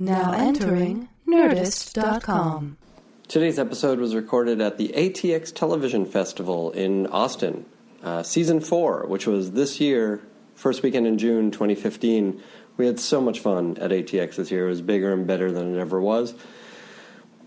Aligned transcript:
Now 0.00 0.30
entering 0.30 1.08
Nerdist.com. 1.26 2.78
Today's 3.26 3.58
episode 3.58 3.98
was 3.98 4.14
recorded 4.14 4.60
at 4.60 4.78
the 4.78 4.92
ATX 4.96 5.52
Television 5.52 6.06
Festival 6.06 6.70
in 6.70 7.08
Austin, 7.08 7.66
uh, 8.04 8.22
season 8.22 8.60
four, 8.60 9.06
which 9.08 9.26
was 9.26 9.50
this 9.52 9.80
year, 9.80 10.22
first 10.54 10.84
weekend 10.84 11.08
in 11.08 11.18
June 11.18 11.50
2015. 11.50 12.40
We 12.76 12.86
had 12.86 13.00
so 13.00 13.20
much 13.20 13.40
fun 13.40 13.76
at 13.78 13.90
ATX 13.90 14.36
this 14.36 14.52
year. 14.52 14.66
It 14.66 14.70
was 14.70 14.82
bigger 14.82 15.12
and 15.12 15.26
better 15.26 15.50
than 15.50 15.74
it 15.74 15.80
ever 15.80 16.00
was. 16.00 16.32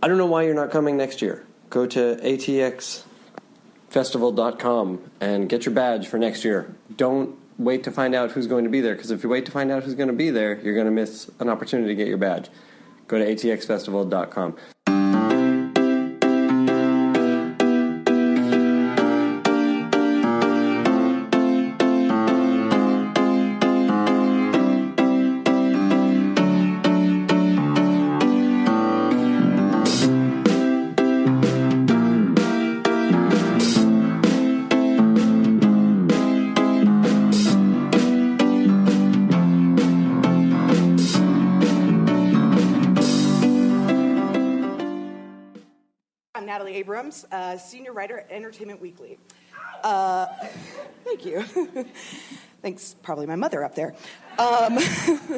I 0.03 0.09
don't 0.09 0.17
know 0.17 0.25
why 0.25 0.43
you're 0.43 0.53
not 0.53 0.71
coming 0.71 0.97
next 0.97 1.21
year. 1.21 1.45
Go 1.69 1.87
to 1.87 2.17
atxfestival.com 2.17 5.11
and 5.21 5.47
get 5.47 5.65
your 5.65 5.73
badge 5.73 6.07
for 6.07 6.17
next 6.17 6.43
year. 6.43 6.75
Don't 6.97 7.37
wait 7.63 7.83
to 7.83 7.91
find 7.91 8.13
out 8.15 8.31
who's 8.31 8.47
going 8.47 8.63
to 8.63 8.69
be 8.69 8.81
there, 8.81 8.95
because 8.95 9.11
if 9.11 9.23
you 9.23 9.29
wait 9.29 9.45
to 9.45 9.51
find 9.51 9.71
out 9.71 9.83
who's 9.83 9.95
going 9.95 10.07
to 10.09 10.13
be 10.13 10.29
there, 10.29 10.59
you're 10.61 10.75
going 10.75 10.85
to 10.85 10.91
miss 10.91 11.29
an 11.39 11.49
opportunity 11.49 11.89
to 11.89 11.95
get 11.95 12.07
your 12.07 12.17
badge. 12.17 12.49
Go 13.07 13.17
to 13.17 13.25
atxfestival.com. 13.25 14.55
Abrams, 47.11 47.25
uh, 47.33 47.57
senior 47.57 47.91
writer 47.91 48.19
at 48.19 48.31
Entertainment 48.31 48.79
Weekly. 48.79 49.19
Uh, 49.83 50.27
thank 51.03 51.25
you. 51.25 51.43
Thanks, 52.61 52.95
probably 53.01 53.25
my 53.25 53.35
mother 53.35 53.65
up 53.65 53.75
there. 53.75 53.95
Um, 54.37 54.77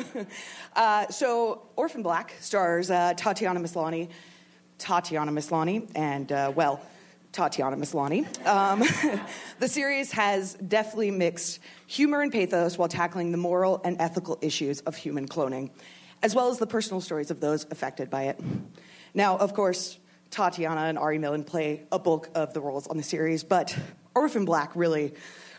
uh, 0.75 1.07
so, 1.07 1.63
Orphan 1.75 2.03
Black 2.03 2.35
stars 2.41 2.91
uh, 2.91 3.13
Tatiana 3.15 3.59
Maslany, 3.59 4.09
Tatiana 4.77 5.31
Maslany, 5.31 5.89
and 5.95 6.31
uh, 6.31 6.51
well, 6.55 6.79
Tatiana 7.31 7.75
Maslany. 7.75 8.25
Um, 8.45 8.83
the 9.59 9.67
series 9.67 10.11
has 10.11 10.53
deftly 10.55 11.09
mixed 11.09 11.59
humor 11.87 12.21
and 12.21 12.31
pathos 12.31 12.77
while 12.77 12.89
tackling 12.89 13.31
the 13.31 13.37
moral 13.39 13.81
and 13.83 13.97
ethical 13.99 14.37
issues 14.41 14.81
of 14.81 14.95
human 14.95 15.27
cloning, 15.27 15.71
as 16.21 16.35
well 16.35 16.49
as 16.49 16.59
the 16.59 16.67
personal 16.67 17.01
stories 17.01 17.31
of 17.31 17.39
those 17.39 17.65
affected 17.71 18.11
by 18.11 18.23
it. 18.25 18.39
Now, 19.15 19.37
of 19.37 19.55
course, 19.55 19.97
Tatiana 20.33 20.81
and 20.81 20.97
Ari 20.97 21.19
Millen 21.19 21.43
play 21.43 21.83
a 21.91 21.99
bulk 21.99 22.27
of 22.33 22.53
the 22.53 22.59
roles 22.59 22.87
on 22.87 22.97
the 22.97 23.03
series, 23.03 23.43
but 23.43 23.77
Orphan 24.15 24.45
Black 24.45 24.75
really 24.75 25.13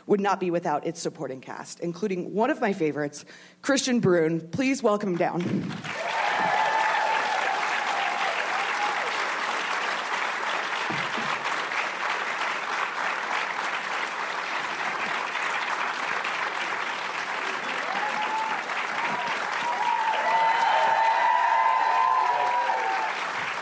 would 0.06 0.20
not 0.20 0.40
be 0.40 0.50
without 0.50 0.84
its 0.84 1.00
supporting 1.00 1.40
cast, 1.40 1.78
including 1.78 2.34
one 2.34 2.50
of 2.50 2.60
my 2.60 2.72
favorites, 2.72 3.24
Kristian 3.62 4.00
Bruun. 4.00 4.50
Please 4.50 4.82
welcome 4.82 5.10
him 5.10 5.16
down. 5.16 5.42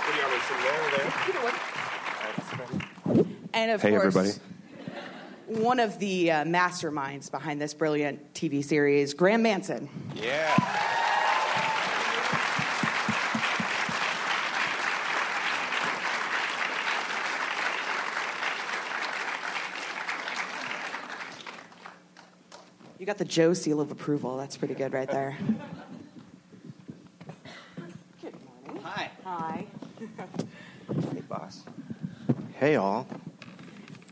What 0.05 0.13
do 0.15 0.19
you 0.19 0.25
want 0.25 0.33
me 0.33 0.39
to 0.41 0.45
sit 0.47 0.59
there 0.63 0.77
or 0.83 0.91
there? 0.91 1.09
And 3.55 3.62
of 3.73 3.83
Hey, 3.83 3.91
course, 3.91 4.05
everybody. 4.17 4.31
one 5.47 5.81
of 5.81 5.99
the 5.99 6.31
uh, 6.31 6.45
masterminds 6.45 7.31
behind 7.31 7.61
this 7.61 7.75
brilliant 7.75 8.33
TV 8.35 8.63
series, 8.65 9.15
Graeme 9.15 9.43
Manson. 9.43 9.89
Yeah. 10.15 10.57
You 22.99 23.07
got 23.07 23.19
the 23.19 23.25
Joe 23.25 23.53
seal 23.53 23.81
of 23.81 23.91
approval. 23.91 24.37
That's 24.37 24.57
pretty 24.57 24.75
good 24.75 24.93
right 24.93 25.11
there. 25.11 25.37
Good 28.21 28.35
morning. 28.67 28.83
Hi. 28.85 29.11
Hi. 29.25 29.67
Hey, 31.13 31.21
boss. 31.29 31.65
Hey, 32.55 32.77
all. 32.77 33.07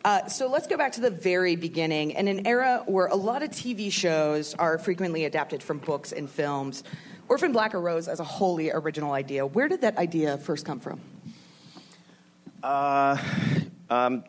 Uh, 0.05 0.27
so 0.29 0.49
let's 0.49 0.67
go 0.67 0.77
back 0.79 0.93
to 0.93 1.01
the 1.01 1.11
very 1.11 1.57
beginning. 1.57 2.13
In 2.13 2.27
an 2.29 2.47
era 2.47 2.83
where 2.87 3.07
a 3.07 3.17
lot 3.17 3.43
of 3.43 3.51
TV 3.51 3.93
shows 3.93 4.55
are 4.55 4.79
frequently 4.79 5.25
adapted 5.27 5.63
from 5.63 5.79
books 5.79 6.13
and 6.13 6.29
films, 6.29 6.83
Orphan 7.29 7.53
Black 7.53 7.75
arose 7.75 8.09
as 8.09 8.19
a 8.19 8.25
wholly 8.25 8.71
original 8.71 9.13
idea. 9.13 9.47
Where 9.47 9.69
did 9.69 9.83
that 9.83 9.99
idea 9.99 10.39
first 10.39 10.65
come 10.65 10.81
from? 10.81 11.01
Um, 13.91 14.25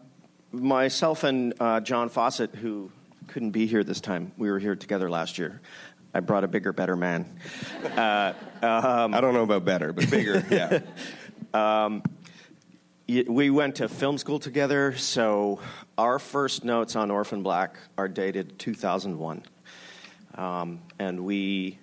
myself 0.52 1.24
and 1.24 1.54
uh, 1.60 1.80
John 1.82 2.10
Fawcett, 2.10 2.54
who 2.56 2.92
couldn't 3.28 3.52
be 3.52 3.66
here 3.66 3.84
this 3.84 4.02
time, 4.02 4.34
we 4.38 4.52
were 4.52 4.60
here 4.60 4.76
together 4.76 5.10
last 5.10 5.38
year. 5.38 5.62
I 6.14 6.20
brought 6.20 6.44
a 6.44 6.48
bigger, 6.50 6.74
better 6.74 6.98
man. 6.98 7.26
I 7.96 8.34
don't 8.62 9.34
know 9.34 9.44
about 9.44 9.64
better, 9.64 9.94
but 9.94 10.10
bigger. 10.12 10.46
yeah. 10.50 10.80
Y- 11.54 12.02
We 13.12 13.50
went 13.50 13.76
to 13.76 13.90
film 13.90 14.18
school 14.18 14.40
together, 14.40 14.96
so 14.96 15.60
our 15.98 16.18
first 16.18 16.64
notes 16.64 16.96
on 16.96 17.12
Orphan 17.12 17.44
Black 17.44 17.76
are 17.98 18.08
dated 18.08 18.58
2001. 18.58 19.44
Um, 20.36 20.80
and 20.98 21.26
we 21.26 21.78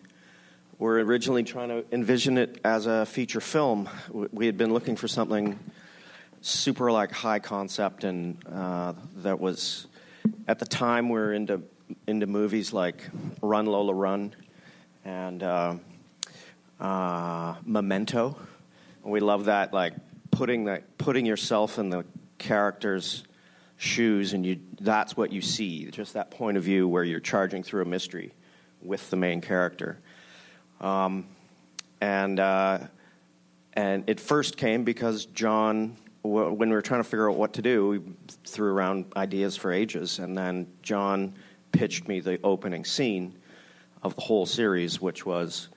were 0.79 0.95
originally 0.95 1.43
trying 1.43 1.69
to 1.69 1.85
envision 1.93 2.39
it 2.39 2.59
as 2.65 2.87
a 2.87 3.05
feature 3.05 3.43
film. 3.43 3.91
We 4.11 4.47
had 4.47 4.57
been 4.57 4.73
looking 4.73 4.97
for 4.97 5.07
something 5.07 5.59
super 6.41 6.91
like 6.91 7.13
high 7.13 7.41
concept 7.41 8.05
and 8.05 8.39
uh, 8.51 8.95
that 9.17 9.39
was 9.39 9.87
at 10.47 10.59
the 10.59 10.67
time 10.67 11.11
we 11.11 11.19
were 11.19 11.35
into 11.35 11.61
into 12.07 12.27
movies 12.27 12.73
like 12.73 13.03
Run 13.43 13.67
Lola 13.67 13.93
Run 13.93 14.35
and 15.05 15.43
uh, 15.43 15.75
uh, 16.81 17.57
Memento. 17.67 18.39
We 19.05 19.21
love 19.21 19.45
that 19.45 19.75
like 19.75 19.93
putting 20.39 20.67
that 20.67 20.97
putting 20.99 21.27
yourself 21.27 21.81
in 21.81 21.91
the 21.91 22.05
character's 22.39 23.25
shoes 23.77 24.35
and 24.35 24.47
you 24.47 24.61
that's 24.81 25.17
what 25.17 25.33
you 25.33 25.41
see 25.41 25.91
just 25.91 26.15
that 26.15 26.31
point 26.31 26.57
of 26.57 26.63
view 26.63 26.87
where 26.87 27.03
you're 27.03 27.19
charging 27.19 27.65
through 27.65 27.83
a 27.83 27.85
mystery 27.85 28.33
with 28.81 29.11
the 29.11 29.17
main 29.17 29.41
character. 29.41 29.99
Um, 30.81 31.27
and 32.01 32.39
uh, 32.39 32.79
and 33.73 34.09
it 34.09 34.21
first 34.21 34.57
came 34.57 34.85
because 34.85 35.27
John, 35.27 35.97
when 36.23 36.69
we 36.69 36.77
were 36.77 36.83
trying 36.83 37.01
to 37.01 37.09
figure 37.09 37.29
out 37.29 37.37
what 37.37 37.55
to 37.55 37.63
do, 37.63 37.89
we 37.89 38.01
threw 38.45 38.73
around 38.73 39.07
ideas 39.17 39.57
for 39.57 39.73
ages, 39.73 40.21
and 40.21 40.39
then 40.39 40.69
John 40.83 41.35
pitched 41.73 42.07
me 42.07 42.21
the 42.21 42.39
opening 42.45 42.85
scene 42.85 43.37
of 44.05 44.15
the 44.15 44.21
whole 44.21 44.47
series, 44.47 45.01
which 45.01 45.27
was 45.27 45.69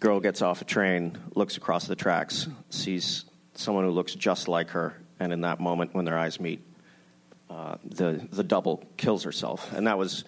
girl 0.00 0.20
gets 0.20 0.42
off 0.42 0.60
a 0.60 0.66
train, 0.66 1.16
looks 1.34 1.56
across 1.56 1.86
the 1.86 1.96
tracks, 1.96 2.46
sees 2.68 3.24
someone 3.56 3.84
who 3.84 3.90
looks 3.90 4.14
just 4.14 4.48
like 4.48 4.70
her, 4.70 4.96
and 5.20 5.32
in 5.32 5.42
that 5.42 5.60
moment 5.60 5.94
when 5.94 6.04
their 6.04 6.18
eyes 6.18 6.40
meet, 6.40 6.60
uh, 7.50 7.76
the 7.84 8.26
the 8.32 8.44
double 8.44 8.84
kills 8.96 9.22
herself, 9.22 9.72
and 9.72 9.86
that 9.86 9.98
was 9.98 10.24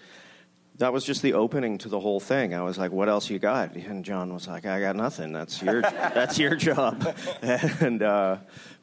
that 0.78 0.92
was 0.92 1.04
just 1.04 1.22
the 1.22 1.34
opening 1.34 1.78
to 1.78 1.88
the 1.88 1.98
whole 1.98 2.20
thing. 2.20 2.54
I 2.54 2.62
was 2.62 2.78
like, 2.78 2.92
"What 2.92 3.08
else 3.08 3.28
you 3.28 3.38
got?" 3.38 3.74
And 3.74 4.04
John 4.04 4.32
was 4.32 4.46
like, 4.46 4.66
"I 4.66 4.80
got 4.80 4.96
nothing. 4.96 5.32
That's 5.32 5.60
your 5.62 5.80
that's 5.82 6.38
your 6.38 6.54
job." 6.54 7.16
And 7.42 8.02
uh, 8.02 8.36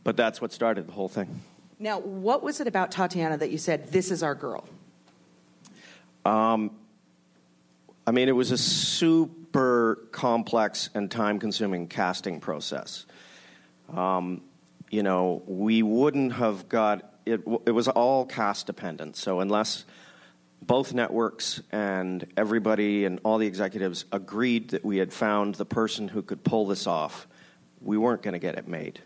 but 0.04 0.16
that's 0.16 0.40
what 0.40 0.54
started 0.54 0.88
the 0.88 0.94
whole 0.94 1.10
thing. 1.10 1.42
Now, 1.80 2.00
what 2.00 2.42
was 2.42 2.62
it 2.62 2.68
about 2.68 2.92
Tatiana 2.92 3.38
that 3.38 3.52
you 3.52 3.58
said, 3.58 3.92
this 3.92 4.12
is 4.12 4.24
our 4.24 4.36
girl? 4.36 4.64
Um, 6.24 6.72
I 8.08 8.12
mean, 8.12 8.30
it 8.30 8.36
was 8.36 8.52
a 8.52 8.58
super 8.58 10.08
complex 10.12 10.90
and 10.94 11.12
time-consuming 11.12 11.88
casting 11.88 12.40
process. 12.40 13.06
Um, 13.94 14.42
you 14.90 15.04
know, 15.04 15.44
we 15.48 15.84
wouldn't 15.84 16.34
have 16.34 16.70
got 16.70 17.14
it. 17.26 17.42
It 17.66 17.72
was 17.72 17.88
all 17.88 18.26
cast 18.26 18.68
dependent. 18.68 19.16
So 19.16 19.40
unless 19.40 19.86
both 20.62 20.94
networks 20.94 21.62
and 21.72 22.26
everybody 22.38 23.06
and 23.06 23.20
all 23.24 23.38
the 23.38 23.48
executives 23.48 24.06
agreed 24.12 24.70
that 24.70 24.84
we 24.84 24.98
had 24.98 25.14
found 25.14 25.56
the 25.56 25.66
person 25.66 26.08
who 26.08 26.22
could 26.22 26.44
pull 26.44 26.68
this 26.68 26.88
off, 26.88 27.28
we 27.82 27.98
weren't 27.98 28.22
going 28.22 28.34
to 28.34 28.40
get 28.40 28.56
it 28.58 28.68
made. 28.68 29.00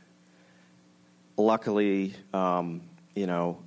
Luckily, 1.38 2.14
um, 2.34 2.82
you 3.16 3.28
know, 3.28 3.60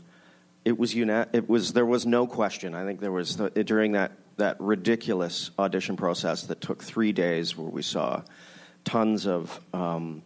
it 0.65 0.79
was 0.79 0.95
it 0.95 1.49
was 1.49 1.73
there 1.73 1.87
was 1.87 2.07
no 2.07 2.27
question. 2.27 2.75
I 2.75 2.85
think 2.85 3.01
there 3.01 3.13
was 3.13 3.37
the, 3.37 3.51
during 3.51 3.93
that 3.93 4.13
that 4.37 4.57
ridiculous 4.61 5.51
audition 5.59 5.97
process 5.97 6.45
that 6.45 6.61
took 6.61 6.83
three 6.83 7.13
days, 7.13 7.57
where 7.57 7.69
we 7.69 7.83
saw 7.83 8.23
tons 8.85 9.27
of 9.27 9.61
um, 9.73 10.23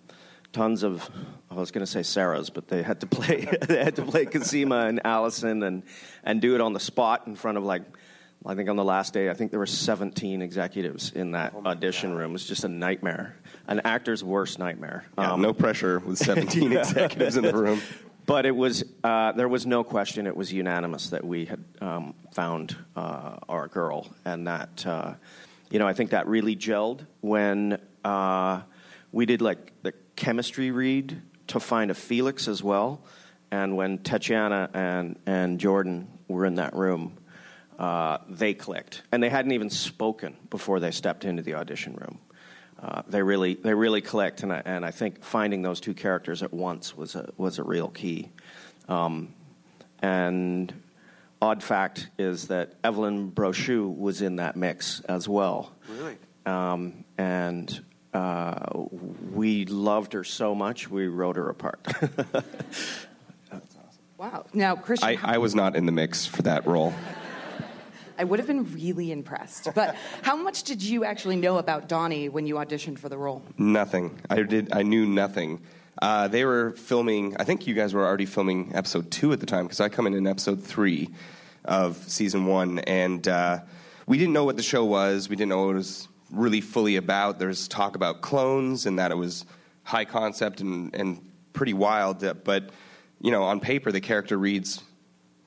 tons 0.56 0.82
of 0.82 1.08
I 1.50 1.54
was 1.54 1.70
going 1.70 1.84
to 1.84 1.90
say 1.90 2.00
Sarahs, 2.00 2.52
but 2.52 2.66
they 2.66 2.82
had 2.82 3.00
to 3.00 3.06
play 3.06 3.46
they 3.68 3.84
had 3.84 3.96
to 3.96 4.02
play 4.02 4.24
Cosima 4.24 4.86
and 4.86 5.00
Allison 5.04 5.62
and 5.62 5.82
and 6.24 6.40
do 6.40 6.54
it 6.54 6.60
on 6.62 6.72
the 6.72 6.80
spot 6.80 7.26
in 7.26 7.36
front 7.36 7.58
of 7.58 7.64
like 7.64 7.82
I 8.44 8.54
think 8.54 8.70
on 8.70 8.76
the 8.76 8.84
last 8.84 9.12
day 9.12 9.28
I 9.28 9.34
think 9.34 9.50
there 9.50 9.60
were 9.60 9.66
17 9.66 10.40
executives 10.40 11.12
in 11.12 11.32
that 11.32 11.52
Oh 11.54 11.66
audition 11.66 12.14
room. 12.14 12.30
It 12.30 12.32
was 12.32 12.46
just 12.46 12.64
a 12.64 12.68
nightmare, 12.68 13.36
an 13.66 13.80
actor's 13.84 14.24
worst 14.24 14.58
nightmare. 14.58 15.04
Yeah, 15.18 15.32
Um, 15.32 15.42
no 15.42 15.52
pressure 15.52 15.98
with 15.98 16.18
17 16.18 16.72
executives 16.80 17.36
in 17.36 17.44
the 17.44 17.56
room. 17.56 17.82
but 18.26 18.46
it 18.46 18.56
was 18.56 18.82
uh, 19.04 19.32
there 19.32 19.48
was 19.48 19.66
no 19.66 19.84
question 19.84 20.26
it 20.26 20.36
was 20.36 20.50
unanimous 20.52 21.10
that 21.10 21.24
we 21.24 21.44
had 21.44 21.62
um, 21.82 22.14
found 22.32 22.76
uh, 22.96 23.36
our 23.48 23.68
girl, 23.68 24.08
and 24.24 24.46
that 24.46 24.86
uh, 24.86 25.14
you 25.70 25.78
know 25.78 25.86
I 25.86 25.92
think 25.92 26.10
that 26.10 26.26
really 26.26 26.56
gelled 26.56 27.06
when 27.20 27.78
uh, 28.04 28.62
we 29.12 29.26
did 29.26 29.42
like 29.42 29.72
the 29.82 29.92
chemistry 30.16 30.70
read 30.70 31.20
to 31.48 31.60
find 31.60 31.90
a 31.90 31.94
Felix 31.94 32.48
as 32.48 32.62
well, 32.62 33.00
and 33.50 33.76
when 33.76 33.98
Tatiana 33.98 34.68
and 34.74 35.18
and 35.26 35.60
Jordan 35.60 36.08
were 36.28 36.46
in 36.46 36.56
that 36.56 36.74
room. 36.74 37.18
Uh, 37.78 38.16
they 38.30 38.54
clicked, 38.54 39.02
and 39.12 39.22
they 39.22 39.28
hadn't 39.28 39.52
even 39.52 39.68
spoken 39.68 40.34
before 40.48 40.80
they 40.80 40.90
stepped 40.90 41.26
into 41.26 41.42
the 41.42 41.52
audition 41.52 41.94
room. 41.94 42.18
Uh, 42.80 43.02
they 43.06 43.22
really 43.22 43.54
they 43.54 43.74
really 43.74 44.00
clicked, 44.00 44.42
and 44.42 44.52
I, 44.52 44.62
and 44.64 44.84
I 44.84 44.90
think 44.90 45.22
finding 45.22 45.62
those 45.62 45.80
two 45.80 45.92
characters 45.92 46.42
at 46.42 46.54
once 46.54 46.96
was 46.96 47.14
a 47.14 47.30
was 47.36 47.58
a 47.58 47.62
real 47.62 47.88
key. 47.88 48.30
Um, 48.88 49.34
and 50.00 50.72
odd 51.40 51.62
fact 51.62 52.08
is 52.18 52.48
that 52.48 52.74
Evelyn 52.84 53.30
Brochu 53.30 53.94
was 53.96 54.22
in 54.22 54.36
that 54.36 54.56
mix 54.56 55.00
as 55.00 55.28
well. 55.28 55.72
Really? 55.88 56.16
Um, 56.44 57.04
and 57.18 57.82
uh, 58.16 58.84
we 59.32 59.66
loved 59.66 60.12
her 60.14 60.24
so 60.24 60.54
much 60.54 60.90
we 60.90 61.06
wrote 61.08 61.36
her 61.36 61.48
a 61.48 61.54
part. 61.54 61.80
Wow. 64.18 64.46
Now, 64.54 64.76
Kristian, 64.76 65.04
I, 65.04 65.14
how- 65.16 65.34
I 65.34 65.38
was 65.38 65.54
not 65.54 65.76
in 65.76 65.84
the 65.84 65.92
mix 65.92 66.24
for 66.24 66.40
that 66.42 66.66
role. 66.66 66.94
I 68.18 68.24
would 68.24 68.38
have 68.38 68.46
been 68.46 68.72
really 68.72 69.12
impressed. 69.12 69.68
But 69.74 69.94
how 70.22 70.36
much 70.36 70.62
did 70.62 70.82
you 70.82 71.04
actually 71.04 71.36
know 71.36 71.58
about 71.58 71.86
Donnie 71.86 72.30
when 72.30 72.46
you 72.46 72.54
auditioned 72.54 72.98
for 72.98 73.10
the 73.10 73.18
role? 73.18 73.42
Nothing. 73.58 74.18
I 74.30 74.42
did. 74.42 74.72
I 74.72 74.84
knew 74.84 75.04
nothing. 75.04 75.60
Uh, 76.00 76.28
they 76.28 76.46
were 76.46 76.70
filming. 76.72 77.36
I 77.38 77.44
think 77.44 77.66
you 77.66 77.74
guys 77.74 77.92
were 77.92 78.06
already 78.06 78.24
filming 78.24 78.72
episode 78.74 79.10
two 79.10 79.32
at 79.34 79.40
the 79.40 79.46
time 79.46 79.66
because 79.66 79.80
I 79.80 79.90
come 79.90 80.06
in 80.06 80.14
in 80.14 80.26
episode 80.26 80.62
three 80.62 81.10
of 81.66 81.96
season 82.08 82.46
one, 82.46 82.78
and 82.80 83.28
uh, 83.28 83.60
we 84.06 84.16
didn't 84.16 84.32
know 84.32 84.44
what 84.44 84.56
the 84.56 84.62
show 84.62 84.86
was. 84.86 85.28
We 85.28 85.36
didn't 85.36 85.50
know 85.50 85.66
what 85.66 85.72
it 85.72 85.74
was 85.74 86.08
really 86.30 86.60
fully 86.60 86.96
about. 86.96 87.38
There's 87.38 87.68
talk 87.68 87.96
about 87.96 88.20
clones 88.20 88.86
and 88.86 88.98
that 88.98 89.10
it 89.10 89.16
was 89.16 89.44
high 89.84 90.04
concept 90.04 90.60
and, 90.60 90.94
and 90.94 91.20
pretty 91.52 91.72
wild. 91.74 92.22
uh, 92.24 92.34
But 92.34 92.70
you 93.20 93.30
know, 93.30 93.44
on 93.44 93.60
paper, 93.60 93.90
the 93.92 94.00
character 94.00 94.36
reads 94.36 94.82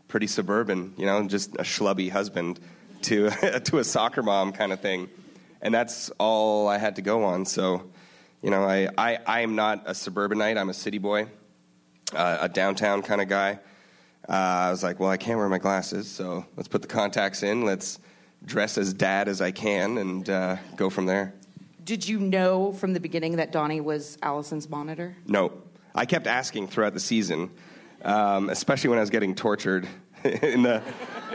pretty 0.07 0.27
suburban, 0.27 0.93
you 0.97 1.05
know, 1.05 1.27
just 1.27 1.53
a 1.55 1.63
schlubby 1.63 2.09
husband 2.09 2.59
to 3.03 3.29
to 3.65 3.77
a 3.77 3.83
soccer 3.83 4.23
mom 4.23 4.51
kind 4.51 4.73
of 4.73 4.79
thing, 4.79 5.07
and 5.61 5.73
that's 5.73 6.09
all 6.17 6.67
I 6.67 6.77
had 6.77 6.95
to 6.95 7.01
go 7.01 7.23
on. 7.25 7.45
So, 7.45 7.89
you 8.41 8.49
know, 8.49 8.63
I 8.63 8.89
I, 8.97 9.19
I 9.25 9.41
am 9.41 9.55
not 9.55 9.83
a 9.85 9.93
suburbanite. 9.93 10.57
I'm 10.57 10.69
a 10.69 10.73
city 10.73 10.97
boy, 10.97 11.27
uh, 12.13 12.39
a 12.41 12.49
downtown 12.49 13.01
kind 13.03 13.21
of 13.21 13.27
guy. 13.27 13.59
Uh, 14.27 14.31
I 14.33 14.71
was 14.71 14.83
like, 14.83 14.99
well, 14.99 15.09
I 15.09 15.17
can't 15.17 15.37
wear 15.37 15.49
my 15.49 15.57
glasses, 15.59 16.09
so 16.09 16.45
let's 16.55 16.67
put 16.67 16.81
the 16.81 16.87
contacts 16.87 17.43
in. 17.43 17.65
Let's 17.65 17.99
dress 18.45 18.77
as 18.77 18.94
dad 18.94 19.27
as 19.27 19.41
I 19.41 19.51
can, 19.51 19.97
and 19.97 20.30
uh, 20.30 20.57
go 20.75 20.89
from 20.89 21.06
there. 21.06 21.33
Did 21.83 22.07
you 22.07 22.19
know 22.19 22.71
from 22.74 22.94
the 22.94 23.00
beginning 23.00 23.38
that 23.38 23.51
Donnie 23.51 23.81
was 23.81 24.18
Allison's 24.21 24.69
monitor? 24.69 25.15
No, 25.25 25.53
I 25.95 26.06
kept 26.06 26.27
asking 26.27 26.68
throughout 26.68 26.94
the 26.94 27.00
season, 27.00 27.50
um, 28.03 28.50
especially 28.50 28.91
when 28.91 29.00
I 29.00 29.01
was 29.01 29.09
getting 29.09 29.36
tortured 29.36 29.88
in 30.24 30.63
the 30.63 30.83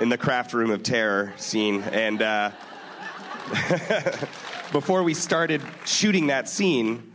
in 0.00 0.08
the 0.08 0.18
craft 0.18 0.52
room 0.52 0.70
of 0.70 0.82
terror 0.82 1.32
scene. 1.36 1.82
And 1.82 2.22
uh, 2.22 2.50
before 4.72 5.02
we 5.02 5.14
started 5.14 5.62
shooting 5.84 6.28
that 6.28 6.48
scene, 6.48 7.14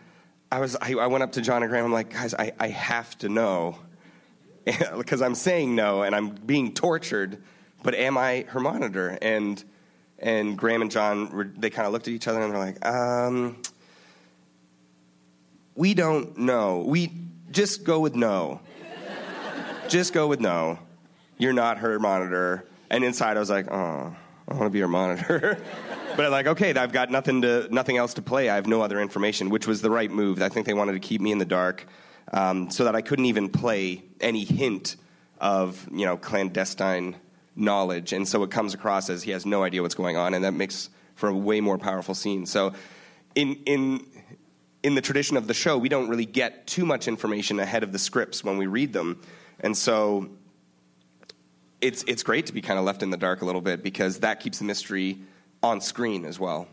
I 0.52 0.60
was 0.60 0.76
I, 0.76 0.94
I 0.94 1.08
went 1.08 1.24
up 1.24 1.34
to 1.34 1.42
John 1.42 1.64
and 1.64 1.70
Graeme. 1.70 1.86
I'm 1.86 1.94
like, 1.94 2.14
guys, 2.14 2.34
I, 2.34 2.52
I 2.60 2.70
have 2.70 3.18
to 3.20 3.30
know 3.30 3.78
because 4.98 5.22
I'm 5.22 5.36
saying 5.36 5.76
no 5.76 6.04
and 6.04 6.16
I'm 6.16 6.30
being 6.30 6.74
tortured. 6.74 7.42
But 7.82 7.96
am 7.96 8.18
I 8.18 8.46
her 8.50 8.60
monitor? 8.60 9.18
And 9.22 9.64
and 10.22 10.58
Graeme 10.58 10.82
and 10.82 10.92
John 10.92 11.32
were, 11.32 11.46
they 11.46 11.70
kind 11.70 11.86
of 11.86 11.94
looked 11.94 12.08
at 12.08 12.14
each 12.14 12.28
other 12.28 12.42
and 12.42 12.54
they're 12.54 12.60
like, 12.60 12.86
um, 12.86 13.62
we 15.76 15.94
don't 15.94 16.38
know. 16.38 16.84
We 16.86 17.12
just 17.52 17.84
go 17.84 18.00
with 18.00 18.16
no. 18.16 18.62
just 19.88 20.14
go 20.14 20.28
with 20.28 20.40
no. 20.40 20.80
You're 21.38 21.54
not 21.54 21.80
her 21.80 22.00
monitor. 22.00 22.66
And 22.90 23.04
inside, 23.04 23.38
I 23.38 23.40
was 23.40 23.50
like, 23.50 23.72
oh, 23.72 24.16
I 24.48 24.54
want 24.54 24.66
to 24.66 24.70
be 24.70 24.82
her 24.82 24.88
monitor. 24.88 25.58
but 26.16 26.26
I'm 26.26 26.32
like, 26.32 26.48
okay, 26.48 26.74
I've 26.74 26.92
got 26.92 27.12
nothing 27.12 27.44
to 27.44 27.68
nothing 27.74 27.98
else 27.98 28.16
to 28.16 28.22
play. 28.22 28.50
I 28.50 28.56
have 28.56 28.68
no 28.68 28.82
other 28.82 29.00
information, 29.00 29.50
which 29.50 29.68
was 29.68 29.82
the 29.82 29.90
right 29.90 30.12
move. 30.12 30.42
I 30.42 30.50
think 30.50 30.66
they 30.66 30.74
wanted 30.74 30.94
to 30.94 31.00
keep 31.00 31.22
me 31.22 31.32
in 31.32 31.38
the 31.38 31.46
dark 31.46 31.86
um, 32.34 32.70
so 32.70 32.84
that 32.84 32.96
I 32.96 33.02
couldn't 33.02 33.26
even 33.26 33.50
play 33.50 34.04
any 34.20 34.44
hint 34.44 34.98
of 35.40 35.88
you 35.92 36.06
know 36.06 36.18
clandestine 36.18 37.16
knowledge. 37.60 38.14
And 38.14 38.28
so 38.28 38.44
it 38.44 38.52
comes 38.52 38.74
across 38.74 39.10
as 39.10 39.24
he 39.24 39.32
has 39.32 39.46
no 39.46 39.64
idea 39.64 39.82
what's 39.82 39.96
going 39.96 40.18
on, 40.18 40.34
and 40.34 40.44
that 40.44 40.54
makes 40.54 40.90
for 41.16 41.30
a 41.30 41.36
way 41.36 41.62
more 41.62 41.78
powerful 41.78 42.16
scene. 42.16 42.46
So 42.46 42.74
in 43.36 43.56
in 43.66 44.06
in 44.82 44.96
the 44.96 45.02
tradition 45.02 45.38
of 45.38 45.48
the 45.48 45.54
show, 45.54 45.78
we 45.78 45.90
don't 45.90 46.10
really 46.10 46.26
get 46.26 46.66
too 46.66 46.86
much 46.86 47.08
information 47.08 47.60
ahead 47.60 47.84
of 47.84 47.92
the 47.92 48.00
scripts 48.00 48.44
when 48.44 48.58
we 48.58 48.68
read 48.68 48.94
them, 48.94 49.22
and 49.60 49.78
so 49.78 50.30
it's 51.82 52.04
it's 52.08 52.24
great 52.24 52.46
to 52.48 52.54
be 52.54 52.62
kind 52.62 52.80
of 52.80 52.86
left 52.86 53.04
in 53.04 53.10
the 53.10 53.18
dark 53.18 53.42
a 53.42 53.46
little 53.46 53.62
bit 53.62 53.84
because 53.84 54.20
that 54.20 54.40
keeps 54.40 54.60
the 54.60 54.66
mystery 54.66 55.20
on 55.62 55.82
screen 55.82 56.26
as 56.26 56.40
well. 56.40 56.68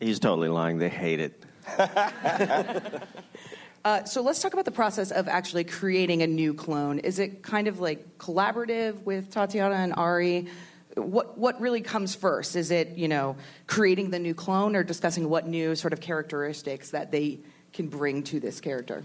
He's 0.00 0.20
totally 0.20 0.48
lying. 0.48 0.78
They 0.78 0.88
hate 0.88 1.20
it. 1.20 1.44
Uh, 3.84 4.04
so 4.04 4.22
let's 4.22 4.42
talk 4.42 4.52
about 4.52 4.64
the 4.64 4.70
process 4.70 5.10
of 5.10 5.28
actually 5.28 5.64
creating 5.64 6.22
a 6.22 6.26
new 6.26 6.52
clone. 6.52 6.98
Is 6.98 7.18
it 7.18 7.42
kind 7.42 7.68
of 7.68 7.80
like 7.80 8.18
collaborative 8.18 9.02
with 9.04 9.30
Tatiana 9.30 9.76
and 9.76 9.94
Ari? 9.94 10.48
What 10.96 11.38
what 11.38 11.60
really 11.60 11.80
comes 11.80 12.14
first? 12.14 12.56
Is 12.56 12.70
it 12.70 12.96
you 12.96 13.08
know 13.08 13.36
creating 13.66 14.10
the 14.10 14.18
new 14.18 14.34
clone 14.34 14.74
or 14.74 14.82
discussing 14.82 15.28
what 15.28 15.46
new 15.46 15.76
sort 15.76 15.92
of 15.92 16.00
characteristics 16.00 16.90
that 16.90 17.12
they 17.12 17.38
can 17.72 17.88
bring 17.88 18.24
to 18.24 18.40
this 18.40 18.60
character? 18.60 19.04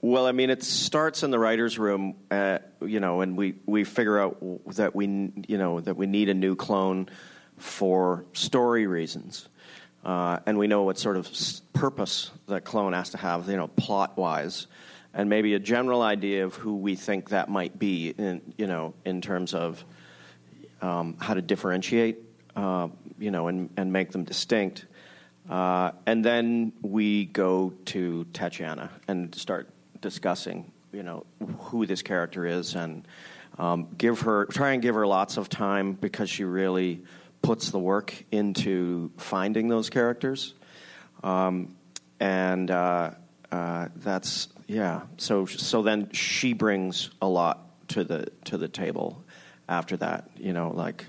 Well, 0.00 0.26
I 0.26 0.32
mean, 0.32 0.50
it 0.50 0.62
starts 0.62 1.24
in 1.24 1.32
the 1.32 1.40
writers' 1.40 1.76
room, 1.76 2.14
uh, 2.30 2.58
you 2.80 3.00
know, 3.00 3.20
and 3.20 3.36
we, 3.36 3.56
we 3.66 3.82
figure 3.82 4.18
out 4.18 4.38
that 4.76 4.94
we, 4.94 5.06
you 5.48 5.58
know, 5.58 5.80
that 5.80 5.96
we 5.96 6.06
need 6.06 6.28
a 6.28 6.34
new 6.34 6.54
clone 6.54 7.08
for 7.56 8.24
story 8.32 8.86
reasons, 8.86 9.48
uh, 10.04 10.38
and 10.46 10.58
we 10.58 10.66
know 10.66 10.82
what 10.82 10.98
sort 10.98 11.16
of 11.16 11.28
purpose 11.72 12.30
that 12.46 12.64
clone 12.64 12.92
has 12.92 13.10
to 13.10 13.18
have, 13.18 13.48
you 13.48 13.56
know, 13.56 13.68
plot 13.68 14.16
wise, 14.16 14.66
and 15.14 15.28
maybe 15.28 15.54
a 15.54 15.58
general 15.58 16.02
idea 16.02 16.44
of 16.44 16.54
who 16.54 16.76
we 16.76 16.94
think 16.94 17.30
that 17.30 17.48
might 17.48 17.78
be, 17.78 18.10
in, 18.10 18.40
you 18.56 18.66
know, 18.66 18.94
in 19.04 19.20
terms 19.20 19.54
of 19.54 19.84
um, 20.80 21.16
how 21.20 21.34
to 21.34 21.42
differentiate, 21.42 22.18
uh, 22.56 22.88
you 23.18 23.30
know, 23.30 23.48
and, 23.48 23.70
and 23.76 23.92
make 23.92 24.12
them 24.12 24.24
distinct. 24.24 24.86
Uh, 25.48 25.92
and 26.06 26.24
then 26.24 26.72
we 26.82 27.24
go 27.24 27.72
to 27.86 28.24
Tatiana 28.32 28.90
and 29.08 29.34
start 29.34 29.68
discussing, 30.00 30.70
you 30.92 31.02
know, 31.02 31.24
who 31.58 31.86
this 31.86 32.02
character 32.02 32.46
is, 32.46 32.74
and 32.74 33.06
um, 33.58 33.88
give 33.96 34.20
her 34.20 34.44
try 34.46 34.72
and 34.72 34.82
give 34.82 34.94
her 34.94 35.06
lots 35.06 35.36
of 35.36 35.48
time 35.48 35.94
because 35.94 36.30
she 36.30 36.44
really 36.44 37.02
puts 37.42 37.70
the 37.70 37.78
work 37.78 38.24
into 38.30 39.10
finding 39.16 39.68
those 39.68 39.90
characters, 39.90 40.54
um, 41.22 41.76
and 42.20 42.70
uh, 42.70 43.10
uh, 43.50 43.88
that's 43.96 44.48
yeah. 44.66 45.02
So 45.16 45.46
so 45.46 45.82
then 45.82 46.10
she 46.12 46.52
brings 46.52 47.10
a 47.22 47.28
lot 47.28 47.88
to 47.88 48.04
the 48.04 48.28
to 48.44 48.58
the 48.58 48.68
table 48.68 49.24
after 49.68 49.96
that. 49.98 50.30
You 50.36 50.52
know, 50.52 50.70
like 50.70 51.06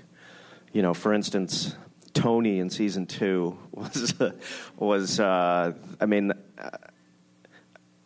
you 0.72 0.82
know, 0.82 0.94
for 0.94 1.12
instance, 1.12 1.74
Tony 2.14 2.58
in 2.60 2.70
season 2.70 3.06
two 3.06 3.58
was 3.72 4.14
was 4.76 5.20
uh, 5.20 5.72
I 6.00 6.06
mean. 6.06 6.32
Uh, 6.58 6.70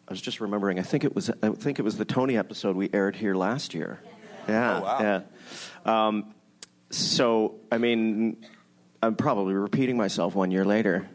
I 0.07 0.13
was 0.13 0.21
just 0.21 0.43
remembering. 0.43 0.79
I 0.79 0.83
think 0.83 1.05
it 1.05 1.15
was. 1.15 1.31
I 1.43 1.49
think 1.49 1.79
it 1.79 1.83
was 1.83 1.97
the 1.97 2.05
Tony 2.05 2.37
episode 2.37 2.77
we 2.77 2.91
aired 2.93 3.17
here 3.17 3.35
last 3.35 3.73
year. 3.73 4.01
Yeah. 4.47 4.79
Oh, 4.79 4.83
wow. 4.83 4.99
Yeah. 5.01 6.07
Um, 6.07 6.34
so 6.95 7.57
I 7.71 7.79
mean, 7.79 8.45
I'm 9.03 9.17
probably 9.17 9.55
repeating 9.55 9.97
myself 9.97 10.35
one 10.35 10.51
year 10.51 10.65
later, 10.65 11.09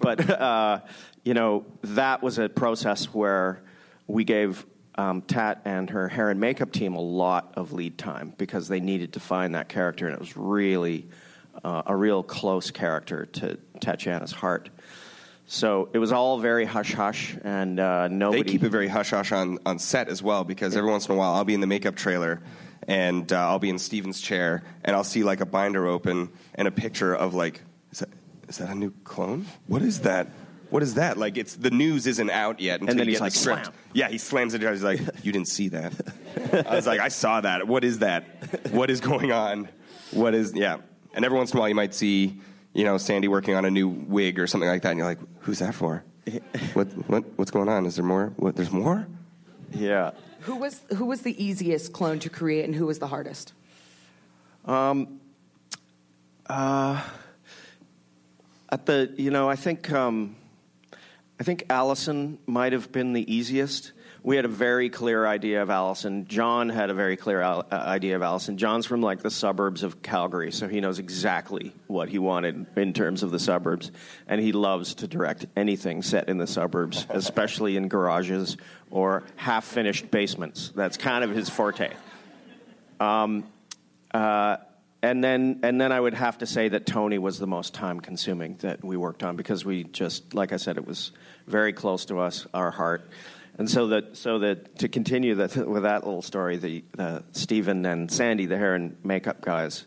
but 0.00 0.28
uh, 0.40 0.80
you 1.24 1.34
know 1.34 1.64
that 1.82 2.22
was 2.22 2.38
a 2.38 2.48
process 2.48 3.06
where 3.06 3.62
we 4.06 4.24
gave 4.24 4.64
um, 4.96 5.22
Tat 5.22 5.62
and 5.64 5.90
her 5.90 6.08
hair 6.08 6.30
and 6.30 6.40
makeup 6.40 6.72
team 6.72 6.94
a 6.94 7.00
lot 7.00 7.54
of 7.56 7.72
lead 7.72 7.98
time 7.98 8.32
because 8.38 8.68
they 8.68 8.80
needed 8.80 9.14
to 9.14 9.20
find 9.20 9.54
that 9.54 9.68
character, 9.68 10.06
and 10.06 10.14
it 10.14 10.20
was 10.20 10.36
really 10.36 11.08
uh, 11.62 11.82
a 11.86 11.94
real 11.94 12.22
close 12.22 12.70
character 12.70 13.26
to 13.26 13.58
Tatiana's 13.80 14.32
heart. 14.32 14.70
So 15.48 15.90
it 15.92 15.98
was 15.98 16.10
all 16.10 16.38
very 16.38 16.64
hush 16.64 16.92
hush, 16.92 17.36
and 17.44 17.78
uh, 17.78 18.08
nobody. 18.08 18.42
They 18.42 18.48
keep 18.48 18.64
it 18.64 18.70
very 18.70 18.88
hush 18.88 19.10
hush 19.10 19.30
on, 19.30 19.58
on 19.64 19.78
set 19.78 20.08
as 20.08 20.22
well 20.22 20.42
because 20.42 20.76
every 20.76 20.90
once 20.90 21.08
in 21.08 21.14
a 21.14 21.18
while 21.18 21.34
I'll 21.34 21.44
be 21.44 21.54
in 21.54 21.60
the 21.60 21.68
makeup 21.68 21.94
trailer 21.94 22.42
and 22.86 23.32
uh, 23.32 23.48
I'll 23.48 23.58
be 23.58 23.70
in 23.70 23.78
Steven's 23.78 24.20
chair 24.20 24.62
and 24.84 24.94
I'll 24.96 25.04
see 25.04 25.24
like 25.24 25.40
a 25.40 25.46
binder 25.46 25.86
open 25.86 26.30
and 26.54 26.68
a 26.68 26.70
picture 26.70 27.14
of 27.14 27.34
like, 27.34 27.62
is 27.92 28.00
that, 28.00 28.08
is 28.48 28.58
that 28.58 28.70
a 28.70 28.74
new 28.74 28.92
clone? 29.04 29.46
What 29.66 29.82
is 29.82 30.00
that? 30.00 30.28
What 30.70 30.82
is 30.82 30.94
that? 30.94 31.16
Like, 31.16 31.36
it's 31.36 31.54
the 31.54 31.70
news 31.70 32.06
isn't 32.08 32.28
out 32.30 32.58
yet 32.60 32.80
until 32.80 32.90
And 32.92 32.98
then 33.00 33.06
you 33.06 33.12
he's 33.12 33.18
get 33.20 33.24
like, 33.24 33.32
the 33.32 33.38
script. 33.38 33.64
slam. 33.66 33.76
Yeah, 33.92 34.08
he 34.08 34.18
slams 34.18 34.52
it 34.54 34.58
down. 34.58 34.72
He's 34.72 34.82
like, 34.82 35.00
"You 35.22 35.30
didn't 35.30 35.46
see 35.48 35.68
that." 35.68 35.92
I 36.68 36.74
was 36.74 36.86
like, 36.88 36.98
"I 36.98 37.06
saw 37.08 37.40
that. 37.40 37.68
What 37.68 37.84
is 37.84 38.00
that? 38.00 38.24
What 38.72 38.90
is 38.90 39.00
going 39.00 39.30
on? 39.30 39.68
What 40.10 40.34
is 40.34 40.52
yeah?" 40.54 40.78
And 41.14 41.24
every 41.24 41.38
once 41.38 41.52
in 41.52 41.56
a 41.56 41.60
while, 41.60 41.68
you 41.68 41.76
might 41.76 41.94
see, 41.94 42.40
you 42.74 42.82
know, 42.84 42.98
Sandy 42.98 43.28
working 43.28 43.54
on 43.54 43.64
a 43.64 43.70
new 43.70 43.88
wig 43.88 44.40
or 44.40 44.48
something 44.48 44.68
like 44.68 44.82
that, 44.82 44.90
and 44.90 44.98
you're 44.98 45.06
like, 45.06 45.20
"Who's 45.42 45.60
that 45.60 45.72
for? 45.74 46.02
What 46.74 46.88
what 47.08 47.24
what's 47.36 47.52
going 47.52 47.68
on? 47.68 47.86
Is 47.86 47.94
there 47.94 48.04
more? 48.04 48.32
What? 48.36 48.56
There's 48.56 48.72
more?" 48.72 49.06
Yeah. 49.72 50.12
Who 50.40 50.56
was 50.56 50.80
who 50.96 51.06
was 51.06 51.22
the 51.22 51.42
easiest 51.42 51.92
clone 51.92 52.18
to 52.20 52.30
create 52.30 52.64
and 52.64 52.74
who 52.74 52.86
was 52.86 52.98
the 52.98 53.08
hardest? 53.08 53.52
Um. 54.64 55.20
Uh, 56.48 57.02
At 58.68 58.86
the, 58.86 59.12
you 59.16 59.30
know, 59.30 59.48
I 59.48 59.56
think, 59.56 59.92
um, 59.92 60.34
I 61.40 61.44
think 61.44 61.64
Allison 61.70 62.38
might 62.46 62.72
have 62.72 62.90
been 62.90 63.12
the 63.12 63.24
easiest. 63.32 63.92
We 64.26 64.34
had 64.34 64.44
a 64.44 64.48
very 64.48 64.90
clear 64.90 65.24
idea 65.24 65.62
of 65.62 65.70
Allison. 65.70 66.26
John 66.26 66.68
had 66.68 66.90
a 66.90 66.94
very 66.94 67.16
clear 67.16 67.40
al- 67.40 67.64
uh, 67.70 67.76
idea 67.76 68.16
of 68.16 68.22
Allison. 68.22 68.58
John's 68.58 68.84
from 68.84 69.00
like 69.00 69.22
the 69.22 69.30
suburbs 69.30 69.84
of 69.84 70.02
Calgary, 70.02 70.50
so 70.50 70.66
he 70.66 70.80
knows 70.80 70.98
exactly 70.98 71.72
what 71.86 72.08
he 72.08 72.18
wanted 72.18 72.66
in 72.74 72.92
terms 72.92 73.22
of 73.22 73.30
the 73.30 73.38
suburbs, 73.38 73.92
and 74.26 74.40
he 74.40 74.50
loves 74.50 74.96
to 74.96 75.06
direct 75.06 75.46
anything 75.56 76.02
set 76.02 76.28
in 76.28 76.38
the 76.38 76.46
suburbs, 76.48 77.06
especially 77.08 77.76
in 77.76 77.86
garages 77.86 78.56
or 78.90 79.22
half-finished 79.36 80.10
basements. 80.10 80.72
That's 80.74 80.96
kind 80.96 81.22
of 81.22 81.30
his 81.30 81.48
forte. 81.48 81.92
Uh, 84.12 84.56
and 85.02 85.22
then 85.22 85.60
and 85.62 85.80
then 85.80 85.92
I 85.92 86.00
would 86.00 86.14
have 86.14 86.38
to 86.38 86.46
say 86.46 86.68
that 86.70 86.84
Tony 86.84 87.18
was 87.18 87.38
the 87.38 87.46
most 87.46 87.74
time 87.74 88.00
consuming 88.00 88.56
that 88.56 88.82
we 88.82 88.96
worked 88.96 89.22
on 89.22 89.36
because 89.36 89.64
we 89.64 89.84
just 89.84 90.34
like 90.34 90.52
I 90.52 90.56
said 90.56 90.78
it 90.78 90.86
was 90.86 91.12
very 91.46 91.72
close 91.72 92.06
to 92.06 92.18
us 92.18 92.44
our 92.52 92.72
heart 92.72 93.08
and 93.58 93.70
so 93.70 93.88
that 93.88 94.16
so 94.16 94.38
that 94.38 94.78
to 94.78 94.88
continue 94.88 95.34
that 95.34 95.56
with 95.68 95.82
that 95.82 96.04
little 96.04 96.22
story 96.22 96.56
the, 96.56 96.84
the 96.96 97.24
Stephen 97.32 97.84
and 97.86 98.10
Sandy 98.10 98.46
the 98.46 98.56
hair 98.56 98.74
and 98.74 98.96
makeup 99.04 99.40
guys 99.40 99.86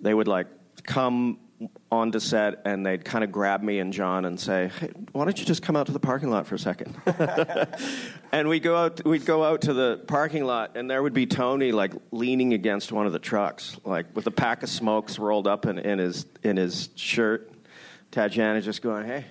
they 0.00 0.14
would 0.14 0.28
like 0.28 0.46
come 0.82 1.38
onto 1.90 2.18
set 2.18 2.62
and 2.64 2.86
they'd 2.86 3.04
kind 3.04 3.22
of 3.22 3.30
grab 3.30 3.62
me 3.62 3.80
and 3.80 3.92
John 3.92 4.24
and 4.24 4.38
say, 4.38 4.70
hey, 4.80 4.90
"Why 5.12 5.24
don't 5.24 5.38
you 5.38 5.44
just 5.44 5.62
come 5.62 5.76
out 5.76 5.86
to 5.86 5.92
the 5.92 6.00
parking 6.00 6.30
lot 6.30 6.46
for 6.46 6.54
a 6.54 6.58
second? 6.58 6.96
and 8.32 8.48
we'd 8.48 8.62
go 8.62 8.76
out. 8.76 9.04
We'd 9.04 9.26
go 9.26 9.44
out 9.44 9.62
to 9.62 9.74
the 9.74 10.02
parking 10.06 10.44
lot, 10.44 10.76
and 10.76 10.90
there 10.90 11.02
would 11.02 11.12
be 11.12 11.26
Tony 11.26 11.72
like 11.72 11.92
leaning 12.10 12.54
against 12.54 12.92
one 12.92 13.06
of 13.06 13.12
the 13.12 13.18
trucks, 13.18 13.76
like 13.84 14.06
with 14.14 14.26
a 14.26 14.30
pack 14.30 14.62
of 14.62 14.68
smokes 14.68 15.18
rolled 15.18 15.46
up 15.46 15.66
in, 15.66 15.78
in 15.78 15.98
his 15.98 16.26
in 16.42 16.56
his 16.56 16.88
shirt. 16.94 17.52
Tatiana 18.10 18.60
just 18.60 18.82
going, 18.82 19.06
"Hey." 19.06 19.26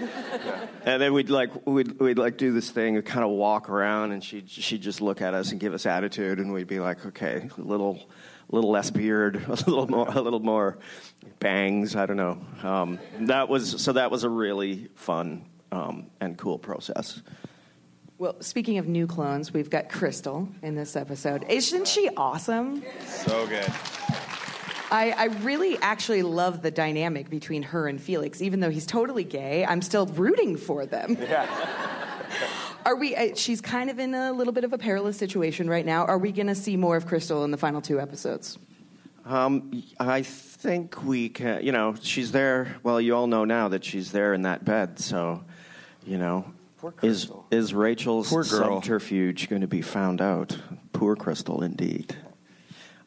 and 0.84 1.02
then 1.02 1.12
we'd 1.12 1.30
like 1.30 1.66
we'd, 1.66 1.98
we'd 2.00 2.18
like 2.18 2.36
do 2.36 2.52
this 2.52 2.70
thing, 2.70 2.96
and 2.96 3.04
kind 3.04 3.24
of 3.24 3.30
walk 3.30 3.68
around, 3.68 4.12
and 4.12 4.22
she'd 4.22 4.48
she'd 4.50 4.82
just 4.82 5.00
look 5.00 5.20
at 5.20 5.34
us 5.34 5.50
and 5.52 5.60
give 5.60 5.74
us 5.74 5.86
attitude, 5.86 6.38
and 6.38 6.52
we'd 6.52 6.66
be 6.66 6.80
like, 6.80 7.04
okay, 7.06 7.48
a 7.56 7.60
little 7.60 8.08
little 8.50 8.70
less 8.70 8.90
beard, 8.90 9.36
a 9.46 9.50
little 9.50 9.86
more 9.86 10.08
a 10.08 10.20
little 10.20 10.40
more 10.40 10.78
bangs. 11.38 11.96
I 11.96 12.06
don't 12.06 12.16
know. 12.16 12.40
Um, 12.62 12.98
that 13.20 13.48
was 13.48 13.82
so 13.82 13.92
that 13.92 14.10
was 14.10 14.24
a 14.24 14.30
really 14.30 14.88
fun 14.94 15.46
um, 15.72 16.06
and 16.20 16.36
cool 16.36 16.58
process. 16.58 17.22
Well, 18.18 18.36
speaking 18.42 18.76
of 18.76 18.86
new 18.86 19.06
clones, 19.06 19.54
we've 19.54 19.70
got 19.70 19.88
Crystal 19.88 20.46
in 20.62 20.74
this 20.74 20.94
episode. 20.94 21.46
Isn't 21.48 21.88
she 21.88 22.10
awesome? 22.18 22.82
So 23.06 23.46
good. 23.46 23.72
I, 24.90 25.10
I 25.12 25.24
really 25.42 25.76
actually 25.78 26.22
love 26.22 26.62
the 26.62 26.70
dynamic 26.70 27.30
between 27.30 27.62
her 27.64 27.86
and 27.86 28.00
Felix. 28.00 28.42
Even 28.42 28.60
though 28.60 28.70
he's 28.70 28.86
totally 28.86 29.24
gay, 29.24 29.64
I'm 29.64 29.82
still 29.82 30.06
rooting 30.06 30.56
for 30.56 30.86
them. 30.86 31.16
Yeah. 31.20 31.46
Are 32.86 32.96
we? 32.96 33.14
Uh, 33.14 33.34
she's 33.34 33.60
kind 33.60 33.90
of 33.90 33.98
in 33.98 34.14
a 34.14 34.32
little 34.32 34.52
bit 34.52 34.64
of 34.64 34.72
a 34.72 34.78
perilous 34.78 35.16
situation 35.16 35.68
right 35.68 35.84
now. 35.84 36.06
Are 36.06 36.18
we 36.18 36.32
going 36.32 36.46
to 36.46 36.54
see 36.54 36.76
more 36.76 36.96
of 36.96 37.06
Crystal 37.06 37.44
in 37.44 37.50
the 37.50 37.58
final 37.58 37.80
two 37.80 38.00
episodes? 38.00 38.58
Um, 39.26 39.82
I 39.98 40.22
think 40.22 41.04
we 41.04 41.28
can. 41.28 41.62
You 41.64 41.72
know, 41.72 41.94
she's 42.00 42.32
there. 42.32 42.76
Well, 42.82 43.00
you 43.00 43.14
all 43.14 43.26
know 43.26 43.44
now 43.44 43.68
that 43.68 43.84
she's 43.84 44.12
there 44.12 44.32
in 44.32 44.42
that 44.42 44.64
bed. 44.64 44.98
So, 44.98 45.44
you 46.06 46.16
know, 46.16 46.46
Poor 46.78 46.94
is 47.02 47.30
is 47.50 47.74
Rachel's 47.74 48.30
Poor 48.30 48.44
girl. 48.44 48.80
subterfuge 48.80 49.48
going 49.50 49.60
to 49.60 49.68
be 49.68 49.82
found 49.82 50.22
out? 50.22 50.56
Poor 50.92 51.16
Crystal, 51.16 51.62
indeed. 51.62 52.16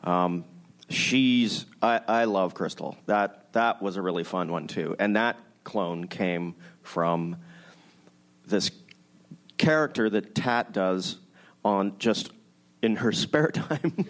Um, 0.03 0.45
she's. 0.93 1.65
I, 1.81 2.01
I 2.07 2.23
love 2.25 2.53
Crystal. 2.53 2.97
That 3.05 3.51
that 3.53 3.81
was 3.81 3.97
a 3.97 4.01
really 4.01 4.23
fun 4.23 4.51
one 4.51 4.67
too, 4.67 4.95
and 4.99 5.15
that 5.15 5.37
clone 5.63 6.07
came 6.07 6.55
from 6.81 7.37
this 8.45 8.71
character 9.57 10.09
that 10.09 10.35
Tat 10.35 10.73
does 10.73 11.17
on 11.63 11.97
just 11.97 12.31
in 12.81 12.97
her 12.97 13.11
spare 13.13 13.49
time. 13.49 13.93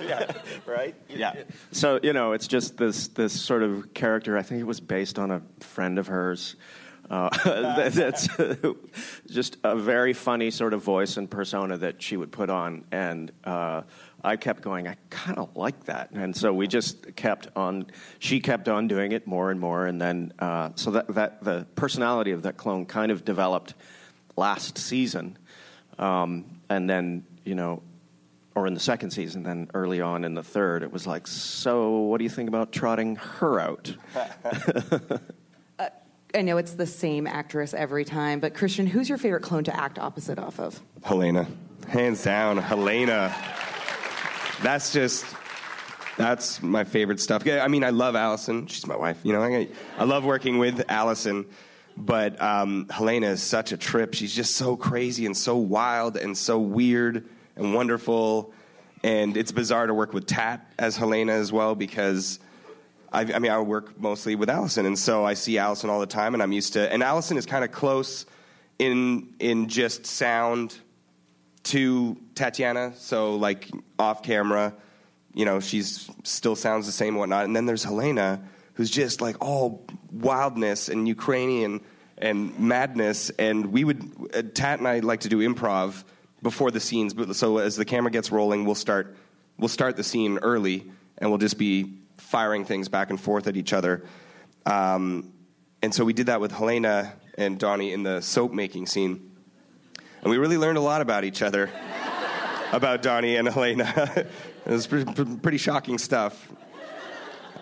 yeah, 0.00 0.30
right. 0.66 0.94
Yeah. 1.08 1.34
So 1.72 2.00
you 2.02 2.12
know, 2.12 2.32
it's 2.32 2.46
just 2.48 2.76
this 2.76 3.08
this 3.08 3.38
sort 3.38 3.62
of 3.62 3.94
character. 3.94 4.36
I 4.36 4.42
think 4.42 4.60
it 4.60 4.66
was 4.66 4.80
based 4.80 5.18
on 5.18 5.30
a 5.30 5.42
friend 5.60 5.98
of 5.98 6.08
hers. 6.08 6.56
Uh, 7.10 7.30
that's 7.88 8.28
just 9.30 9.56
a 9.64 9.74
very 9.74 10.12
funny 10.12 10.50
sort 10.50 10.74
of 10.74 10.82
voice 10.82 11.16
and 11.16 11.30
persona 11.30 11.78
that 11.78 12.02
she 12.02 12.18
would 12.18 12.30
put 12.30 12.50
on, 12.50 12.84
and 12.92 13.32
uh, 13.44 13.82
I 14.22 14.36
kept 14.36 14.62
going. 14.62 14.88
I 14.88 14.96
kind 15.10 15.38
of 15.38 15.56
like 15.56 15.84
that, 15.84 16.10
and 16.12 16.34
so 16.34 16.52
we 16.52 16.66
just 16.66 17.14
kept 17.14 17.48
on. 17.54 17.86
She 18.18 18.40
kept 18.40 18.68
on 18.68 18.88
doing 18.88 19.12
it 19.12 19.26
more 19.26 19.50
and 19.50 19.60
more, 19.60 19.86
and 19.86 20.00
then 20.00 20.32
uh, 20.38 20.70
so 20.74 20.90
that 20.92 21.14
that 21.14 21.44
the 21.44 21.66
personality 21.76 22.32
of 22.32 22.42
that 22.42 22.56
clone 22.56 22.84
kind 22.86 23.12
of 23.12 23.24
developed 23.24 23.74
last 24.36 24.76
season, 24.76 25.38
um, 25.98 26.44
and 26.68 26.90
then 26.90 27.24
you 27.44 27.54
know, 27.54 27.82
or 28.56 28.66
in 28.66 28.74
the 28.74 28.80
second 28.80 29.10
season, 29.10 29.44
then 29.44 29.70
early 29.72 30.00
on 30.00 30.24
in 30.24 30.34
the 30.34 30.42
third, 30.42 30.82
it 30.82 30.92
was 30.92 31.06
like, 31.06 31.26
so 31.26 31.98
what 32.00 32.18
do 32.18 32.24
you 32.24 32.30
think 32.30 32.48
about 32.48 32.72
trotting 32.72 33.16
her 33.16 33.60
out? 33.60 33.94
I 36.34 36.42
know 36.42 36.58
it's 36.58 36.74
the 36.74 36.86
same 36.86 37.26
actress 37.26 37.72
every 37.72 38.04
time, 38.04 38.40
but 38.40 38.52
Kristian, 38.52 38.86
who's 38.86 39.08
your 39.08 39.16
favorite 39.16 39.42
clone 39.42 39.64
to 39.64 39.74
act 39.74 39.98
opposite 39.98 40.38
off 40.38 40.60
of? 40.60 40.80
Helena. 41.02 41.46
Hands 41.88 42.22
down, 42.22 42.58
Helena. 42.58 43.34
That's 44.62 44.92
just, 44.92 45.24
that's 46.16 46.62
my 46.62 46.84
favorite 46.84 47.20
stuff. 47.20 47.46
I 47.46 47.68
mean, 47.68 47.84
I 47.84 47.90
love 47.90 48.16
Allison. 48.16 48.66
She's 48.66 48.86
my 48.86 48.96
wife. 48.96 49.20
You 49.22 49.32
know, 49.32 49.42
I, 49.42 49.68
I 49.96 50.04
love 50.04 50.24
working 50.24 50.58
with 50.58 50.84
Allison. 50.88 51.46
But 51.96 52.40
um, 52.40 52.86
Helena 52.90 53.28
is 53.28 53.42
such 53.42 53.72
a 53.72 53.76
trip. 53.76 54.14
She's 54.14 54.32
just 54.32 54.56
so 54.56 54.76
crazy 54.76 55.26
and 55.26 55.36
so 55.36 55.56
wild 55.56 56.16
and 56.16 56.36
so 56.36 56.58
weird 56.58 57.28
and 57.56 57.74
wonderful. 57.74 58.52
And 59.02 59.36
it's 59.36 59.52
bizarre 59.52 59.86
to 59.86 59.94
work 59.94 60.12
with 60.12 60.26
Tat 60.26 60.72
as 60.78 60.96
Helena 60.96 61.32
as 61.32 61.52
well 61.52 61.74
because 61.74 62.38
I, 63.12 63.22
I 63.22 63.38
mean, 63.38 63.50
I 63.50 63.60
work 63.60 63.98
mostly 63.98 64.34
with 64.34 64.50
Allison, 64.50 64.84
and 64.84 64.98
so 64.98 65.24
I 65.24 65.34
see 65.34 65.56
Allison 65.58 65.88
all 65.88 66.00
the 66.00 66.06
time, 66.06 66.34
and 66.34 66.42
I'm 66.42 66.52
used 66.52 66.74
to. 66.74 66.92
And 66.92 67.02
Allison 67.02 67.36
is 67.36 67.46
kind 67.46 67.64
of 67.64 67.72
close 67.72 68.26
in 68.78 69.34
in 69.38 69.68
just 69.68 70.04
sound 70.04 70.76
to 71.68 72.16
Tatiana. 72.34 72.94
So 72.96 73.36
like 73.36 73.70
off 73.98 74.22
camera, 74.22 74.74
you 75.34 75.44
know, 75.44 75.60
she's 75.60 76.10
still 76.24 76.56
sounds 76.56 76.86
the 76.86 76.92
same 76.92 77.14
whatnot. 77.14 77.44
And 77.44 77.54
then 77.54 77.66
there's 77.66 77.84
Helena, 77.84 78.42
who's 78.74 78.90
just 78.90 79.20
like 79.20 79.36
all 79.40 79.86
wildness 80.10 80.88
and 80.88 81.06
Ukrainian 81.06 81.80
and 82.16 82.58
madness. 82.58 83.30
And 83.30 83.66
we 83.72 83.84
would 83.84 84.02
uh, 84.34 84.42
Tat 84.54 84.78
and 84.78 84.88
I 84.88 85.00
like 85.00 85.20
to 85.20 85.28
do 85.28 85.38
improv 85.38 86.04
before 86.42 86.70
the 86.70 86.80
scenes. 86.80 87.14
But 87.14 87.34
so 87.36 87.58
as 87.58 87.76
the 87.76 87.84
camera 87.84 88.10
gets 88.10 88.32
rolling, 88.32 88.64
we'll 88.64 88.74
start 88.74 89.16
we'll 89.58 89.68
start 89.68 89.96
the 89.96 90.04
scene 90.04 90.38
early, 90.38 90.90
and 91.18 91.30
we'll 91.30 91.38
just 91.38 91.58
be 91.58 91.98
firing 92.16 92.64
things 92.64 92.88
back 92.88 93.10
and 93.10 93.20
forth 93.20 93.46
at 93.46 93.56
each 93.56 93.72
other. 93.72 94.04
Um, 94.66 95.32
and 95.82 95.94
so 95.94 96.04
we 96.04 96.12
did 96.12 96.26
that 96.26 96.40
with 96.40 96.52
Helena 96.52 97.12
and 97.36 97.58
Donnie 97.58 97.92
in 97.92 98.02
the 98.02 98.20
soap 98.20 98.52
making 98.52 98.86
scene. 98.86 99.27
And 100.22 100.30
we 100.30 100.38
really 100.38 100.58
learned 100.58 100.78
a 100.78 100.82
lot 100.82 101.00
about 101.00 101.24
each 101.24 101.42
other, 101.42 101.70
about 102.72 103.02
Donnie 103.02 103.36
and 103.36 103.48
Elena. 103.48 104.26
it 104.66 104.70
was 104.70 104.86
pretty, 104.86 105.58
shocking 105.58 105.98
stuff. 105.98 106.50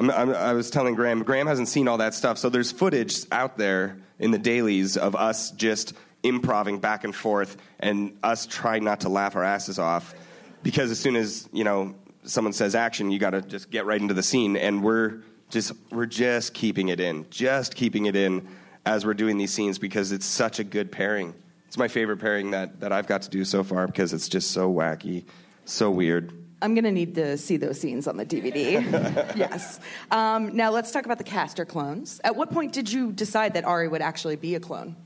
I'm, 0.01 0.11
I'm, 0.11 0.35
I 0.35 0.53
was 0.53 0.71
telling 0.71 0.95
Graeme, 0.95 1.23
Graeme 1.23 1.47
hasn't 1.47 1.69
seen 1.69 1.89
all 1.89 1.99
that 1.99 2.15
stuff, 2.15 2.39
so 2.39 2.49
there's 2.49 2.73
footage 2.73 3.25
out 3.31 3.59
there 3.59 3.99
in 4.19 4.31
the 4.31 4.39
dailies 4.39 4.97
of 4.97 5.15
us 5.15 5.51
just 5.51 5.93
improving 6.23 6.79
back 6.79 7.05
and 7.05 7.15
forth 7.15 7.57
and 7.79 8.17
us 8.23 8.47
trying 8.47 8.85
not 8.85 9.01
to 9.01 9.09
laugh 9.09 9.37
our 9.37 9.45
asses 9.45 9.79
off. 9.79 10.15
Because 10.63 10.91
as 10.91 10.99
soon 10.99 11.15
as, 11.15 11.49
you 11.53 11.65
know, 11.65 11.95
someone 12.25 12.53
says 12.53 12.75
action, 12.75 13.11
you 13.11 13.19
got 13.19 13.31
to 13.31 13.43
just 13.43 13.71
get 13.71 13.87
right 13.87 14.01
into 14.01 14.15
the 14.15 14.23
scene, 14.23 14.57
and 14.57 14.83
we're 14.83 15.23
just 15.51 15.73
we're 15.91 16.07
just 16.07 16.55
keeping 16.55 16.89
it 16.89 17.01
in, 17.01 17.27
just 17.31 17.75
keeping 17.75 18.07
it 18.07 18.17
in 18.17 18.49
as 18.85 19.05
we're 19.07 19.15
doing 19.15 19.39
these 19.39 19.53
scenes 19.53 19.79
because 19.79 20.13
it's 20.13 20.27
such 20.27 20.59
a 20.59 20.65
good 20.65 20.91
pairing. 20.91 21.35
It's 21.68 21.78
my 21.78 21.88
favorite 21.88 22.18
pairing 22.18 22.52
that 22.52 22.80
that 22.80 22.92
I've 22.92 23.06
got 23.06 23.23
to 23.23 23.30
do 23.30 23.44
so 23.44 23.64
far 23.64 23.87
because 23.87 24.12
it's 24.12 24.28
just 24.28 24.50
so 24.52 24.73
wacky, 24.73 25.25
so 25.64 25.90
weird. 25.90 26.32
I'm 26.62 26.75
going 26.75 26.85
to 26.85 26.92
need 26.92 27.16
to 27.16 27.37
see 27.37 27.58
those 27.58 27.78
scenes 27.78 28.06
on 28.06 28.16
the 28.16 28.25
DVD. 28.25 28.82
yes. 29.37 29.78
Um, 30.11 30.56
now 30.56 30.70
let's 30.70 30.90
talk 30.90 31.04
about 31.04 31.18
the 31.18 31.25
Castor 31.25 31.66
clones. 31.66 32.18
At 32.25 32.35
what 32.35 32.50
point 32.50 32.73
did 32.73 32.90
you 32.90 33.12
decide 33.12 33.54
that 33.54 33.64
Ari 33.64 33.88
would 33.88 34.00
actually 34.00 34.37
be 34.37 34.54
a 34.54 34.61
clone? 34.61 34.96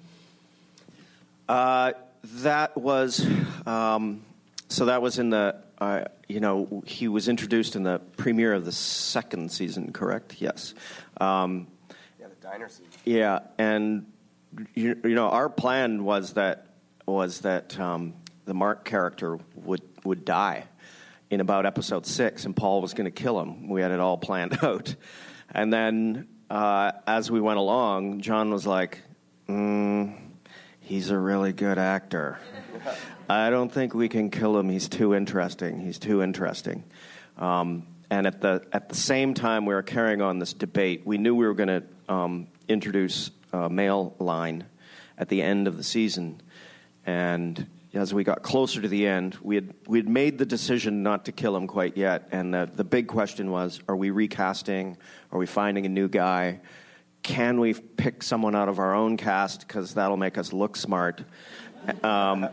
Uh, 1.48 1.92
that 2.22 2.76
was 2.76 3.26
um, 3.66 4.22
so. 4.68 4.84
That 4.86 5.02
was 5.02 5.18
in 5.18 5.30
the. 5.30 5.56
Uh, 5.78 6.04
you 6.28 6.40
know, 6.40 6.82
he 6.86 7.08
was 7.08 7.26
introduced 7.26 7.74
in 7.74 7.82
the 7.82 7.98
premiere 8.16 8.52
of 8.52 8.64
the 8.64 8.72
second 8.72 9.50
season. 9.50 9.92
Correct? 9.92 10.36
Yes. 10.38 10.74
Um, 11.20 11.66
Yeah, 12.20 12.26
the 12.28 12.34
diner 12.46 12.68
scene. 12.68 12.86
yeah, 13.04 13.40
and 13.58 14.06
you, 14.74 15.00
you 15.04 15.14
know, 15.14 15.28
our 15.28 15.48
plan 15.48 16.04
was 16.04 16.34
that 16.34 16.66
was 17.06 17.40
that 17.40 17.78
um, 17.78 18.14
the 18.44 18.54
Mark 18.54 18.84
character 18.84 19.38
would 19.54 19.82
would 20.04 20.24
die 20.24 20.64
in 21.30 21.40
about 21.40 21.66
episode 21.66 22.06
six, 22.06 22.44
and 22.44 22.56
Paul 22.56 22.82
was 22.82 22.94
going 22.94 23.04
to 23.04 23.10
kill 23.10 23.40
him. 23.40 23.68
We 23.68 23.80
had 23.80 23.92
it 23.92 24.00
all 24.00 24.16
planned 24.16 24.58
out, 24.62 24.94
and 25.50 25.72
then 25.72 26.28
uh, 26.48 26.92
as 27.06 27.30
we 27.30 27.40
went 27.40 27.58
along, 27.58 28.20
John 28.20 28.50
was 28.50 28.66
like, 28.66 29.00
mm, 29.48 30.16
"He's 30.80 31.10
a 31.10 31.18
really 31.18 31.52
good 31.52 31.78
actor. 31.78 32.38
I 33.28 33.50
don't 33.50 33.70
think 33.70 33.94
we 33.94 34.08
can 34.08 34.30
kill 34.30 34.58
him. 34.58 34.68
He's 34.68 34.88
too 34.88 35.14
interesting. 35.14 35.80
He's 35.80 35.98
too 35.98 36.22
interesting." 36.22 36.84
Um, 37.38 37.86
and 38.10 38.26
at 38.26 38.40
the 38.40 38.66
at 38.72 38.88
the 38.88 38.96
same 38.96 39.34
time, 39.34 39.66
we 39.66 39.74
were 39.74 39.82
carrying 39.82 40.20
on 40.20 40.40
this 40.40 40.52
debate. 40.52 41.02
We 41.06 41.18
knew 41.18 41.34
we 41.34 41.46
were 41.46 41.54
going 41.54 41.68
to 41.68 42.12
um, 42.12 42.48
introduce 42.68 43.30
a 43.52 43.68
male 43.70 44.14
line 44.18 44.64
at 45.18 45.28
the 45.28 45.42
end 45.42 45.66
of 45.66 45.76
the 45.76 45.84
season, 45.84 46.40
and 47.04 47.66
as 47.92 48.14
we 48.14 48.22
got 48.22 48.42
closer 48.42 48.80
to 48.80 48.88
the 48.88 49.06
end, 49.06 49.36
we 49.42 49.56
had 49.56 49.74
we 49.86 49.98
had 49.98 50.08
made 50.08 50.38
the 50.38 50.46
decision 50.46 51.02
not 51.02 51.24
to 51.24 51.32
kill 51.32 51.56
him 51.56 51.66
quite 51.66 51.96
yet. 51.96 52.28
And 52.30 52.54
the, 52.54 52.70
the 52.72 52.84
big 52.84 53.08
question 53.08 53.50
was: 53.50 53.80
Are 53.88 53.96
we 53.96 54.10
recasting? 54.10 54.96
Are 55.32 55.38
we 55.38 55.46
finding 55.46 55.86
a 55.86 55.88
new 55.88 56.08
guy? 56.08 56.60
Can 57.22 57.60
we 57.60 57.74
pick 57.74 58.22
someone 58.22 58.54
out 58.54 58.68
of 58.68 58.78
our 58.78 58.94
own 58.94 59.16
cast 59.16 59.66
because 59.66 59.94
that'll 59.94 60.16
make 60.16 60.38
us 60.38 60.52
look 60.52 60.76
smart? 60.76 61.22
Um, 62.02 62.48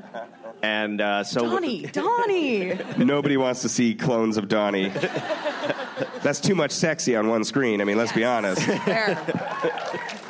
and 0.61 0.99
uh, 1.01 1.23
so 1.23 1.41
Donnie, 1.41 1.83
Donnie. 1.83 2.77
Nobody 2.97 3.37
wants 3.37 3.61
to 3.61 3.69
see 3.69 3.95
clones 3.95 4.37
of 4.37 4.47
Donnie. 4.47 4.89
That's 6.23 6.39
too 6.39 6.55
much 6.55 6.71
sexy 6.71 7.15
on 7.15 7.27
one 7.27 7.43
screen. 7.43 7.81
I 7.81 7.83
mean, 7.83 7.97
let's 7.97 8.11
be 8.11 8.23
honest. 8.23 8.61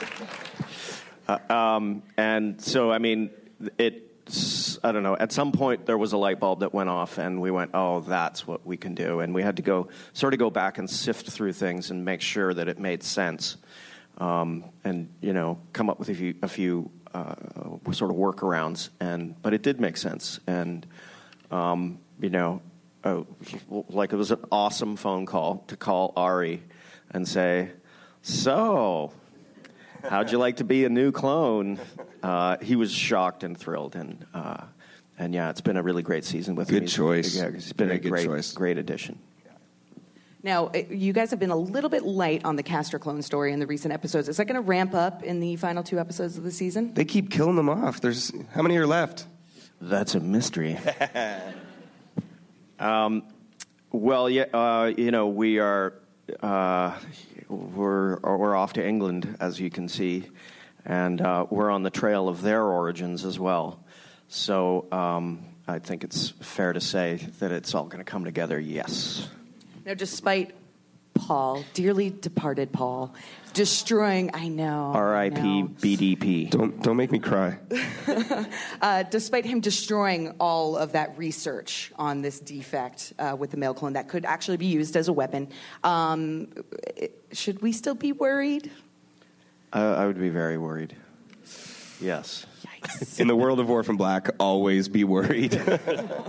There. 1.27 2.01
And 2.17 2.61
so, 2.61 2.91
I 2.91 2.97
mean, 2.97 3.29
it. 3.77 4.03
I 4.83 4.91
don't 4.91 5.03
know. 5.03 5.15
At 5.15 5.31
some 5.31 5.53
point, 5.53 5.85
there 5.85 5.97
was 5.97 6.11
a 6.11 6.17
light 6.17 6.39
bulb 6.39 6.59
that 6.59 6.73
went 6.73 6.89
off, 6.89 7.17
and 7.17 7.39
we 7.41 7.49
went, 7.49 7.71
"Oh, 7.73 8.01
that's 8.01 8.45
what 8.45 8.65
we 8.65 8.75
can 8.75 8.93
do." 8.93 9.21
And 9.21 9.33
we 9.33 9.41
had 9.41 9.55
to 9.55 9.61
go 9.61 9.87
sort 10.11 10.33
of 10.33 10.39
go 10.39 10.49
back 10.49 10.77
and 10.77 10.89
sift 10.89 11.29
through 11.29 11.53
things 11.53 11.91
and 11.91 12.03
make 12.03 12.19
sure 12.19 12.53
that 12.53 12.67
it 12.67 12.77
made 12.77 13.03
sense, 13.03 13.55
um, 14.17 14.65
and 14.83 15.09
you 15.21 15.31
know, 15.31 15.59
come 15.71 15.89
up 15.89 15.97
with 15.97 16.09
a 16.09 16.13
few, 16.13 16.35
a 16.41 16.49
few 16.49 16.91
uh, 17.13 17.35
sort 17.93 18.11
of 18.11 18.17
workarounds. 18.17 18.89
And 18.99 19.41
but 19.41 19.53
it 19.53 19.61
did 19.61 19.79
make 19.79 19.95
sense, 19.95 20.41
and 20.45 20.85
um, 21.49 21.99
you 22.19 22.29
know, 22.29 22.61
uh, 23.05 23.23
like 23.69 24.11
it 24.11 24.17
was 24.17 24.31
an 24.31 24.43
awesome 24.51 24.97
phone 24.97 25.25
call 25.25 25.63
to 25.67 25.77
call 25.77 26.11
Ari 26.17 26.63
and 27.11 27.25
say, 27.25 27.71
"So." 28.21 29.13
How'd 30.09 30.31
you 30.31 30.37
like 30.37 30.57
to 30.57 30.63
be 30.63 30.85
a 30.85 30.89
new 30.89 31.11
clone? 31.11 31.79
Uh, 32.23 32.57
he 32.61 32.75
was 32.75 32.91
shocked 32.91 33.43
and 33.43 33.57
thrilled, 33.57 33.95
and 33.95 34.25
uh, 34.33 34.63
and 35.17 35.33
yeah, 35.33 35.49
it's 35.49 35.61
been 35.61 35.77
a 35.77 35.83
really 35.83 36.03
great 36.03 36.23
season 36.25 36.55
with 36.55 36.69
him. 36.69 36.75
Good 36.75 36.83
He's- 36.83 36.93
choice. 36.93 37.35
Yeah, 37.35 37.47
it's 37.47 37.73
been 37.73 37.87
Very 37.87 37.99
a 37.99 38.01
good 38.01 38.09
great, 38.09 38.25
choice. 38.25 38.53
great 38.53 38.77
addition. 38.77 39.19
Now, 40.43 40.67
uh, 40.67 40.83
you 40.89 41.11
guys 41.13 41.31
have 41.31 41.39
been 41.39 41.49
a 41.51 41.55
little 41.57 41.89
bit 41.89 42.03
light 42.03 42.45
on 42.45 42.55
the 42.55 42.63
Castor 42.63 42.99
clone 42.99 43.21
story 43.21 43.51
in 43.51 43.59
the 43.59 43.65
recent 43.67 43.93
episodes. 43.93 44.29
Is 44.29 44.37
that 44.37 44.45
going 44.45 44.55
to 44.55 44.61
ramp 44.61 44.93
up 44.93 45.23
in 45.23 45.39
the 45.39 45.55
final 45.57 45.83
two 45.83 45.99
episodes 45.99 46.37
of 46.37 46.43
the 46.43 46.51
season? 46.51 46.93
They 46.93 47.05
keep 47.05 47.29
killing 47.31 47.55
them 47.55 47.67
off. 47.69 47.99
There's 47.99 48.31
how 48.53 48.61
many 48.61 48.77
are 48.77 48.87
left? 48.87 49.25
That's 49.81 50.15
a 50.15 50.19
mystery. 50.19 50.77
um, 52.79 53.23
well, 53.91 54.29
yeah, 54.29 54.43
uh, 54.53 54.93
you 54.95 55.11
know, 55.11 55.27
we 55.27 55.59
are 55.59 55.93
uh, 56.41 56.95
we're 57.49 58.17
we're 58.17 58.55
off 58.55 58.73
to 58.73 58.85
England, 58.85 59.37
as 59.39 59.59
you 59.59 59.69
can 59.69 59.87
see, 59.87 60.25
and 60.85 61.21
uh, 61.21 61.45
we're 61.49 61.69
on 61.69 61.83
the 61.83 61.89
trail 61.89 62.29
of 62.29 62.41
their 62.41 62.63
origins 62.63 63.25
as 63.25 63.39
well. 63.39 63.83
So 64.27 64.87
um, 64.91 65.45
I 65.67 65.79
think 65.79 66.03
it's 66.03 66.29
fair 66.41 66.73
to 66.73 66.81
say 66.81 67.15
that 67.39 67.51
it's 67.51 67.73
all 67.73 67.85
going 67.85 68.03
to 68.03 68.09
come 68.09 68.25
together. 68.25 68.59
Yes. 68.59 69.27
Now, 69.85 69.93
despite 69.93 70.53
Paul, 71.17 71.63
dearly 71.73 72.09
departed 72.09 72.71
Paul, 72.71 73.13
destroying, 73.53 74.31
I 74.33 74.47
know. 74.47 74.91
R.I.P. 74.93 75.35
BDP. 75.37 76.49
Don't 76.49 76.81
don't 76.81 76.97
make 76.97 77.11
me 77.11 77.19
cry. 77.19 77.57
Uh, 78.81 79.03
despite 79.03 79.43
him 79.43 79.59
destroying 79.59 80.35
all 80.39 80.77
of 80.77 80.91
that 80.93 81.17
research 81.17 81.91
on 81.97 82.21
this 82.21 82.39
defect 82.39 83.13
uh, 83.19 83.35
with 83.37 83.51
the 83.51 83.57
male 83.57 83.73
clone 83.73 83.93
that 83.93 84.07
could 84.07 84.23
actually 84.23 84.57
be 84.57 84.67
used 84.67 84.95
as 84.95 85.07
a 85.07 85.13
weapon, 85.13 85.49
um, 85.83 86.47
should 87.31 87.61
we 87.61 87.71
still 87.71 87.95
be 87.95 88.11
worried? 88.11 88.71
I, 89.73 89.81
I 89.81 90.05
would 90.05 90.19
be 90.19 90.29
very 90.29 90.57
worried. 90.57 90.95
Yes. 91.99 92.45
Yikes. 92.81 93.19
In 93.19 93.27
the 93.27 93.35
world 93.35 93.59
of 93.59 93.69
Orphan 93.69 93.97
Black, 93.97 94.29
always 94.39 94.87
be 94.87 95.03
worried. 95.03 95.61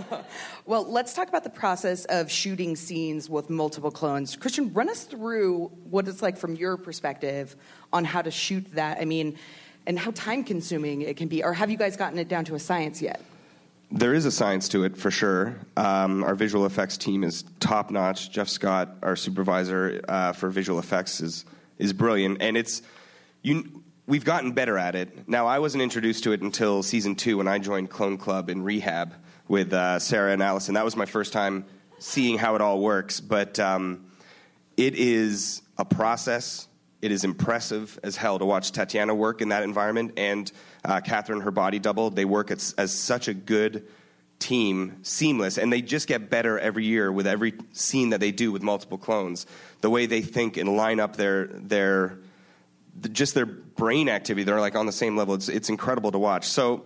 well, 0.65 0.83
let's 0.89 1.13
talk 1.13 1.27
about 1.27 1.43
the 1.43 1.49
process 1.49 2.05
of 2.05 2.31
shooting 2.31 2.75
scenes 2.75 3.29
with 3.29 3.49
multiple 3.49 3.91
clones. 3.91 4.35
Kristian, 4.35 4.75
run 4.75 4.89
us 4.89 5.03
through 5.03 5.67
what 5.89 6.07
it's 6.07 6.21
like 6.21 6.37
from 6.37 6.55
your 6.55 6.77
perspective 6.77 7.55
on 7.93 8.05
how 8.05 8.21
to 8.21 8.31
shoot 8.31 8.65
that. 8.73 8.99
I 8.99 9.05
mean, 9.05 9.37
and 9.87 9.97
how 9.97 10.11
time 10.11 10.43
consuming 10.43 11.01
it 11.01 11.17
can 11.17 11.27
be. 11.27 11.43
Or 11.43 11.53
have 11.53 11.69
you 11.69 11.77
guys 11.77 11.97
gotten 11.97 12.19
it 12.19 12.27
down 12.27 12.45
to 12.45 12.55
a 12.55 12.59
science 12.59 13.01
yet? 13.01 13.21
There 13.91 14.13
is 14.13 14.25
a 14.25 14.31
science 14.31 14.69
to 14.69 14.83
it 14.83 14.97
for 14.97 15.09
sure. 15.09 15.55
Um, 15.75 16.23
our 16.23 16.35
visual 16.35 16.67
effects 16.67 16.95
team 16.97 17.23
is 17.23 17.43
top 17.59 17.89
notch. 17.89 18.29
Jeff 18.29 18.47
Scott, 18.47 18.97
our 19.01 19.15
supervisor 19.15 20.01
uh, 20.07 20.33
for 20.33 20.49
visual 20.49 20.77
effects, 20.77 21.21
is 21.21 21.43
is 21.79 21.91
brilliant, 21.91 22.39
and 22.41 22.55
it's 22.55 22.83
you. 23.41 23.83
We've 24.09 24.25
gotten 24.25 24.53
better 24.53 24.75
at 24.75 24.95
it. 24.95 25.29
Now, 25.29 25.45
I 25.45 25.59
wasn't 25.59 25.83
introduced 25.83 26.23
to 26.23 26.31
it 26.31 26.41
until 26.41 26.81
season 26.81 27.13
two 27.13 27.37
when 27.37 27.47
I 27.47 27.59
joined 27.59 27.91
Clone 27.91 28.17
Club 28.17 28.49
in 28.49 28.63
rehab 28.63 29.13
with 29.47 29.71
uh, 29.71 29.99
Sarah 29.99 30.33
and 30.33 30.41
Allison. 30.41 30.73
That 30.73 30.83
was 30.83 30.95
my 30.95 31.05
first 31.05 31.31
time 31.31 31.63
seeing 31.99 32.39
how 32.39 32.55
it 32.55 32.61
all 32.61 32.79
works. 32.79 33.19
But 33.19 33.59
um, 33.59 34.09
it 34.77 34.95
is 34.95 35.61
a 35.77 35.85
process. 35.85 36.67
It 37.03 37.11
is 37.11 37.23
impressive 37.23 37.99
as 38.01 38.15
hell 38.15 38.39
to 38.39 38.45
watch 38.45 38.71
Tatiana 38.71 39.13
work 39.13 39.43
in 39.43 39.49
that 39.49 39.61
environment 39.61 40.13
and 40.17 40.51
uh, 40.83 41.01
Catherine, 41.01 41.41
her 41.41 41.51
body 41.51 41.77
double. 41.77 42.09
They 42.09 42.25
work 42.25 42.49
as, 42.49 42.73
as 42.79 42.91
such 42.91 43.27
a 43.27 43.33
good 43.35 43.87
team, 44.39 44.97
seamless, 45.03 45.59
and 45.59 45.71
they 45.71 45.83
just 45.83 46.07
get 46.07 46.31
better 46.31 46.57
every 46.57 46.85
year 46.85 47.11
with 47.11 47.27
every 47.27 47.53
scene 47.73 48.09
that 48.09 48.21
they 48.21 48.31
do 48.31 48.51
with 48.51 48.63
multiple 48.63 48.97
clones. 48.97 49.45
The 49.81 49.91
way 49.91 50.07
they 50.07 50.21
think 50.21 50.57
and 50.57 50.75
line 50.75 50.99
up 50.99 51.15
their 51.15 51.45
their 51.45 52.17
the- 53.01 53.09
just 53.09 53.33
their 53.33 53.45
brain 53.45 54.09
activity, 54.09 54.43
they're 54.43 54.59
like 54.59 54.75
on 54.75 54.85
the 54.85 54.91
same 54.91 55.15
level. 55.15 55.35
It's 55.35 55.49
it's 55.49 55.69
incredible 55.69 56.11
to 56.11 56.19
watch. 56.19 56.47
So 56.47 56.85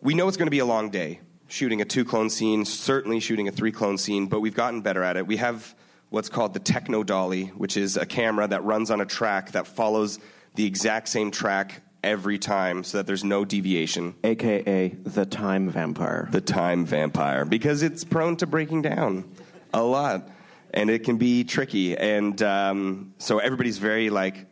we 0.00 0.14
know 0.14 0.28
it's 0.28 0.36
going 0.36 0.46
to 0.46 0.50
be 0.50 0.58
a 0.58 0.66
long 0.66 0.90
day 0.90 1.20
shooting 1.48 1.80
a 1.80 1.84
two 1.84 2.04
clone 2.04 2.30
scene, 2.30 2.64
certainly 2.64 3.20
shooting 3.20 3.48
a 3.48 3.52
three 3.52 3.72
clone 3.72 3.98
scene, 3.98 4.26
but 4.26 4.40
we've 4.40 4.54
gotten 4.54 4.80
better 4.80 5.02
at 5.02 5.16
it. 5.16 5.26
We 5.26 5.36
have 5.36 5.74
what's 6.10 6.28
called 6.28 6.54
the 6.54 6.60
Techno 6.60 7.02
Dolly, 7.02 7.46
which 7.46 7.76
is 7.76 7.96
a 7.96 8.06
camera 8.06 8.46
that 8.48 8.64
runs 8.64 8.90
on 8.90 9.00
a 9.00 9.06
track 9.06 9.52
that 9.52 9.66
follows 9.66 10.18
the 10.54 10.66
exact 10.66 11.08
same 11.08 11.30
track 11.30 11.82
every 12.02 12.38
time 12.38 12.84
so 12.84 12.98
that 12.98 13.06
there's 13.06 13.24
no 13.24 13.44
deviation. 13.44 14.14
AKA 14.22 14.88
the 14.88 15.26
time 15.26 15.70
vampire. 15.70 16.28
The 16.30 16.40
time 16.40 16.84
vampire, 16.84 17.44
because 17.44 17.82
it's 17.82 18.04
prone 18.04 18.36
to 18.36 18.46
breaking 18.46 18.82
down 18.82 19.24
a 19.72 19.82
lot 19.82 20.28
and 20.72 20.90
it 20.90 21.04
can 21.04 21.16
be 21.16 21.44
tricky. 21.44 21.96
And 21.96 22.40
um, 22.42 23.14
so 23.18 23.38
everybody's 23.38 23.78
very 23.78 24.10
like 24.10 24.46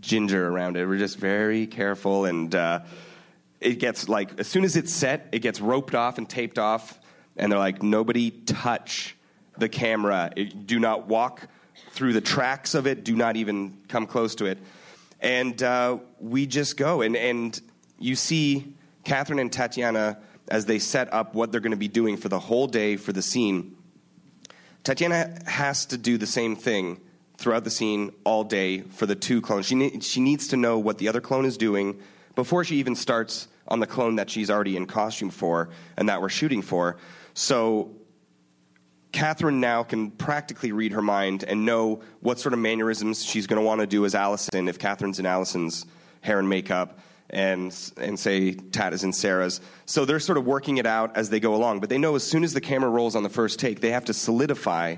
ginger 0.00 0.48
around 0.48 0.76
it. 0.76 0.86
We're 0.86 0.98
just 0.98 1.18
very 1.18 1.66
careful 1.66 2.24
and. 2.24 2.54
Uh, 2.54 2.80
it 3.64 3.78
gets 3.78 4.08
like 4.08 4.38
as 4.38 4.46
soon 4.46 4.64
as 4.64 4.76
it's 4.76 4.92
set, 4.92 5.28
it 5.32 5.40
gets 5.40 5.60
roped 5.60 5.94
off 5.94 6.18
and 6.18 6.28
taped 6.28 6.58
off, 6.58 7.00
and 7.36 7.50
they're 7.50 7.58
like, 7.58 7.82
nobody 7.82 8.30
touch 8.30 9.16
the 9.58 9.68
camera. 9.68 10.30
It- 10.36 10.66
do 10.66 10.78
not 10.78 11.08
walk 11.08 11.48
through 11.90 12.12
the 12.12 12.20
tracks 12.20 12.74
of 12.74 12.86
it. 12.86 13.04
Do 13.04 13.16
not 13.16 13.36
even 13.36 13.78
come 13.88 14.06
close 14.06 14.34
to 14.36 14.46
it. 14.46 14.58
And 15.20 15.60
uh, 15.62 15.98
we 16.20 16.46
just 16.46 16.76
go, 16.76 17.00
and 17.00 17.16
and 17.16 17.58
you 17.98 18.14
see 18.14 18.74
Catherine 19.04 19.38
and 19.38 19.52
Tatiana 19.52 20.18
as 20.48 20.66
they 20.66 20.78
set 20.78 21.12
up 21.12 21.34
what 21.34 21.50
they're 21.50 21.62
going 21.62 21.70
to 21.70 21.76
be 21.78 21.88
doing 21.88 22.18
for 22.18 22.28
the 22.28 22.38
whole 22.38 22.66
day 22.66 22.96
for 22.96 23.12
the 23.14 23.22
scene. 23.22 23.76
Tatiana 24.82 25.38
has 25.46 25.86
to 25.86 25.96
do 25.96 26.18
the 26.18 26.26
same 26.26 26.54
thing 26.54 27.00
throughout 27.36 27.64
the 27.64 27.70
scene 27.70 28.12
all 28.24 28.44
day 28.44 28.80
for 28.80 29.06
the 29.06 29.14
two 29.14 29.40
clones. 29.40 29.66
She, 29.66 29.74
ne- 29.74 30.00
she 30.00 30.20
needs 30.20 30.48
to 30.48 30.56
know 30.56 30.78
what 30.78 30.98
the 30.98 31.08
other 31.08 31.20
clone 31.20 31.44
is 31.44 31.56
doing 31.56 32.00
before 32.34 32.64
she 32.64 32.76
even 32.76 32.94
starts 32.94 33.48
on 33.66 33.80
the 33.80 33.86
clone 33.86 34.16
that 34.16 34.30
she's 34.30 34.50
already 34.50 34.76
in 34.76 34.86
costume 34.86 35.30
for 35.30 35.70
and 35.96 36.08
that 36.08 36.20
we're 36.20 36.28
shooting 36.28 36.62
for. 36.62 36.96
So 37.32 37.90
Catherine 39.12 39.60
now 39.60 39.82
can 39.84 40.10
practically 40.10 40.72
read 40.72 40.92
her 40.92 41.02
mind 41.02 41.44
and 41.44 41.64
know 41.64 42.02
what 42.20 42.38
sort 42.38 42.52
of 42.52 42.58
mannerisms 42.58 43.24
she's 43.24 43.46
going 43.46 43.60
to 43.60 43.66
want 43.66 43.80
to 43.80 43.86
do 43.86 44.04
as 44.04 44.14
Allison 44.14 44.68
if 44.68 44.78
Catherine's 44.78 45.18
in 45.18 45.26
Allison's 45.26 45.86
hair 46.20 46.38
and 46.38 46.48
makeup 46.48 46.98
and 47.30 47.74
and 47.96 48.18
say 48.18 48.52
Tat 48.52 48.92
is 48.92 49.04
in 49.04 49.12
Sarah's. 49.12 49.60
So 49.86 50.04
they're 50.04 50.20
sort 50.20 50.36
of 50.36 50.44
working 50.44 50.78
it 50.78 50.86
out 50.86 51.16
as 51.16 51.30
they 51.30 51.40
go 51.40 51.54
along. 51.54 51.80
But 51.80 51.90
they 51.90 51.98
know 51.98 52.16
as 52.16 52.22
soon 52.22 52.44
as 52.44 52.54
the 52.54 52.60
camera 52.60 52.90
rolls 52.90 53.16
on 53.16 53.22
the 53.22 53.28
first 53.28 53.58
take, 53.58 53.80
they 53.80 53.90
have 53.90 54.04
to 54.06 54.14
solidify 54.14 54.96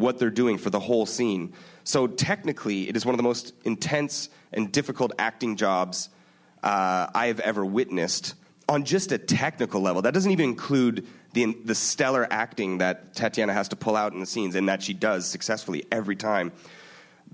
what 0.00 0.18
they're 0.18 0.30
doing 0.30 0.58
for 0.58 0.70
the 0.70 0.80
whole 0.80 1.06
scene. 1.06 1.52
So 1.84 2.06
technically, 2.06 2.88
it 2.88 2.96
is 2.96 3.04
one 3.06 3.14
of 3.14 3.18
the 3.18 3.22
most 3.22 3.52
intense 3.64 4.28
and 4.52 4.72
difficult 4.72 5.12
acting 5.18 5.56
jobs 5.56 6.08
uh, 6.62 7.06
I 7.14 7.26
have 7.26 7.40
ever 7.40 7.64
witnessed 7.64 8.34
on 8.68 8.84
just 8.84 9.12
a 9.12 9.18
technical 9.18 9.80
level. 9.80 10.02
That 10.02 10.14
doesn't 10.14 10.30
even 10.30 10.44
include 10.44 11.06
the, 11.32 11.56
the 11.64 11.74
stellar 11.74 12.26
acting 12.30 12.78
that 12.78 13.14
Tatiana 13.14 13.52
has 13.52 13.68
to 13.68 13.76
pull 13.76 13.96
out 13.96 14.12
in 14.12 14.20
the 14.20 14.26
scenes 14.26 14.54
and 14.54 14.68
that 14.68 14.82
she 14.82 14.94
does 14.94 15.26
successfully 15.26 15.84
every 15.90 16.16
time. 16.16 16.52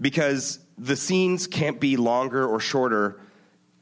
Because 0.01 0.59
the 0.79 0.97
scenes 0.97 1.47
can't 1.47 1.81
be 1.81 1.97
longer 1.97 2.47
or 2.47 2.61
shorter 2.61 3.21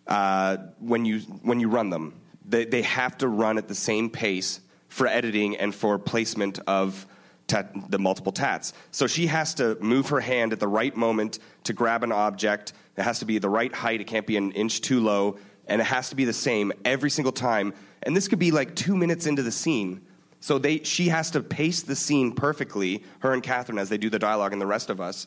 uh, 0.07 0.59
when, 0.79 1.05
you, 1.05 1.21
when 1.43 1.61
you 1.61 1.69
run 1.69 1.91
them. 1.91 2.15
They, 2.47 2.65
they 2.65 2.83
have 2.83 3.19
to 3.19 3.29
run 3.29 3.59
at 3.59 3.69
the 3.69 3.75
same 3.75 4.11
pace 4.11 4.61
for 4.89 5.07
editing 5.07 5.57
and 5.57 5.75
for 5.75 5.99
placement 5.99 6.61
of 6.67 7.07
tat, 7.47 7.91
the 7.91 7.99
multiple 7.99 8.33
tats. 8.33 8.73
So 8.91 9.07
she 9.07 9.27
has 9.27 9.55
to 9.55 9.77
move 9.81 10.09
her 10.09 10.21
hand 10.21 10.53
at 10.53 10.61
the 10.61 10.69
right 10.69 10.95
moment 10.97 11.39
to 11.65 11.73
grab 11.73 12.03
an 12.03 12.13
object. 12.13 12.73
It 12.97 13.03
has 13.03 13.19
to 13.21 13.25
be 13.25 13.39
the 13.39 13.49
right 13.49 13.75
height. 13.75 14.01
It 14.01 14.07
can't 14.07 14.27
be 14.27 14.37
an 14.37 14.53
inch 14.53 14.81
too 14.81 15.01
low. 15.01 15.39
And 15.67 15.81
it 15.81 15.85
has 15.85 16.11
to 16.11 16.17
be 16.17 16.25
the 16.25 16.33
same 16.33 16.73
every 16.85 17.11
single 17.11 17.33
time. 17.33 17.75
And 18.03 18.17
this 18.17 18.29
could 18.29 18.39
be 18.39 18.51
like 18.51 18.75
two 18.75 18.97
minutes 18.97 19.27
into 19.27 19.43
the 19.43 19.53
scene. 19.53 20.03
So 20.41 20.59
they, 20.59 20.81
she 20.81 21.09
has 21.09 21.31
to 21.31 21.41
pace 21.41 21.81
the 21.81 21.97
scene 21.97 22.33
perfectly, 22.33 23.03
her 23.21 23.33
and 23.33 23.43
Catherine, 23.43 23.79
as 23.79 23.89
they 23.89 23.97
do 23.97 24.11
the 24.11 24.19
dialogue 24.19 24.53
and 24.53 24.61
the 24.61 24.67
rest 24.67 24.91
of 24.91 25.01
us, 25.01 25.27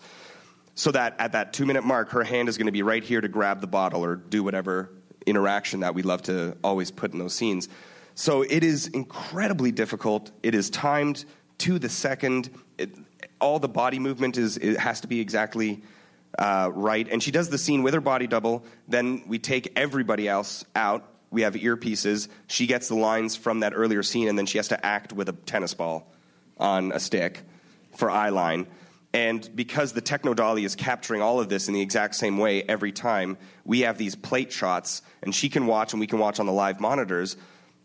so 0.76 0.92
that 0.92 1.16
at 1.18 1.32
that 1.32 1.54
two 1.54 1.66
minute 1.66 1.84
mark, 1.84 2.10
her 2.10 2.24
hand 2.24 2.48
is 2.50 2.56
going 2.56 2.68
to 2.68 2.72
be 2.72 2.84
right 2.84 3.04
here 3.04 3.20
to 3.20 3.28
grab 3.28 3.60
the 3.60 3.66
bottle 3.66 4.06
or 4.06 4.16
do 4.16 4.44
whatever 4.44 4.92
interaction 5.26 5.80
that 5.80 5.96
we 5.96 6.04
love 6.04 6.22
to 6.24 6.56
always 6.64 6.92
put 6.92 7.14
in 7.14 7.20
those 7.20 7.34
scenes. 7.34 7.68
So 8.14 8.44
it 8.44 8.64
is 8.64 8.88
incredibly 8.88 9.72
difficult. 9.72 10.32
It 10.44 10.54
is 10.54 10.70
timed 10.70 11.26
to 11.60 11.80
the 11.80 11.90
second. 11.90 12.50
It, 12.78 12.92
all 13.40 13.60
the 13.60 13.68
body 13.68 14.00
movement 14.00 14.38
is 14.38 14.58
it 14.58 14.80
has 14.80 15.02
to 15.02 15.08
be 15.08 15.20
exactly 15.20 15.82
uh, 16.38 16.70
right. 16.74 17.08
And 17.10 17.22
she 17.22 17.32
does 17.32 17.50
the 17.50 17.58
scene 17.58 17.84
with 17.84 17.94
her 17.94 18.02
body 18.02 18.28
double. 18.28 18.64
Then 18.88 19.24
we 19.28 19.40
take 19.40 19.74
everybody 19.76 20.28
else 20.28 20.66
out. 20.76 21.08
We 21.30 21.42
have 21.42 21.56
earpieces. 21.56 22.30
She 22.48 22.68
gets 22.68 22.88
the 22.88 22.96
lines 22.96 23.36
from 23.36 23.60
that 23.62 23.74
earlier 23.76 24.04
scene, 24.04 24.28
and 24.28 24.38
then 24.38 24.46
she 24.46 24.58
has 24.58 24.70
to 24.70 24.86
act 24.86 25.12
with 25.14 25.30
a 25.30 25.34
tennis 25.34 25.74
ball 25.74 26.12
on 26.58 26.92
a 26.92 27.00
stick 27.00 27.44
for 27.96 28.10
eye 28.10 28.30
line. 28.30 28.68
And 29.14 29.50
because 29.56 29.94
the 29.94 30.02
Techno 30.02 30.34
Dolly 30.34 30.64
is 30.64 30.76
capturing 30.76 31.22
all 31.22 31.40
of 31.40 31.50
this 31.50 31.68
in 31.68 31.74
the 31.74 31.82
exact 31.82 32.16
same 32.16 32.38
way 32.38 32.64
every 32.64 32.92
time, 32.92 33.38
we 33.66 33.82
have 33.82 33.98
these 33.98 34.16
plate 34.16 34.52
shots, 34.52 35.02
and 35.24 35.34
she 35.34 35.50
can 35.50 35.66
watch, 35.66 35.94
and 35.94 36.00
we 36.00 36.08
can 36.08 36.20
watch 36.20 36.40
on 36.40 36.46
the 36.46 36.52
live 36.52 36.80
monitors, 36.80 37.36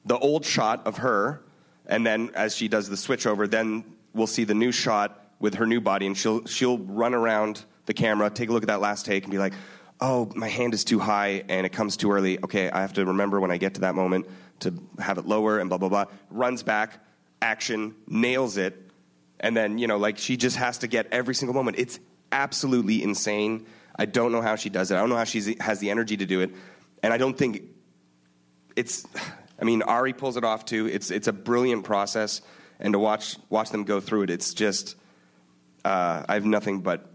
the 0.04 0.18
old 0.18 0.44
shot 0.44 0.86
of 0.86 0.98
her 0.98 1.42
and 1.86 2.06
then 2.06 2.30
as 2.34 2.54
she 2.54 2.68
does 2.68 2.88
the 2.88 2.96
switch 2.96 3.26
over, 3.26 3.46
then 3.46 3.84
we'll 4.14 4.26
see 4.26 4.44
the 4.44 4.54
new 4.54 4.72
shot 4.72 5.18
with 5.38 5.54
her 5.54 5.66
new 5.66 5.80
body, 5.80 6.06
and 6.06 6.16
she'll 6.16 6.46
she'll 6.46 6.78
run 6.78 7.14
around 7.14 7.64
the 7.86 7.94
camera, 7.94 8.30
take 8.30 8.48
a 8.48 8.52
look 8.52 8.62
at 8.62 8.68
that 8.68 8.80
last 8.80 9.04
take, 9.04 9.24
and 9.24 9.32
be 9.32 9.38
like, 9.38 9.54
"Oh, 10.00 10.30
my 10.34 10.48
hand 10.48 10.74
is 10.74 10.84
too 10.84 10.98
high, 10.98 11.44
and 11.48 11.66
it 11.66 11.72
comes 11.72 11.96
too 11.96 12.12
early. 12.12 12.38
Okay, 12.44 12.70
I 12.70 12.80
have 12.80 12.92
to 12.94 13.04
remember 13.04 13.40
when 13.40 13.50
I 13.50 13.56
get 13.56 13.74
to 13.74 13.80
that 13.82 13.94
moment 13.94 14.26
to 14.60 14.72
have 14.98 15.18
it 15.18 15.26
lower." 15.26 15.58
And 15.58 15.68
blah 15.68 15.78
blah 15.78 15.88
blah. 15.88 16.04
Runs 16.30 16.62
back, 16.62 17.04
action, 17.40 17.94
nails 18.06 18.56
it, 18.56 18.90
and 19.40 19.56
then 19.56 19.78
you 19.78 19.88
know, 19.88 19.98
like 19.98 20.18
she 20.18 20.36
just 20.36 20.56
has 20.56 20.78
to 20.78 20.86
get 20.86 21.08
every 21.10 21.34
single 21.34 21.54
moment. 21.54 21.78
It's 21.78 21.98
absolutely 22.30 23.02
insane. 23.02 23.66
I 23.96 24.06
don't 24.06 24.32
know 24.32 24.40
how 24.40 24.56
she 24.56 24.70
does 24.70 24.90
it. 24.90 24.94
I 24.94 25.00
don't 25.00 25.10
know 25.10 25.16
how 25.16 25.24
she 25.24 25.56
has 25.60 25.80
the 25.80 25.90
energy 25.90 26.16
to 26.16 26.24
do 26.24 26.40
it, 26.40 26.54
and 27.02 27.12
I 27.12 27.18
don't 27.18 27.36
think 27.36 27.64
it's 28.76 29.04
I 29.62 29.64
mean, 29.64 29.82
Ari 29.82 30.12
pulls 30.12 30.36
it 30.36 30.42
off 30.42 30.64
too. 30.64 30.88
It's 30.88 31.12
it's 31.12 31.28
a 31.28 31.32
brilliant 31.32 31.84
process, 31.84 32.42
and 32.80 32.94
to 32.94 32.98
watch 32.98 33.36
watch 33.48 33.70
them 33.70 33.84
go 33.84 34.00
through 34.00 34.22
it, 34.22 34.30
it's 34.30 34.54
just 34.54 34.96
uh, 35.84 36.24
I 36.28 36.34
have 36.34 36.44
nothing 36.44 36.80
but 36.80 37.08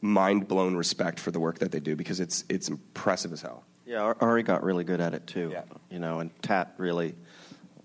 mind 0.00 0.48
blown 0.48 0.76
respect 0.76 1.20
for 1.20 1.30
the 1.30 1.38
work 1.38 1.58
that 1.58 1.72
they 1.72 1.80
do 1.80 1.94
because 1.94 2.20
it's 2.20 2.42
it's 2.48 2.70
impressive 2.70 3.34
as 3.34 3.42
hell. 3.42 3.64
Yeah, 3.84 4.14
Ari 4.18 4.44
got 4.44 4.64
really 4.64 4.84
good 4.84 5.02
at 5.02 5.12
it 5.12 5.26
too. 5.26 5.50
Yeah. 5.52 5.64
You 5.90 5.98
know, 5.98 6.20
and 6.20 6.30
Tat 6.42 6.72
really 6.78 7.14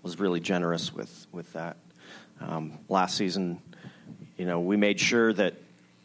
was 0.02 0.18
really 0.18 0.40
generous 0.40 0.94
with 0.94 1.26
with 1.30 1.52
that. 1.52 1.76
Um, 2.40 2.78
last 2.88 3.18
season, 3.18 3.60
you 4.38 4.46
know, 4.46 4.60
we 4.60 4.78
made 4.78 4.98
sure 4.98 5.30
that 5.34 5.56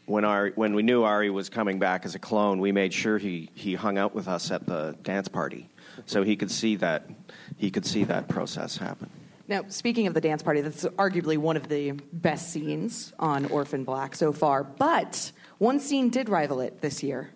when 0.04 0.26
Ari, 0.26 0.52
when 0.54 0.74
we 0.74 0.82
knew 0.82 1.02
Ari 1.02 1.30
was 1.30 1.48
coming 1.48 1.78
back 1.78 2.04
as 2.04 2.14
a 2.14 2.18
clone, 2.18 2.60
we 2.60 2.72
made 2.72 2.92
sure 2.92 3.16
he 3.16 3.48
he 3.54 3.74
hung 3.74 3.96
out 3.96 4.14
with 4.14 4.28
us 4.28 4.50
at 4.50 4.66
the 4.66 4.96
dance 5.02 5.28
party, 5.28 5.70
so 6.04 6.22
he 6.22 6.36
could 6.36 6.50
see 6.50 6.76
that 6.76 7.08
he 7.56 7.70
could 7.70 7.86
see 7.86 8.04
that 8.04 8.28
process 8.28 8.76
happen. 8.76 9.08
Now, 9.48 9.62
speaking 9.68 10.08
of 10.08 10.14
the 10.14 10.20
dance 10.20 10.42
party, 10.42 10.60
that's 10.60 10.84
arguably 10.84 11.38
one 11.38 11.56
of 11.56 11.68
the 11.68 11.92
best 11.92 12.50
scenes 12.50 13.12
on 13.18 13.46
Orphan 13.46 13.84
Black 13.84 14.16
so 14.16 14.32
far. 14.32 14.64
But 14.64 15.30
one 15.58 15.78
scene 15.78 16.10
did 16.10 16.28
rival 16.28 16.60
it 16.60 16.80
this 16.80 17.02
year. 17.02 17.30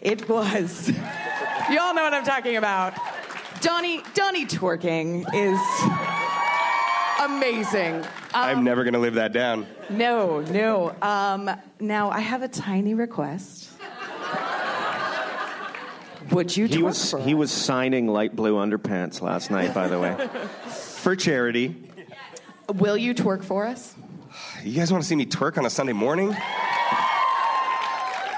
It 0.00 0.28
was, 0.28 0.88
you 1.70 1.80
all 1.80 1.94
know 1.94 2.02
what 2.02 2.12
I'm 2.12 2.24
talking 2.24 2.56
about. 2.56 2.94
Donnie, 3.62 4.02
Donnie 4.14 4.44
twerking 4.44 5.24
is 5.34 5.60
amazing. 7.20 8.04
I'm 8.34 8.62
never 8.62 8.84
going 8.84 8.94
to 8.94 9.00
live 9.00 9.14
that 9.14 9.32
down. 9.32 9.66
No, 9.88 10.40
no. 10.40 10.94
Um, 11.00 11.50
now, 11.80 12.10
I 12.10 12.20
have 12.20 12.42
a 12.42 12.48
tiny 12.48 12.94
request. 12.94 13.70
Would 16.32 16.56
you 16.56 16.66
He 16.66 16.76
twerk 16.78 16.82
was 16.82 17.10
for 17.10 17.18
he 17.20 17.32
us? 17.34 17.38
was 17.38 17.52
signing 17.52 18.08
light 18.08 18.34
blue 18.34 18.54
underpants 18.56 19.20
last 19.20 19.50
night, 19.50 19.74
by 19.74 19.88
the 19.88 19.98
way. 19.98 20.16
For 21.02 21.16
charity. 21.16 21.74
Will 22.74 22.96
you 22.96 23.12
twerk 23.14 23.42
for 23.42 23.66
us? 23.66 23.94
You 24.62 24.72
guys 24.78 24.92
want 24.92 25.02
to 25.02 25.08
see 25.08 25.16
me 25.16 25.26
twerk 25.26 25.58
on 25.58 25.66
a 25.66 25.70
Sunday 25.70 25.92
morning? 25.92 26.34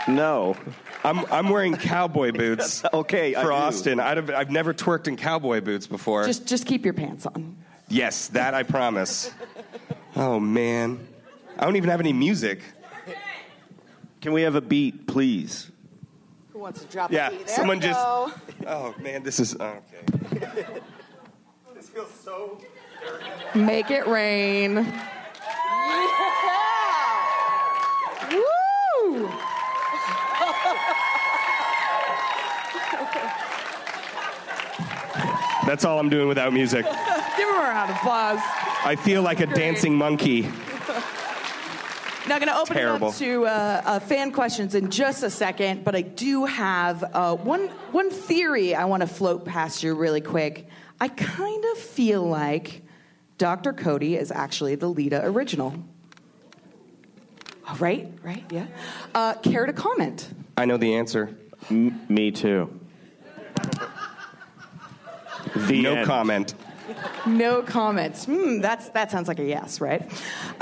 No. 0.08 0.56
I'm, 1.04 1.24
I'm 1.30 1.48
wearing 1.50 1.76
cowboy 1.76 2.32
boots 2.36 2.82
Okay, 2.92 3.34
for 3.34 3.42
do. 3.42 3.52
Austin. 3.52 4.00
I'd 4.00 4.16
have, 4.16 4.30
I've 4.30 4.50
never 4.50 4.72
twerked 4.74 5.08
in 5.08 5.16
cowboy 5.16 5.60
boots 5.60 5.86
before. 5.86 6.24
Just, 6.24 6.46
just 6.46 6.66
keep 6.66 6.84
your 6.84 6.94
pants 6.94 7.26
on. 7.26 7.56
yes, 7.88 8.28
that 8.28 8.54
I 8.54 8.62
promise. 8.62 9.30
Oh, 10.16 10.40
man. 10.40 11.06
I 11.58 11.64
don't 11.64 11.76
even 11.76 11.90
have 11.90 12.00
any 12.00 12.12
music. 12.14 12.60
Can 14.22 14.32
we 14.32 14.42
have 14.42 14.54
a 14.54 14.60
beat, 14.62 15.06
please? 15.06 15.70
Who 16.64 16.68
wants 16.68 16.80
to 16.80 16.86
drop 16.86 17.12
Yeah, 17.12 17.28
a 17.28 17.30
beat? 17.30 17.46
There 17.46 17.56
someone 17.56 17.78
just- 17.78 18.00
go. 18.00 18.32
Oh, 18.66 18.94
man, 18.98 19.22
this 19.22 19.38
is. 19.38 19.54
oh, 19.60 19.76
okay. 20.32 20.64
this 21.74 21.90
feels 21.90 22.10
so. 22.10 22.58
Dirty. 23.52 23.60
Make 23.60 23.90
it 23.90 24.06
rain. 24.06 24.76
Yeah. 24.76 25.10
Woo! 28.32 29.28
That's 35.66 35.84
all 35.84 35.98
I'm 35.98 36.08
doing 36.08 36.28
without 36.28 36.54
music. 36.54 36.86
Give 37.36 37.46
him 37.46 37.56
a 37.56 37.58
round 37.58 37.90
of 37.90 37.96
applause. 37.96 38.38
I 38.86 38.96
feel 38.96 39.20
like 39.20 39.40
a 39.40 39.46
dancing 39.46 39.94
monkey. 39.94 40.48
Now, 42.26 42.36
I'm 42.36 42.40
going 42.40 42.52
to 42.52 42.58
open 42.58 42.76
Terrible. 42.76 43.08
it 43.08 43.10
up 43.12 43.16
to 43.18 43.44
uh, 43.46 43.82
uh, 43.84 43.98
fan 44.00 44.32
questions 44.32 44.74
in 44.74 44.90
just 44.90 45.22
a 45.22 45.28
second, 45.30 45.84
but 45.84 45.94
I 45.94 46.00
do 46.00 46.46
have 46.46 47.04
uh, 47.04 47.36
one 47.36 47.68
one 47.92 48.10
theory 48.10 48.74
I 48.74 48.86
want 48.86 49.02
to 49.02 49.06
float 49.06 49.44
past 49.44 49.82
you 49.82 49.94
really 49.94 50.22
quick. 50.22 50.66
I 51.00 51.08
kind 51.08 51.64
of 51.72 51.78
feel 51.78 52.22
like 52.26 52.82
Dr. 53.36 53.74
Cody 53.74 54.16
is 54.16 54.30
actually 54.32 54.74
the 54.76 54.88
Leda 54.88 55.22
original. 55.26 55.74
Oh, 57.68 57.76
Right, 57.78 58.10
right, 58.22 58.44
yeah. 58.50 58.66
Uh, 59.14 59.34
care 59.34 59.66
to 59.66 59.72
comment? 59.74 60.28
I 60.56 60.64
know 60.64 60.76
the 60.78 60.94
answer. 60.94 61.36
M- 61.70 62.00
me 62.08 62.30
too. 62.30 62.70
The 65.56 65.82
no 65.82 65.94
end. 65.96 66.06
comment 66.06 66.54
no 67.26 67.62
comments. 67.62 68.24
Hmm, 68.24 68.60
that's, 68.60 68.88
that 68.90 69.10
sounds 69.10 69.28
like 69.28 69.38
a 69.38 69.44
yes, 69.44 69.80
right? 69.80 70.10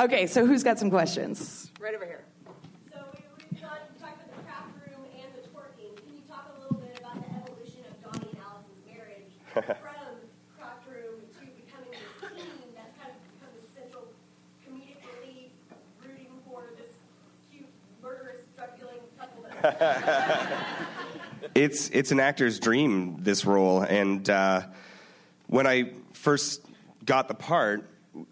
Okay, 0.00 0.26
so 0.26 0.46
who's 0.46 0.62
got 0.62 0.78
some 0.78 0.90
questions? 0.90 1.70
Right 1.80 1.94
over 1.94 2.04
here. 2.04 2.24
from 9.52 9.62
craft 10.56 10.88
room 10.88 11.20
to 11.34 11.44
becoming 11.44 11.90
this 11.90 12.42
team 12.42 12.72
that's 12.74 12.96
kind 12.96 13.12
of 13.12 13.20
become 13.28 13.52
rooting 16.02 16.32
for 16.46 16.64
this 16.78 16.92
cute 17.50 17.66
murderous 18.02 18.40
drug 18.56 18.70
dealing 18.78 19.00
couple. 19.18 19.44
it's 21.54 21.90
it's 21.90 22.12
an 22.12 22.20
actor's 22.20 22.58
dream 22.58 23.18
this 23.20 23.44
role 23.44 23.82
and. 23.82 24.30
Uh, 24.30 24.62
when 25.52 25.66
i 25.66 25.92
first 26.14 26.64
got 27.04 27.28
the 27.28 27.34
part 27.34 27.84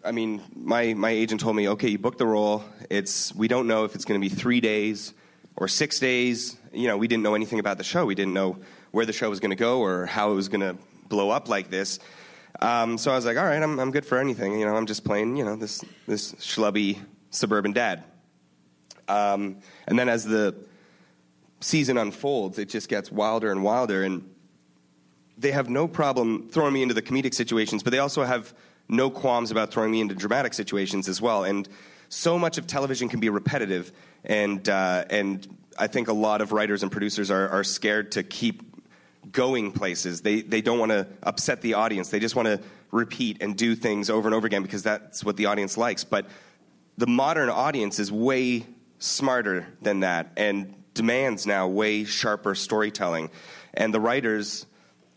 i 0.03 0.11
mean 0.11 0.41
my, 0.55 0.93
my 0.95 1.11
agent 1.11 1.39
told 1.39 1.55
me 1.55 1.69
okay 1.69 1.89
you 1.89 1.99
booked 1.99 2.17
the 2.17 2.25
role. 2.25 2.63
It's 2.89 3.33
we 3.35 3.47
don't 3.47 3.67
know 3.67 3.85
if 3.85 3.93
it's 3.93 4.05
going 4.05 4.19
to 4.19 4.29
be 4.29 4.33
three 4.33 4.59
days 4.59 5.13
or 5.55 5.67
six 5.67 5.99
days. 5.99 6.57
You 6.73 6.87
know 6.87 6.97
we 6.97 7.07
didn't 7.07 7.23
know 7.23 7.35
anything 7.35 7.59
about 7.59 7.77
the 7.77 7.83
show. 7.83 8.05
We 8.05 8.15
didn't 8.15 8.33
know 8.33 8.57
where 8.89 9.05
the 9.05 9.13
show 9.13 9.29
was 9.29 9.39
going 9.39 9.51
to 9.51 9.55
go 9.55 9.81
or 9.81 10.07
how 10.07 10.31
it 10.31 10.35
was 10.35 10.49
going 10.49 10.61
to 10.61 10.75
blow 11.09 11.29
up 11.29 11.47
like 11.47 11.69
this. 11.69 11.99
Um, 12.59 12.97
so 12.97 13.11
i 13.11 13.15
was 13.15 13.25
like 13.25 13.37
all 13.37 13.45
right 13.45 13.61
I'm, 13.61 13.79
I'm 13.79 13.91
good 13.91 14.05
for 14.05 14.17
anything. 14.17 14.59
You 14.59 14.65
know 14.65 14.75
i'm 14.75 14.87
just 14.87 15.03
playing 15.03 15.37
you 15.37 15.45
know 15.45 15.55
this 15.55 15.83
this 16.07 16.33
schlubby 16.33 16.97
suburban 17.29 17.71
dad. 17.71 18.03
Um, 19.07 19.59
and 19.87 19.99
then 19.99 20.09
as 20.09 20.25
the 20.25 20.55
season 21.59 21.97
unfolds, 21.97 22.57
it 22.57 22.69
just 22.69 22.89
gets 22.89 23.11
wilder 23.11 23.51
and 23.51 23.63
wilder. 23.63 24.03
And 24.03 24.27
they 25.41 25.51
have 25.51 25.69
no 25.69 25.87
problem 25.87 26.49
throwing 26.49 26.73
me 26.73 26.81
into 26.81 26.93
the 26.93 27.01
comedic 27.01 27.33
situations, 27.33 27.83
but 27.83 27.91
they 27.91 27.99
also 27.99 28.23
have 28.23 28.53
no 28.87 29.09
qualms 29.09 29.51
about 29.51 29.71
throwing 29.71 29.91
me 29.91 30.01
into 30.01 30.13
dramatic 30.13 30.53
situations 30.53 31.07
as 31.07 31.21
well. 31.21 31.43
And 31.43 31.67
so 32.09 32.37
much 32.37 32.57
of 32.57 32.67
television 32.67 33.09
can 33.09 33.19
be 33.19 33.29
repetitive, 33.29 33.91
and 34.23 34.67
uh, 34.67 35.05
and 35.09 35.47
I 35.77 35.87
think 35.87 36.09
a 36.09 36.13
lot 36.13 36.41
of 36.41 36.51
writers 36.51 36.83
and 36.83 36.91
producers 36.91 37.31
are, 37.31 37.47
are 37.49 37.63
scared 37.63 38.11
to 38.13 38.23
keep 38.23 38.63
going 39.31 39.71
places. 39.71 40.21
They 40.21 40.41
they 40.41 40.61
don't 40.61 40.77
want 40.77 40.91
to 40.91 41.07
upset 41.23 41.61
the 41.61 41.75
audience. 41.75 42.09
They 42.09 42.19
just 42.19 42.35
want 42.35 42.47
to 42.47 42.59
repeat 42.91 43.41
and 43.41 43.55
do 43.55 43.75
things 43.75 44.09
over 44.09 44.27
and 44.27 44.35
over 44.35 44.45
again 44.45 44.61
because 44.61 44.83
that's 44.83 45.23
what 45.23 45.37
the 45.37 45.45
audience 45.45 45.77
likes. 45.77 46.03
But 46.03 46.27
the 46.97 47.07
modern 47.07 47.49
audience 47.49 47.99
is 47.99 48.11
way 48.11 48.65
smarter 48.99 49.65
than 49.81 50.01
that 50.01 50.31
and 50.35 50.75
demands 50.93 51.47
now 51.47 51.67
way 51.67 52.03
sharper 52.03 52.53
storytelling. 52.53 53.29
And 53.73 53.93
the 53.93 54.01
writers 54.01 54.65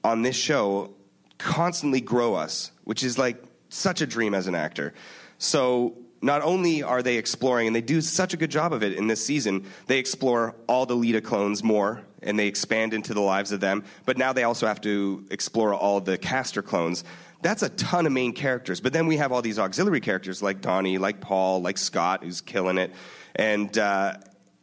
on 0.04 0.22
this 0.22 0.36
show 0.36 0.94
constantly 1.38 2.00
grow 2.00 2.34
us, 2.34 2.70
which 2.84 3.02
is 3.02 3.18
like 3.18 3.42
such 3.70 4.00
a 4.00 4.06
dream 4.06 4.34
as 4.34 4.46
an 4.46 4.54
actor. 4.54 4.94
So 5.38 5.96
not 6.22 6.42
only 6.42 6.82
are 6.82 7.02
they 7.02 7.16
exploring, 7.16 7.66
and 7.66 7.76
they 7.76 7.82
do 7.82 8.00
such 8.00 8.32
a 8.32 8.36
good 8.36 8.50
job 8.50 8.72
of 8.72 8.82
it 8.82 8.92
in 8.94 9.08
this 9.08 9.24
season, 9.24 9.66
they 9.88 9.98
explore 9.98 10.54
all 10.66 10.86
the 10.86 10.94
Leda 10.94 11.20
clones 11.20 11.62
more 11.62 12.02
and 12.22 12.38
they 12.38 12.46
expand 12.46 12.94
into 12.94 13.12
the 13.12 13.20
lives 13.20 13.52
of 13.52 13.60
them, 13.60 13.84
but 14.06 14.16
now 14.16 14.32
they 14.32 14.44
also 14.44 14.66
have 14.66 14.80
to 14.80 15.26
explore 15.30 15.74
all 15.74 16.00
the 16.00 16.16
Castor 16.16 16.62
clones. 16.62 17.04
That's 17.42 17.62
a 17.62 17.68
ton 17.68 18.06
of 18.06 18.12
main 18.12 18.32
characters. 18.32 18.80
But 18.80 18.94
then 18.94 19.06
we 19.06 19.18
have 19.18 19.32
all 19.32 19.42
these 19.42 19.58
auxiliary 19.58 20.00
characters 20.00 20.42
like 20.42 20.62
Donnie, 20.62 20.96
like 20.96 21.20
Paul, 21.20 21.60
like 21.60 21.76
Scott, 21.76 22.24
who's 22.24 22.40
killing 22.40 22.78
it. 22.78 22.92
And, 23.36 23.76
uh, 23.76 24.14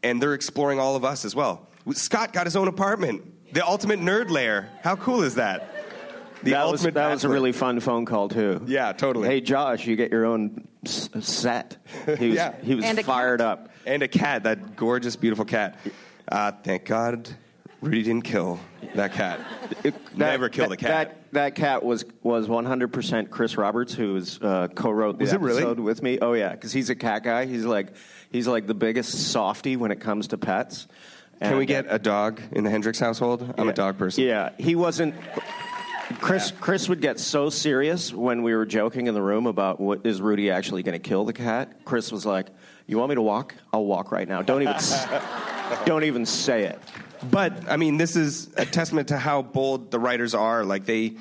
and 0.01 0.19
they're 0.19 0.33
exploring 0.33 0.79
all 0.79 0.95
of 0.95 1.05
us 1.05 1.25
as 1.25 1.35
well. 1.35 1.67
Scott 1.93 2.33
got 2.33 2.47
his 2.47 2.55
own 2.55 2.67
apartment, 2.67 3.30
the 3.53 3.65
ultimate 3.65 3.99
nerd 3.99 4.29
lair. 4.29 4.69
How 4.83 4.95
cool 4.95 5.23
is 5.23 5.35
that? 5.35 5.67
The 6.43 6.51
that 6.51 6.63
was, 6.63 6.81
ultimate 6.81 6.93
that 6.95 7.11
was 7.11 7.23
a 7.23 7.29
really 7.29 7.51
fun 7.51 7.79
phone 7.79 8.05
call 8.05 8.29
too. 8.29 8.63
Yeah, 8.65 8.93
totally. 8.93 9.27
Hey 9.27 9.41
Josh, 9.41 9.85
you 9.85 9.95
get 9.95 10.11
your 10.11 10.25
own 10.25 10.67
s- 10.85 11.09
set. 11.19 11.77
He 12.17 12.29
was, 12.29 12.35
Yeah. 12.35 12.55
he 12.63 12.73
was 12.75 12.83
And 12.85 12.99
fired 13.05 13.39
cat. 13.41 13.47
up. 13.47 13.69
and 13.85 14.01
a 14.01 14.07
cat, 14.07 14.43
that 14.43 14.75
gorgeous, 14.75 15.15
beautiful 15.15 15.45
cat. 15.45 15.77
Uh, 16.27 16.51
thank 16.63 16.85
God 16.85 17.29
Rudy 17.79 18.01
didn't 18.01 18.23
kill 18.23 18.59
that 18.95 19.13
cat. 19.13 19.39
Never 20.15 20.49
kill 20.49 20.69
the 20.69 20.77
cat. 20.77 20.89
That, 21.31 21.33
that 21.33 21.55
cat 21.55 21.83
was 21.83 22.05
was 22.23 22.47
100% 22.47 23.29
Chris 23.29 23.55
Roberts, 23.57 23.93
who 23.93 24.13
was 24.13 24.39
uh, 24.41 24.67
co-wrote 24.73 25.17
the 25.19 25.23
Was 25.25 25.33
it 25.33 25.41
really? 25.41 25.61
episode 25.61 25.79
with 25.79 26.01
me. 26.01 26.17
Oh 26.19 26.33
yeah, 26.33 26.51
because 26.53 26.71
he's 26.73 26.89
a 26.89 26.95
cat 26.95 27.23
guy. 27.23 27.45
He's 27.45 27.65
like 27.65 27.93
he's 28.31 28.47
like 28.47 28.65
the 28.65 28.73
biggest 28.73 29.31
softy 29.31 29.77
when 29.77 29.91
it 29.91 29.99
comes 29.99 30.29
to 30.29 30.39
pets. 30.39 30.87
Can 31.41 31.57
we 31.57 31.63
And, 31.63 31.71
uh, 31.71 31.81
get 31.81 31.85
a 31.89 31.99
dog 31.99 32.41
in 32.51 32.63
the 32.63 32.69
Hendrix 32.69 32.99
household? 32.99 33.53
I'm 33.57 33.67
a 33.69 33.73
dog 33.73 33.97
person. 33.97 34.23
Yeah, 34.23 34.49
he 34.57 34.75
wasn't. 34.75 35.15
Chris 36.19 36.51
Chris 36.59 36.89
would 36.89 37.01
get 37.01 37.19
so 37.19 37.49
serious 37.49 38.13
when 38.13 38.43
we 38.43 38.53
were 38.53 38.65
joking 38.65 39.07
in 39.07 39.13
the 39.13 39.21
room 39.21 39.47
about 39.47 39.79
what 39.79 40.05
is 40.05 40.21
Rudy 40.21 40.51
actually 40.51 40.83
going 40.83 40.99
to 40.99 41.07
kill 41.09 41.23
the 41.25 41.33
cat. 41.33 41.85
Chris 41.85 42.11
was 42.11 42.25
like, 42.25 42.47
"You 42.85 42.97
want 42.97 43.09
me 43.09 43.15
to 43.15 43.21
walk? 43.21 43.55
I'll 43.71 43.85
walk 43.85 44.11
right 44.11 44.27
now. 44.27 44.41
Don't 44.41 44.61
even 44.61 44.73
s- 44.75 45.07
don't 45.85 46.03
even 46.03 46.25
say 46.25 46.63
it." 46.65 46.79
But 47.31 47.53
I 47.69 47.77
mean, 47.77 47.97
this 47.97 48.15
is 48.15 48.49
a 48.57 48.65
testament 48.65 49.07
to 49.09 49.17
how 49.17 49.41
bold 49.41 49.89
the 49.91 49.99
writers 49.99 50.33
are. 50.33 50.65
Like 50.65 50.85
they, 50.85 51.15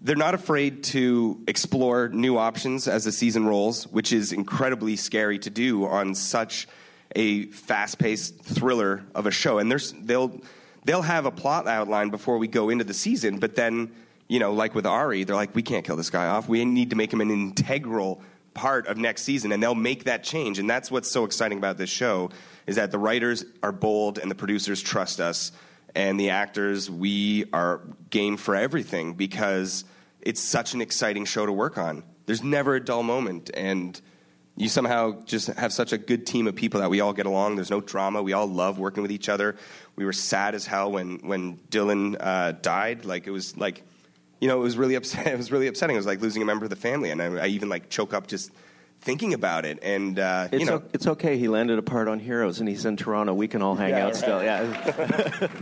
they're 0.00 0.14
not 0.14 0.34
afraid 0.34 0.84
to 0.84 1.42
explore 1.48 2.08
new 2.08 2.36
options 2.38 2.86
as 2.86 3.04
the 3.04 3.12
season 3.12 3.46
rolls, 3.46 3.84
which 3.88 4.12
is 4.12 4.32
incredibly 4.32 4.94
scary 4.96 5.38
to 5.40 5.50
do 5.50 5.86
on 5.86 6.14
such 6.14 6.68
a 7.14 7.46
fast-paced 7.46 8.42
thriller 8.42 9.04
of 9.14 9.26
a 9.26 9.30
show. 9.30 9.58
And 9.58 9.70
there's 9.70 9.92
they'll 9.92 10.40
they'll 10.84 11.02
have 11.02 11.26
a 11.26 11.30
plot 11.30 11.66
outline 11.66 12.10
before 12.10 12.38
we 12.38 12.48
go 12.48 12.68
into 12.68 12.84
the 12.84 12.94
season, 12.94 13.38
but 13.38 13.54
then 13.54 13.92
you 14.28 14.40
know, 14.40 14.52
like 14.52 14.74
with 14.74 14.86
Ari, 14.86 15.22
they're 15.22 15.36
like, 15.36 15.54
we 15.54 15.62
can't 15.62 15.84
kill 15.84 15.94
this 15.94 16.10
guy 16.10 16.26
off. 16.26 16.48
We 16.48 16.64
need 16.64 16.90
to 16.90 16.96
make 16.96 17.12
him 17.12 17.20
an 17.20 17.30
integral 17.30 18.20
part 18.56 18.86
of 18.86 18.96
next 18.96 19.22
season 19.22 19.52
and 19.52 19.62
they'll 19.62 19.74
make 19.74 20.04
that 20.04 20.24
change 20.24 20.58
and 20.58 20.68
that's 20.68 20.90
what's 20.90 21.10
so 21.10 21.24
exciting 21.26 21.58
about 21.58 21.76
this 21.76 21.90
show 21.90 22.30
is 22.66 22.76
that 22.76 22.90
the 22.90 22.98
writers 22.98 23.44
are 23.62 23.70
bold 23.70 24.18
and 24.18 24.30
the 24.30 24.34
producers 24.34 24.80
trust 24.80 25.20
us 25.20 25.52
and 25.94 26.18
the 26.18 26.30
actors 26.30 26.90
we 26.90 27.44
are 27.52 27.82
game 28.08 28.38
for 28.38 28.56
everything 28.56 29.12
because 29.12 29.84
it's 30.22 30.40
such 30.40 30.72
an 30.72 30.80
exciting 30.80 31.26
show 31.26 31.44
to 31.44 31.52
work 31.52 31.76
on 31.76 32.02
there's 32.24 32.42
never 32.42 32.74
a 32.74 32.80
dull 32.82 33.02
moment 33.02 33.50
and 33.52 34.00
you 34.56 34.68
somehow 34.68 35.20
just 35.24 35.48
have 35.48 35.72
such 35.72 35.92
a 35.92 35.98
good 35.98 36.26
team 36.26 36.46
of 36.46 36.54
people 36.56 36.80
that 36.80 36.88
we 36.90 37.00
all 37.00 37.12
get 37.12 37.26
along 37.26 37.56
there's 37.56 37.70
no 37.70 37.80
drama 37.80 38.22
we 38.22 38.32
all 38.32 38.46
love 38.46 38.78
working 38.78 39.02
with 39.02 39.12
each 39.12 39.28
other 39.28 39.54
we 39.96 40.04
were 40.04 40.12
sad 40.14 40.54
as 40.54 40.66
hell 40.66 40.90
when 40.90 41.18
when 41.18 41.58
dylan 41.70 42.16
uh, 42.18 42.52
died 42.62 43.04
like 43.04 43.26
it 43.26 43.30
was 43.30 43.56
like 43.56 43.82
you 44.38 44.48
know, 44.48 44.58
it 44.60 44.62
was 44.62 44.76
really 44.76 44.94
upset. 45.00 45.26
It 45.28 45.36
was 45.38 45.50
really 45.50 45.66
upsetting. 45.66 45.96
It 45.96 45.98
was 45.98 46.04
like 46.04 46.20
losing 46.20 46.42
a 46.42 46.44
member 46.44 46.64
of 46.66 46.70
the 46.70 46.76
family, 46.76 47.10
and 47.10 47.22
I, 47.22 47.44
I 47.44 47.46
even 47.46 47.70
like 47.70 47.88
choke 47.88 48.12
up 48.12 48.26
just 48.26 48.50
thinking 49.00 49.32
about 49.32 49.64
it. 49.64 49.78
And 49.80 50.18
uh, 50.18 50.48
It's, 50.52 50.60
you 50.60 50.66
know, 50.66 50.76
o- 50.76 50.82
it's 50.92 51.06
okay. 51.06 51.38
He 51.38 51.48
landed 51.48 51.78
a 51.78 51.82
part 51.82 52.06
on 52.06 52.18
Heroes, 52.20 52.60
and 52.60 52.68
he's 52.68 52.84
in 52.84 52.98
Toronto. 52.98 53.32
We 53.32 53.48
can 53.48 53.62
all 53.62 53.74
hang 53.76 53.92
Yeah, 53.92 54.04
out 54.04 54.12
right. 54.12 54.16
still. 54.16 54.42
Yeah. 54.42 55.48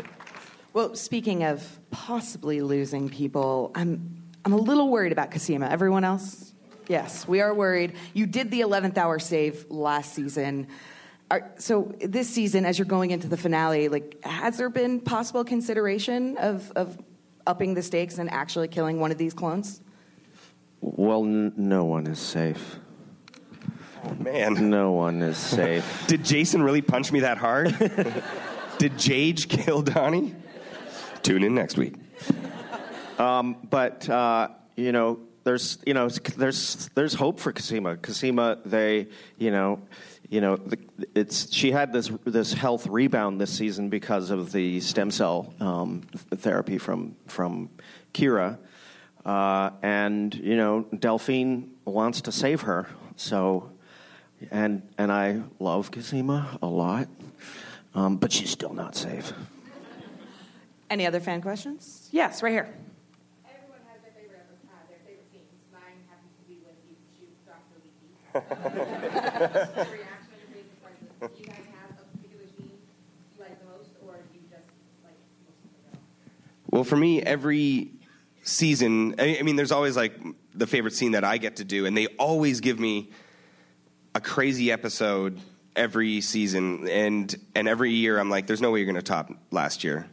Well, 0.72 0.96
speaking 0.96 1.44
of 1.44 1.78
possibly 1.92 2.61
losing 2.62 3.09
people, 3.09 3.70
I'm 3.76 4.20
I'm 4.44 4.52
a 4.52 4.57
little 4.57 4.88
worried 4.90 5.12
about 5.12 5.30
Cosima. 5.30 5.66
Everyone 5.68 6.02
else? 6.04 6.52
Yes, 6.88 7.27
we 7.27 7.40
are 7.40 7.55
worried. 7.55 7.94
You 8.12 8.27
did 8.27 8.51
the 8.51 8.61
11th 8.61 8.99
hour 8.99 9.18
save 9.18 9.66
last 9.70 10.14
season. 10.14 10.68
Are, 11.31 11.51
so 11.59 11.94
this 12.01 12.29
season, 12.29 12.66
as 12.66 12.79
you're 12.79 12.85
going 12.87 13.11
into 13.11 13.27
the 13.29 13.37
finale, 13.38 13.88
like 13.88 14.23
has 14.25 14.59
there 14.59 14.68
been 14.68 15.01
possible 15.01 15.42
consideration 15.44 16.37
of 16.37 16.70
of 16.77 16.99
upping 17.47 17.75
the 17.75 17.83
stakes 17.83 18.18
and 18.18 18.31
actually 18.31 18.68
killing 18.68 19.01
one 19.01 19.11
of 19.11 19.18
these 19.18 19.35
clones? 19.35 19.81
well, 20.81 21.25
n- 21.25 21.53
no 21.57 21.85
one 21.85 22.07
is 22.07 22.18
safe. 22.18 22.79
man, 24.18 24.68
No 24.68 24.92
one 24.92 25.23
is 25.23 25.38
safe. 25.38 26.05
did 26.07 26.23
Jason 26.25 26.62
really 26.62 26.83
punch 26.83 27.11
me 27.11 27.20
that 27.20 27.38
hard? 27.38 27.75
did 28.79 28.99
Jage 28.99 29.49
kill 29.49 29.81
Donnie? 29.81 30.35
Tune 31.23 31.42
in 31.42 31.55
next 31.55 31.79
week. 31.79 31.94
but 33.16 34.09
uh, 34.11 34.49
you 34.77 34.92
know, 34.92 35.20
there's 35.44 35.78
you 35.87 35.94
know, 35.94 36.09
there's 36.09 36.88
there's 36.94 37.14
hope 37.14 37.38
for 37.38 37.52
Cosima. 37.52 37.96
Cosima, 37.96 38.59
they 38.64 39.07
you 39.38 39.50
know, 39.50 39.80
you 40.28 40.40
know, 40.40 40.59
it's 41.14 41.52
she 41.52 41.70
had 41.70 41.92
this 41.92 42.11
this 42.24 42.52
health 42.52 42.87
rebound 42.87 43.40
this 43.40 43.52
season 43.52 43.90
because 43.90 44.30
of 44.30 44.52
the 44.52 44.80
stem 44.80 45.11
cell 45.11 45.52
um, 45.61 46.02
therapy 46.35 46.78
from 46.78 47.14
from 47.26 47.70
Kira, 48.12 48.59
uh, 49.24 49.70
and 49.83 50.35
you 50.35 50.57
know, 50.57 50.87
Delphine 50.98 51.70
wants 51.85 52.22
to 52.22 52.33
save 52.33 52.62
her. 52.62 52.88
So, 53.16 53.70
and 54.50 54.83
and 54.98 55.12
I 55.12 55.42
love 55.61 55.90
Cosima 55.90 56.59
a 56.62 56.66
lot, 56.66 57.09
um, 57.94 58.16
but 58.16 58.33
she's 58.33 58.50
still 58.50 58.72
not 58.72 58.96
safe. 58.96 59.33
Any 60.90 61.07
other 61.07 61.20
fan 61.20 61.42
questions? 61.42 62.09
Yes, 62.12 62.42
right 62.42 62.52
here. 62.52 62.74
Well, 76.70 76.83
for 76.83 76.97
me, 76.97 77.23
every 77.23 77.92
season, 78.42 79.14
I 79.20 79.42
mean, 79.42 79.55
there's 79.55 79.70
always 79.70 79.97
like 79.97 80.12
the 80.53 80.66
favorite 80.66 80.94
scene 80.94 81.12
that 81.12 81.23
I 81.23 81.38
get 81.38 81.57
to 81.57 81.64
do, 81.64 81.87
and 81.87 81.97
they 81.97 82.09
always 82.18 82.59
give 82.61 82.81
me 82.81 83.11
a 84.12 84.20
crazy 84.20 84.73
episode 84.73 85.40
every 85.77 86.20
season, 86.20 86.88
and 86.88 87.33
and 87.55 87.68
every 87.68 87.92
year 87.92 88.18
I'm 88.18 88.29
like, 88.29 88.49
there's 88.49 88.61
no 88.61 88.73
way 88.73 88.81
you're 88.81 88.87
going 88.87 88.97
to 88.97 89.03
top 89.03 89.31
last 89.53 89.85
year, 89.85 90.09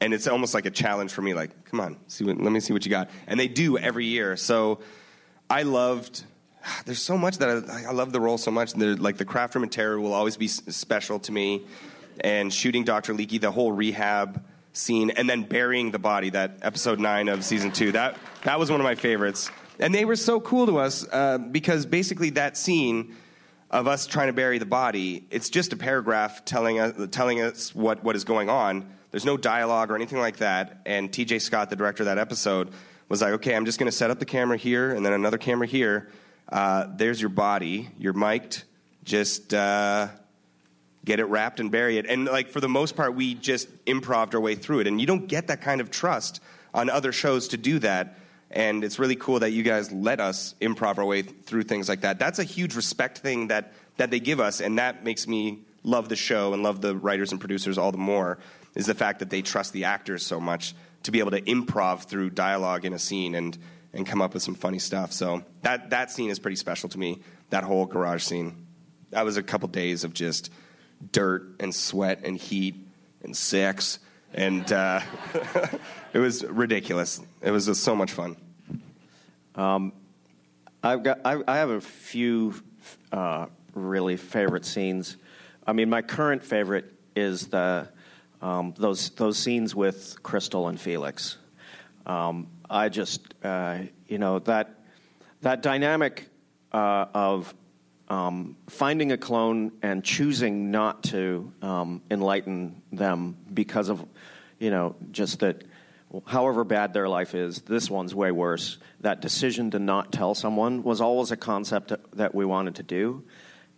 and 0.00 0.12
it's 0.12 0.26
almost 0.26 0.54
like 0.54 0.66
a 0.66 0.72
challenge 0.72 1.12
for 1.12 1.22
me. 1.22 1.34
Like, 1.34 1.66
come 1.66 1.78
on, 1.78 1.96
see 2.08 2.24
what, 2.24 2.36
let 2.36 2.50
me 2.50 2.58
see 2.58 2.72
what 2.72 2.84
you 2.84 2.90
got, 2.90 3.08
and 3.28 3.38
they 3.38 3.46
do 3.46 3.78
every 3.78 4.06
year. 4.06 4.36
So 4.36 4.80
I 5.48 5.62
loved. 5.62 6.24
There's 6.84 7.02
so 7.02 7.16
much 7.18 7.38
that 7.38 7.68
I, 7.68 7.84
I 7.88 7.92
love 7.92 8.12
the 8.12 8.20
role 8.20 8.38
so 8.38 8.50
much. 8.50 8.76
Like 8.76 9.16
the 9.16 9.24
craft 9.24 9.54
room 9.54 9.64
and 9.64 9.72
terror 9.72 10.00
will 10.00 10.14
always 10.14 10.36
be 10.36 10.48
special 10.48 11.18
to 11.20 11.32
me. 11.32 11.62
and 12.20 12.52
shooting 12.52 12.84
Dr. 12.84 13.14
Leekie, 13.14 13.40
the 13.40 13.50
whole 13.50 13.72
rehab 13.72 14.44
scene, 14.72 15.10
and 15.10 15.28
then 15.28 15.42
burying 15.42 15.90
the 15.90 15.98
body. 15.98 16.30
That 16.30 16.58
episode 16.62 17.00
nine 17.00 17.28
of 17.28 17.44
season 17.44 17.72
two. 17.72 17.92
That 17.92 18.16
that 18.44 18.58
was 18.58 18.70
one 18.70 18.80
of 18.80 18.84
my 18.84 18.94
favorites, 18.94 19.50
and 19.78 19.94
they 19.94 20.04
were 20.04 20.16
so 20.16 20.40
cool 20.40 20.66
to 20.66 20.78
us 20.78 21.06
uh, 21.10 21.38
because 21.38 21.86
basically 21.86 22.30
that 22.30 22.56
scene 22.56 23.16
of 23.70 23.86
us 23.86 24.06
trying 24.06 24.26
to 24.26 24.32
bury 24.34 24.58
the 24.58 24.66
body, 24.66 25.24
it's 25.30 25.48
just 25.48 25.72
a 25.72 25.76
paragraph 25.76 26.44
telling 26.44 26.78
us 26.78 27.08
telling 27.10 27.40
us 27.40 27.74
what 27.74 28.04
what 28.04 28.14
is 28.16 28.24
going 28.24 28.48
on. 28.48 28.86
There's 29.10 29.24
no 29.26 29.36
dialogue 29.36 29.90
or 29.90 29.96
anything 29.96 30.18
like 30.18 30.38
that. 30.38 30.80
And 30.86 31.12
T.J. 31.12 31.40
Scott, 31.40 31.68
the 31.68 31.76
director 31.76 32.02
of 32.02 32.06
that 32.06 32.18
episode, 32.18 32.70
was 33.08 33.20
like, 33.20 33.32
"Okay, 33.34 33.54
I'm 33.54 33.64
just 33.66 33.78
going 33.78 33.90
to 33.90 33.96
set 33.96 34.10
up 34.10 34.18
the 34.18 34.24
camera 34.26 34.56
here, 34.56 34.94
and 34.94 35.04
then 35.04 35.12
another 35.12 35.38
camera 35.38 35.66
here. 35.66 36.08
Uh, 36.48 36.86
there's 36.96 37.20
your 37.20 37.30
body. 37.30 37.90
You're 37.98 38.12
mic'd. 38.12 38.64
Just." 39.04 39.54
Uh, 39.54 40.08
get 41.04 41.20
it 41.20 41.24
wrapped 41.24 41.60
and 41.60 41.70
bury 41.70 41.98
it. 41.98 42.06
And 42.06 42.26
like 42.26 42.48
for 42.48 42.60
the 42.60 42.68
most 42.68 42.96
part, 42.96 43.14
we 43.14 43.34
just 43.34 43.68
improved 43.86 44.34
our 44.34 44.40
way 44.40 44.54
through 44.54 44.80
it. 44.80 44.86
And 44.86 45.00
you 45.00 45.06
don't 45.06 45.26
get 45.26 45.48
that 45.48 45.60
kind 45.60 45.80
of 45.80 45.90
trust 45.90 46.40
on 46.72 46.88
other 46.90 47.12
shows 47.12 47.48
to 47.48 47.56
do 47.56 47.78
that. 47.80 48.18
And 48.50 48.84
it's 48.84 48.98
really 48.98 49.16
cool 49.16 49.40
that 49.40 49.50
you 49.50 49.62
guys 49.62 49.90
let 49.90 50.20
us 50.20 50.54
improv 50.60 50.98
our 50.98 51.04
way 51.04 51.22
through 51.22 51.62
things 51.64 51.88
like 51.88 52.02
that. 52.02 52.18
That's 52.18 52.38
a 52.38 52.44
huge 52.44 52.76
respect 52.76 53.18
thing 53.18 53.48
that 53.48 53.72
that 53.98 54.10
they 54.10 54.20
give 54.20 54.40
us, 54.40 54.60
and 54.60 54.78
that 54.78 55.04
makes 55.04 55.28
me 55.28 55.58
love 55.82 56.08
the 56.08 56.16
show 56.16 56.54
and 56.54 56.62
love 56.62 56.80
the 56.80 56.96
writers 56.96 57.30
and 57.30 57.38
producers 57.40 57.76
all 57.76 57.92
the 57.92 57.98
more. 57.98 58.38
Is 58.74 58.86
the 58.86 58.94
fact 58.94 59.18
that 59.18 59.28
they 59.28 59.42
trust 59.42 59.72
the 59.72 59.84
actors 59.84 60.24
so 60.24 60.40
much 60.40 60.74
to 61.02 61.10
be 61.10 61.18
able 61.18 61.32
to 61.32 61.42
improv 61.42 62.04
through 62.04 62.30
dialogue 62.30 62.84
in 62.84 62.94
a 62.94 62.98
scene 62.98 63.34
and 63.34 63.56
and 63.92 64.06
come 64.06 64.22
up 64.22 64.34
with 64.34 64.42
some 64.42 64.54
funny 64.54 64.78
stuff. 64.78 65.12
So 65.12 65.42
that 65.62 65.90
that 65.90 66.10
scene 66.10 66.30
is 66.30 66.38
pretty 66.38 66.56
special 66.56 66.88
to 66.90 66.98
me. 66.98 67.20
That 67.50 67.64
whole 67.64 67.86
garage 67.86 68.22
scene. 68.22 68.66
That 69.10 69.24
was 69.24 69.36
a 69.36 69.42
couple 69.42 69.68
days 69.68 70.04
of 70.04 70.14
just 70.14 70.50
dirt 71.10 71.56
and 71.60 71.74
sweat 71.74 72.20
and 72.24 72.36
heat 72.36 72.76
and 73.22 73.36
sex, 73.36 73.98
and 74.32 74.70
uh, 74.72 75.00
it 76.12 76.18
was 76.18 76.44
ridiculous. 76.44 77.20
It 77.42 77.50
was 77.50 77.66
just 77.66 77.82
so 77.82 77.94
much 77.94 78.12
fun. 78.12 78.36
I've 80.82 81.02
got. 81.02 81.20
I, 81.24 81.42
I 81.46 81.56
have 81.58 81.70
a 81.70 81.80
few 81.80 82.54
uh, 83.12 83.46
really 83.74 84.16
favorite 84.16 84.64
scenes. 84.64 85.16
I 85.66 85.72
mean, 85.72 85.88
my 85.88 86.02
current 86.02 86.42
favorite 86.42 86.92
is 87.14 87.48
the 87.48 87.88
um, 88.40 88.74
those 88.76 89.10
those 89.10 89.38
scenes 89.38 89.74
with 89.74 90.20
Krystal 90.22 90.68
and 90.68 90.80
Felix. 90.80 91.38
Um, 92.04 92.48
I 92.72 92.88
just, 92.88 93.34
uh, 93.44 93.80
you 94.08 94.18
know, 94.18 94.38
that 94.40 94.74
that 95.42 95.62
dynamic 95.62 96.28
uh, 96.72 97.06
of 97.12 97.54
um, 98.08 98.56
finding 98.68 99.12
a 99.12 99.18
clone 99.18 99.72
and 99.82 100.02
choosing 100.02 100.70
not 100.70 101.04
to 101.04 101.52
um, 101.60 102.02
enlighten 102.10 102.80
them 102.90 103.36
because 103.52 103.90
of, 103.90 104.04
you 104.58 104.70
know, 104.70 104.96
just 105.10 105.40
that. 105.40 105.64
However 106.26 106.62
bad 106.62 106.92
their 106.92 107.08
life 107.08 107.34
is, 107.34 107.62
this 107.62 107.90
one's 107.90 108.14
way 108.14 108.30
worse. 108.30 108.76
That 109.00 109.22
decision 109.22 109.70
to 109.70 109.78
not 109.78 110.12
tell 110.12 110.34
someone 110.34 110.82
was 110.82 111.00
always 111.00 111.30
a 111.30 111.38
concept 111.38 111.88
that- 111.88 112.12
that 112.12 112.34
we 112.34 112.44
wanted 112.44 112.74
to 112.74 112.82
do, 112.82 113.24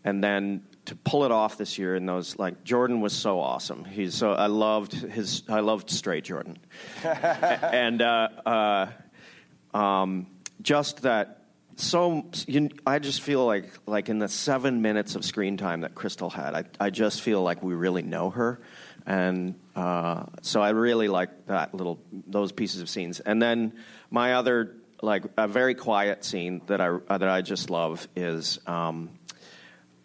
and 0.03 0.23
then 0.23 0.65
to 0.87 0.97
pull 0.97 1.25
it 1.25 1.31
off 1.31 1.57
this 1.57 1.79
year 1.79 1.97
in 1.97 2.07
those 2.07 2.39
like 2.39 2.65
Jordan 2.65 3.01
was 3.01 3.13
so 3.13 3.41
awesome. 3.41 3.85
He's 3.85 4.15
so 4.15 4.33
I 4.33 4.47
loved 4.47 4.93
his 4.93 5.43
I 5.49 5.61
loved 5.61 5.91
straight 5.91 6.25
Jordan, 6.25 6.59
and 7.05 8.03
uh, 8.03 8.29
uh, 8.45 9.77
um, 9.77 10.27
just 10.61 11.03
that 11.03 11.45
so 11.77 12.27
you, 12.47 12.71
I 12.87 12.99
just 12.99 13.23
feel 13.23 13.45
like 13.47 13.71
like 13.87 14.09
in 14.09 14.19
the 14.19 14.29
seven 14.29 14.83
minutes 14.83 15.15
of 15.15 15.25
screen 15.25 15.57
time 15.57 15.81
that 15.83 15.95
Krystal 15.95 16.33
had, 16.33 16.55
I 16.55 16.65
I 16.79 16.91
just 16.91 17.23
feel 17.23 17.43
like 17.43 17.63
we 17.63 17.75
really 17.75 18.03
know 18.03 18.31
her, 18.31 18.61
and 19.07 19.55
uh, 19.75 20.25
so 20.43 20.61
I 20.61 20.71
really 20.71 21.09
like 21.09 21.47
that 21.47 21.75
little 21.75 21.99
those 22.27 22.53
pieces 22.53 22.81
of 22.81 22.89
scenes. 22.89 23.21
And 23.21 23.41
then 23.41 23.75
my 24.11 24.35
other 24.35 24.77
like 25.03 25.25
a 25.37 25.49
very 25.49 25.75
quiet 25.75 26.25
scene 26.25 26.63
that 26.67 26.81
I 26.81 26.99
that 27.09 27.29
I 27.29 27.41
just 27.43 27.71
love 27.71 28.07
is. 28.15 28.59
Um, 28.67 29.11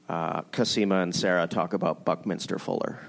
uh, 0.10 0.41
Cosima 0.52 1.02
and 1.02 1.15
Sarah 1.15 1.48
talk 1.48 1.74
about 1.74 2.04
Buckminster 2.04 2.58
Fuller, 2.60 3.00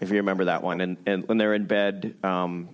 if 0.00 0.10
you 0.10 0.16
remember 0.16 0.44
that 0.44 0.62
one. 0.62 0.80
And, 0.80 0.96
and 1.06 1.26
when 1.28 1.38
they're 1.38 1.54
in 1.54 1.64
bed 1.66 2.14
um, 2.22 2.68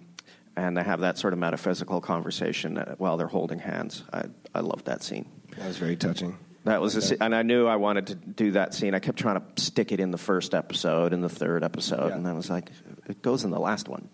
and 0.56 0.76
they 0.76 0.82
have 0.82 1.00
that 1.00 1.16
sort 1.18 1.32
of 1.32 1.38
metaphysical 1.38 2.00
conversation 2.00 2.76
uh, 2.76 2.96
while 2.98 3.16
they're 3.16 3.26
holding 3.28 3.58
hands, 3.60 4.02
I, 4.12 4.24
I 4.54 4.60
love 4.60 4.84
that 4.84 5.02
scene. 5.02 5.26
That 5.56 5.66
was 5.68 5.76
very 5.78 5.96
touching. 5.96 6.36
That 6.64 6.80
was, 6.80 7.10
a, 7.10 7.22
and 7.22 7.34
I 7.34 7.42
knew 7.42 7.66
I 7.66 7.76
wanted 7.76 8.08
to 8.08 8.14
do 8.14 8.52
that 8.52 8.72
scene. 8.74 8.94
I 8.94 9.00
kept 9.00 9.18
trying 9.18 9.40
to 9.40 9.62
stick 9.62 9.90
it 9.92 9.98
in 10.00 10.10
the 10.12 10.18
first 10.18 10.54
episode, 10.54 11.12
in 11.12 11.20
the 11.20 11.28
third 11.28 11.64
episode, 11.64 12.10
Yeah. 12.10 12.16
and 12.16 12.26
I 12.28 12.32
was 12.34 12.50
like, 12.50 12.70
it 13.08 13.20
goes 13.22 13.44
in 13.44 13.50
the 13.50 13.58
last 13.60 13.88
one. 13.88 14.08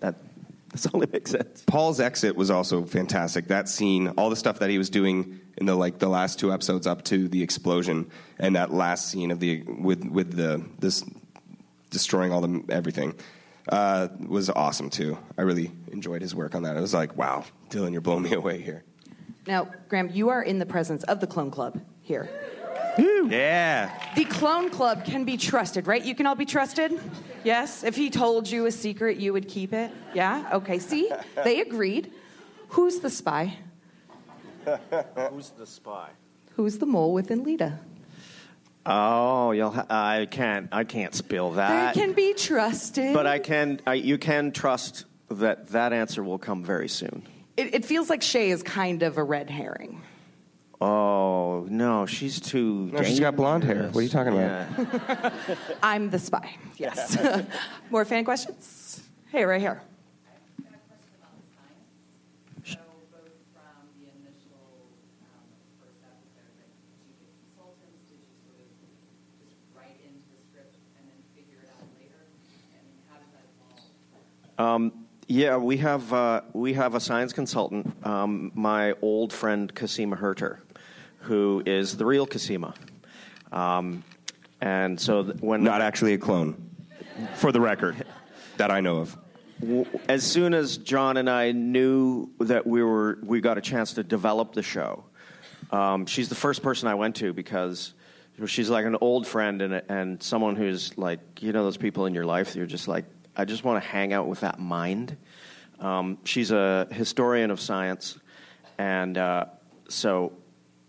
That 0.00 0.16
this 0.74 0.88
only 0.92 1.06
makes 1.12 1.30
sense. 1.30 1.62
Paul's 1.66 2.00
exit 2.00 2.34
was 2.34 2.50
also 2.50 2.84
fantastic. 2.84 3.46
That 3.46 3.68
scene, 3.68 4.08
all 4.18 4.28
the 4.28 4.36
stuff 4.36 4.58
that 4.58 4.70
he 4.70 4.78
was 4.78 4.90
doing 4.90 5.40
in 5.56 5.66
the 5.66 5.74
like 5.74 5.98
the 5.98 6.08
last 6.08 6.38
two 6.40 6.52
episodes 6.52 6.86
up 6.86 7.04
to 7.04 7.28
the 7.28 7.42
explosion, 7.42 8.10
and 8.38 8.56
that 8.56 8.72
last 8.72 9.08
scene 9.08 9.30
of 9.30 9.38
the 9.38 9.62
with 9.62 10.04
with 10.04 10.36
the 10.36 10.64
this 10.80 11.04
destroying 11.90 12.32
all 12.32 12.40
the 12.40 12.64
everything 12.70 13.14
uh, 13.68 14.08
was 14.26 14.50
awesome 14.50 14.90
too. 14.90 15.16
I 15.38 15.42
really 15.42 15.70
enjoyed 15.92 16.22
his 16.22 16.34
work 16.34 16.56
on 16.56 16.64
that. 16.64 16.76
I 16.76 16.80
was 16.80 16.92
like, 16.92 17.16
wow, 17.16 17.44
Dylan, 17.70 17.92
you're 17.92 18.00
blowing 18.00 18.24
me 18.24 18.32
away 18.32 18.60
here. 18.60 18.82
Now, 19.46 19.68
Graeme, 19.88 20.10
you 20.12 20.30
are 20.30 20.42
in 20.42 20.58
the 20.58 20.66
presence 20.66 21.04
of 21.04 21.20
the 21.20 21.26
Clone 21.26 21.50
Club 21.50 21.80
here. 22.02 22.28
Yeah, 22.96 23.90
The 24.14 24.24
Clone 24.24 24.70
Club 24.70 25.04
can 25.04 25.24
be 25.24 25.36
trusted, 25.36 25.86
right? 25.86 26.04
You 26.04 26.14
can 26.14 26.26
all 26.26 26.36
be 26.36 26.44
trusted? 26.44 27.00
Yes? 27.44 27.84
If 27.84 27.94
he 27.94 28.10
told 28.10 28.50
you 28.50 28.66
a 28.66 28.72
secret, 28.72 29.18
you 29.18 29.32
would 29.32 29.48
keep 29.48 29.72
it? 29.72 29.90
Yeah? 30.14 30.48
Okay, 30.54 30.78
see? 30.78 31.10
They 31.44 31.60
agreed. 31.60 32.12
Who's 32.68 33.00
the 33.00 33.10
spy? 33.10 33.56
Who's 35.30 35.50
the 35.50 35.66
spy? 35.66 36.10
Who's 36.56 36.78
the 36.78 36.86
mole 36.86 37.12
within 37.12 37.44
Leda? 37.44 37.80
Oh, 38.86 39.52
you'll. 39.52 39.70
Ha- 39.70 39.86
I 39.88 40.26
can't. 40.30 40.68
I 40.72 40.84
can't 40.84 41.14
spill 41.14 41.50
They 41.50 41.56
that. 41.56 41.94
can 41.94 42.12
be 42.12 42.34
trusted. 42.34 43.14
But 43.14 43.26
I 43.26 43.38
can. 43.38 43.80
I, 43.86 43.94
you 43.94 44.18
can 44.18 44.52
trust 44.52 45.04
that 45.30 45.68
that 45.68 45.92
answer 45.92 46.22
will 46.22 46.38
come 46.38 46.62
very 46.64 46.88
soon. 46.88 47.26
It, 47.56 47.74
it 47.74 47.84
feels 47.84 48.10
like 48.10 48.22
Shay 48.22 48.50
is 48.50 48.62
kind 48.62 49.02
of 49.02 49.16
a 49.16 49.22
red 49.24 49.48
herring. 49.48 50.02
Oh 50.80 51.66
no, 51.70 52.04
she's 52.06 52.40
too. 52.40 52.90
No, 52.92 53.02
she's 53.02 53.20
got 53.20 53.36
blonde 53.36 53.64
hair. 53.64 53.84
What 53.88 53.96
are 53.96 54.02
you 54.02 54.08
talking 54.08 54.32
about? 54.32 54.66
Yeah. 54.76 55.30
I'm 55.82 56.10
the 56.10 56.18
spy. 56.18 56.56
Yes. 56.76 57.16
More 57.90 58.04
fan 58.04 58.24
questions? 58.24 59.02
Hey, 59.30 59.44
right 59.44 59.60
here. 59.60 59.80
I 59.80 60.66
have 60.66 60.74
a 60.74 60.86
question 60.90 61.14
about 61.22 61.34
the 61.38 61.46
science. 61.54 62.74
So 62.74 62.82
both 63.14 63.32
from 63.54 63.86
the 64.02 64.10
initial, 64.18 64.90
um, 65.30 65.46
first 65.78 66.02
episode, 66.02 66.52
like, 66.58 66.74
did 66.74 67.06
you 67.06 67.16
get 67.22 67.30
consultants? 67.38 68.02
Did 68.10 68.18
you 68.18 68.34
sort 68.42 68.58
of 68.58 68.68
just 69.46 69.56
write 69.78 69.98
into 70.02 70.26
the 70.26 70.42
script 70.50 70.74
and 70.98 71.06
then 71.06 71.18
figure 71.38 71.62
it 71.62 71.70
out 71.70 71.86
later? 71.96 72.18
And 72.74 72.84
how 73.06 73.22
does 73.22 73.30
that 73.30 73.46
evolve? 73.46 74.90
Yeah, 75.26 75.56
we 75.56 75.78
have 75.78 76.12
uh, 76.12 76.42
we 76.52 76.74
have 76.74 76.94
a 76.94 77.00
science 77.00 77.32
consultant, 77.32 77.94
um, 78.06 78.52
my 78.54 78.92
old 79.00 79.32
friend 79.32 79.74
Cosima 79.74 80.16
Herter, 80.16 80.60
who 81.20 81.62
is 81.64 81.96
the 81.96 82.04
real 82.04 82.26
Cosima. 82.26 82.74
Um, 83.50 84.04
and 84.60 85.00
so 85.00 85.22
th- 85.22 85.40
when 85.40 85.62
Not 85.62 85.80
actually 85.80 86.14
a 86.14 86.18
clone, 86.18 86.70
for 87.36 87.52
the 87.52 87.60
record, 87.60 88.04
that 88.58 88.70
I 88.70 88.80
know 88.80 88.98
of. 88.98 89.16
w- 89.60 89.86
as 90.08 90.24
soon 90.24 90.52
as 90.52 90.76
John 90.76 91.16
and 91.16 91.30
I 91.30 91.52
knew 91.52 92.28
that 92.40 92.66
we 92.66 92.82
were 92.82 93.18
we 93.22 93.40
got 93.40 93.56
a 93.56 93.62
chance 93.62 93.94
to 93.94 94.02
develop 94.04 94.52
the 94.52 94.62
show, 94.62 95.04
um, 95.70 96.04
she's 96.04 96.28
the 96.28 96.34
first 96.34 96.62
person 96.62 96.86
I 96.88 96.94
went 96.96 97.16
to 97.16 97.32
because 97.32 97.94
she's 98.46 98.68
like 98.68 98.84
an 98.84 98.96
old 99.00 99.26
friend 99.26 99.62
and 99.62 99.82
and 99.88 100.22
someone 100.22 100.54
who's 100.56 100.98
like 100.98 101.20
you 101.40 101.52
know 101.52 101.64
those 101.64 101.78
people 101.78 102.04
in 102.04 102.12
your 102.14 102.26
life 102.26 102.54
you're 102.56 102.66
just 102.66 102.88
like 102.88 103.04
I 103.36 103.44
just 103.44 103.64
want 103.64 103.82
to 103.82 103.88
hang 103.88 104.12
out 104.12 104.28
with 104.28 104.40
that 104.40 104.58
mind. 104.58 105.16
Um, 105.80 106.18
she's 106.24 106.50
a 106.50 106.86
historian 106.90 107.50
of 107.50 107.60
science, 107.60 108.18
and 108.78 109.18
uh, 109.18 109.46
so 109.88 110.32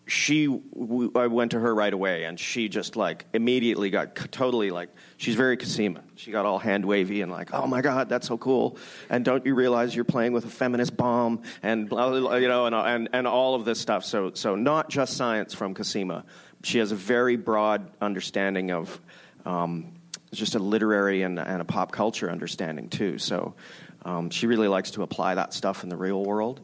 she 0.07 0.45
w- 0.45 1.11
I 1.15 1.27
went 1.27 1.51
to 1.51 1.59
her 1.59 1.73
right 1.73 1.91
away, 1.91 2.25
and 2.25 2.39
she 2.39 2.69
just 2.69 2.95
like 2.95 3.25
immediately 3.33 3.89
got 3.89 4.17
c- 4.17 4.27
totally 4.27 4.69
like 4.69 4.89
she's 5.17 5.35
very 5.35 5.57
Cosima. 5.57 6.03
She 6.15 6.31
got 6.31 6.45
all 6.45 6.59
hand 6.59 6.85
wavy 6.85 7.21
and 7.21 7.31
like, 7.31 7.53
oh 7.53 7.65
my 7.65 7.81
god, 7.81 8.09
that's 8.09 8.27
so 8.27 8.37
cool! 8.37 8.77
And 9.09 9.25
don't 9.25 9.45
you 9.45 9.55
realize 9.55 9.95
you're 9.95 10.05
playing 10.05 10.33
with 10.33 10.45
a 10.45 10.49
feminist 10.49 10.95
bomb 10.95 11.41
and 11.63 11.89
blah, 11.89 12.09
blah, 12.09 12.19
blah, 12.19 12.35
you 12.35 12.47
know 12.47 12.67
and 12.67 12.75
and 12.75 13.09
and 13.13 13.27
all 13.27 13.55
of 13.55 13.65
this 13.65 13.79
stuff. 13.79 14.05
So 14.05 14.31
so 14.35 14.55
not 14.55 14.89
just 14.89 15.17
science 15.17 15.53
from 15.53 15.73
Cosima. 15.73 16.25
She 16.63 16.77
has 16.77 16.91
a 16.91 16.95
very 16.95 17.35
broad 17.37 17.89
understanding 18.01 18.71
of. 18.71 18.99
Um, 19.45 19.94
just 20.37 20.55
a 20.55 20.59
literary 20.59 21.23
and, 21.23 21.39
and 21.39 21.61
a 21.61 21.65
pop 21.65 21.91
culture 21.91 22.29
understanding 22.29 22.89
too. 22.89 23.17
So 23.17 23.55
um, 24.03 24.29
she 24.29 24.47
really 24.47 24.67
likes 24.67 24.91
to 24.91 25.03
apply 25.03 25.35
that 25.35 25.53
stuff 25.53 25.83
in 25.83 25.89
the 25.89 25.97
real 25.97 26.23
world. 26.23 26.61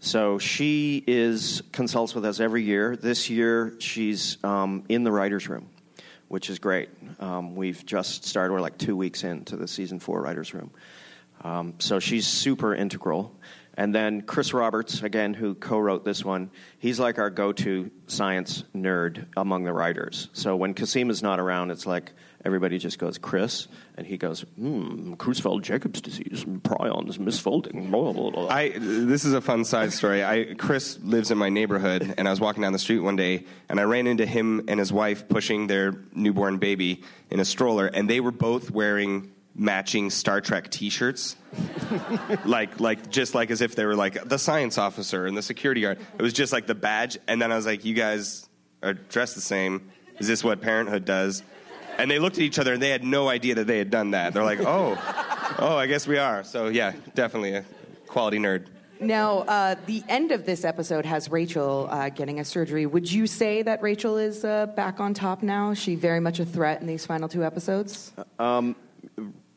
So 0.00 0.38
she 0.38 1.02
is 1.06 1.62
consults 1.72 2.14
with 2.14 2.24
us 2.24 2.40
every 2.40 2.62
year. 2.62 2.96
This 2.96 3.30
year 3.30 3.74
she's 3.78 4.36
um, 4.44 4.84
in 4.88 5.04
the 5.04 5.12
writers' 5.12 5.48
room 5.48 5.68
which 6.32 6.48
is 6.48 6.58
great. 6.58 6.88
Um, 7.20 7.54
we've 7.56 7.84
just 7.84 8.24
started. 8.24 8.54
We're 8.54 8.62
like 8.62 8.78
two 8.78 8.96
weeks 8.96 9.22
into 9.22 9.54
the 9.54 9.68
season 9.68 10.00
four 10.00 10.22
writers' 10.22 10.54
room, 10.54 10.70
um, 11.44 11.74
so 11.78 12.00
she's 12.00 12.26
super 12.26 12.74
integral. 12.74 13.38
And 13.74 13.94
then 13.94 14.22
Chris 14.22 14.54
Roberts, 14.54 15.02
again, 15.02 15.34
who 15.34 15.54
co-wrote 15.54 16.06
this 16.06 16.24
one, 16.24 16.50
he's 16.78 16.98
like 16.98 17.18
our 17.18 17.28
go-to 17.28 17.90
science 18.06 18.64
nerd 18.74 19.26
among 19.36 19.64
the 19.64 19.74
writers. 19.74 20.30
So 20.32 20.56
when 20.56 20.72
Cosima's 20.72 21.22
not 21.22 21.38
around, 21.38 21.70
it's 21.70 21.84
like 21.84 22.12
everybody 22.44 22.78
just 22.78 22.98
goes 22.98 23.18
Chris, 23.18 23.68
and 23.96 24.06
he 24.06 24.16
goes, 24.16 24.40
hmm, 24.56 25.14
Creutzfeldt-Jacobs 25.14 26.00
disease, 26.00 26.44
prions 26.44 27.18
misfolding. 27.18 27.90
Blah, 27.90 28.12
blah, 28.12 28.30
blah. 28.30 28.48
I 28.48 28.72
this 28.76 29.24
is 29.24 29.32
a 29.32 29.40
fun 29.40 29.64
side 29.64 29.92
story. 29.92 30.24
I 30.24 30.54
Chris 30.54 30.98
lives 31.02 31.30
in 31.30 31.38
my 31.38 31.48
neighborhood, 31.48 32.14
and 32.18 32.26
I 32.26 32.30
was 32.30 32.40
walking 32.40 32.62
down 32.62 32.72
the 32.72 32.78
street 32.78 33.00
one 33.00 33.16
day, 33.16 33.44
and 33.68 33.80
I 33.80 33.84
ran 33.84 34.06
into 34.06 34.26
him 34.26 34.64
and 34.68 34.78
his 34.78 34.92
wife 34.92 35.28
pushing 35.28 35.66
their 35.66 35.94
newborn 36.14 36.58
baby 36.58 37.02
in 37.30 37.40
a 37.40 37.44
stroller, 37.44 37.86
and 37.86 38.08
they 38.08 38.20
were 38.20 38.32
both 38.32 38.70
wearing 38.70 39.32
matching 39.54 40.10
Star 40.10 40.40
Trek 40.40 40.70
T-shirts, 40.70 41.36
like 42.44 42.80
like 42.80 43.10
just 43.10 43.34
like 43.34 43.50
as 43.50 43.60
if 43.60 43.74
they 43.74 43.84
were 43.84 43.96
like 43.96 44.28
the 44.28 44.38
science 44.38 44.78
officer 44.78 45.26
and 45.26 45.36
the 45.36 45.42
security 45.42 45.82
guard. 45.82 45.98
It 46.18 46.22
was 46.22 46.32
just 46.32 46.52
like 46.52 46.66
the 46.66 46.74
badge, 46.74 47.18
and 47.28 47.40
then 47.40 47.52
I 47.52 47.56
was 47.56 47.66
like, 47.66 47.84
"You 47.84 47.94
guys 47.94 48.48
are 48.82 48.94
dressed 48.94 49.34
the 49.34 49.40
same. 49.40 49.90
Is 50.18 50.28
this 50.28 50.42
what 50.42 50.60
Parenthood 50.60 51.04
does?" 51.04 51.42
And 51.98 52.10
they 52.10 52.18
looked 52.18 52.36
at 52.36 52.42
each 52.42 52.58
other, 52.58 52.72
and 52.74 52.82
they 52.82 52.90
had 52.90 53.04
no 53.04 53.28
idea 53.28 53.54
that 53.56 53.66
they 53.66 53.78
had 53.78 53.90
done 53.90 54.12
that. 54.12 54.34
They're 54.34 54.44
like, 54.44 54.60
"Oh, 54.66 54.96
oh, 55.58 55.76
I 55.76 55.86
guess 55.86 56.06
we 56.06 56.18
are." 56.18 56.44
So 56.44 56.68
yeah, 56.68 56.92
definitely 57.14 57.54
a 57.54 57.64
quality 58.06 58.38
nerd. 58.38 58.66
Now, 59.00 59.38
uh, 59.40 59.74
the 59.86 60.04
end 60.08 60.30
of 60.30 60.46
this 60.46 60.64
episode 60.64 61.04
has 61.04 61.28
Rachel 61.28 61.88
uh, 61.90 62.08
getting 62.10 62.38
a 62.38 62.44
surgery. 62.44 62.86
Would 62.86 63.10
you 63.10 63.26
say 63.26 63.62
that 63.62 63.82
Rachel 63.82 64.16
is 64.16 64.44
uh, 64.44 64.66
back 64.66 65.00
on 65.00 65.12
top 65.12 65.42
now? 65.42 65.72
Is 65.72 65.78
she 65.78 65.96
very 65.96 66.20
much 66.20 66.38
a 66.38 66.44
threat 66.44 66.80
in 66.80 66.86
these 66.86 67.04
final 67.04 67.28
two 67.28 67.44
episodes? 67.44 68.12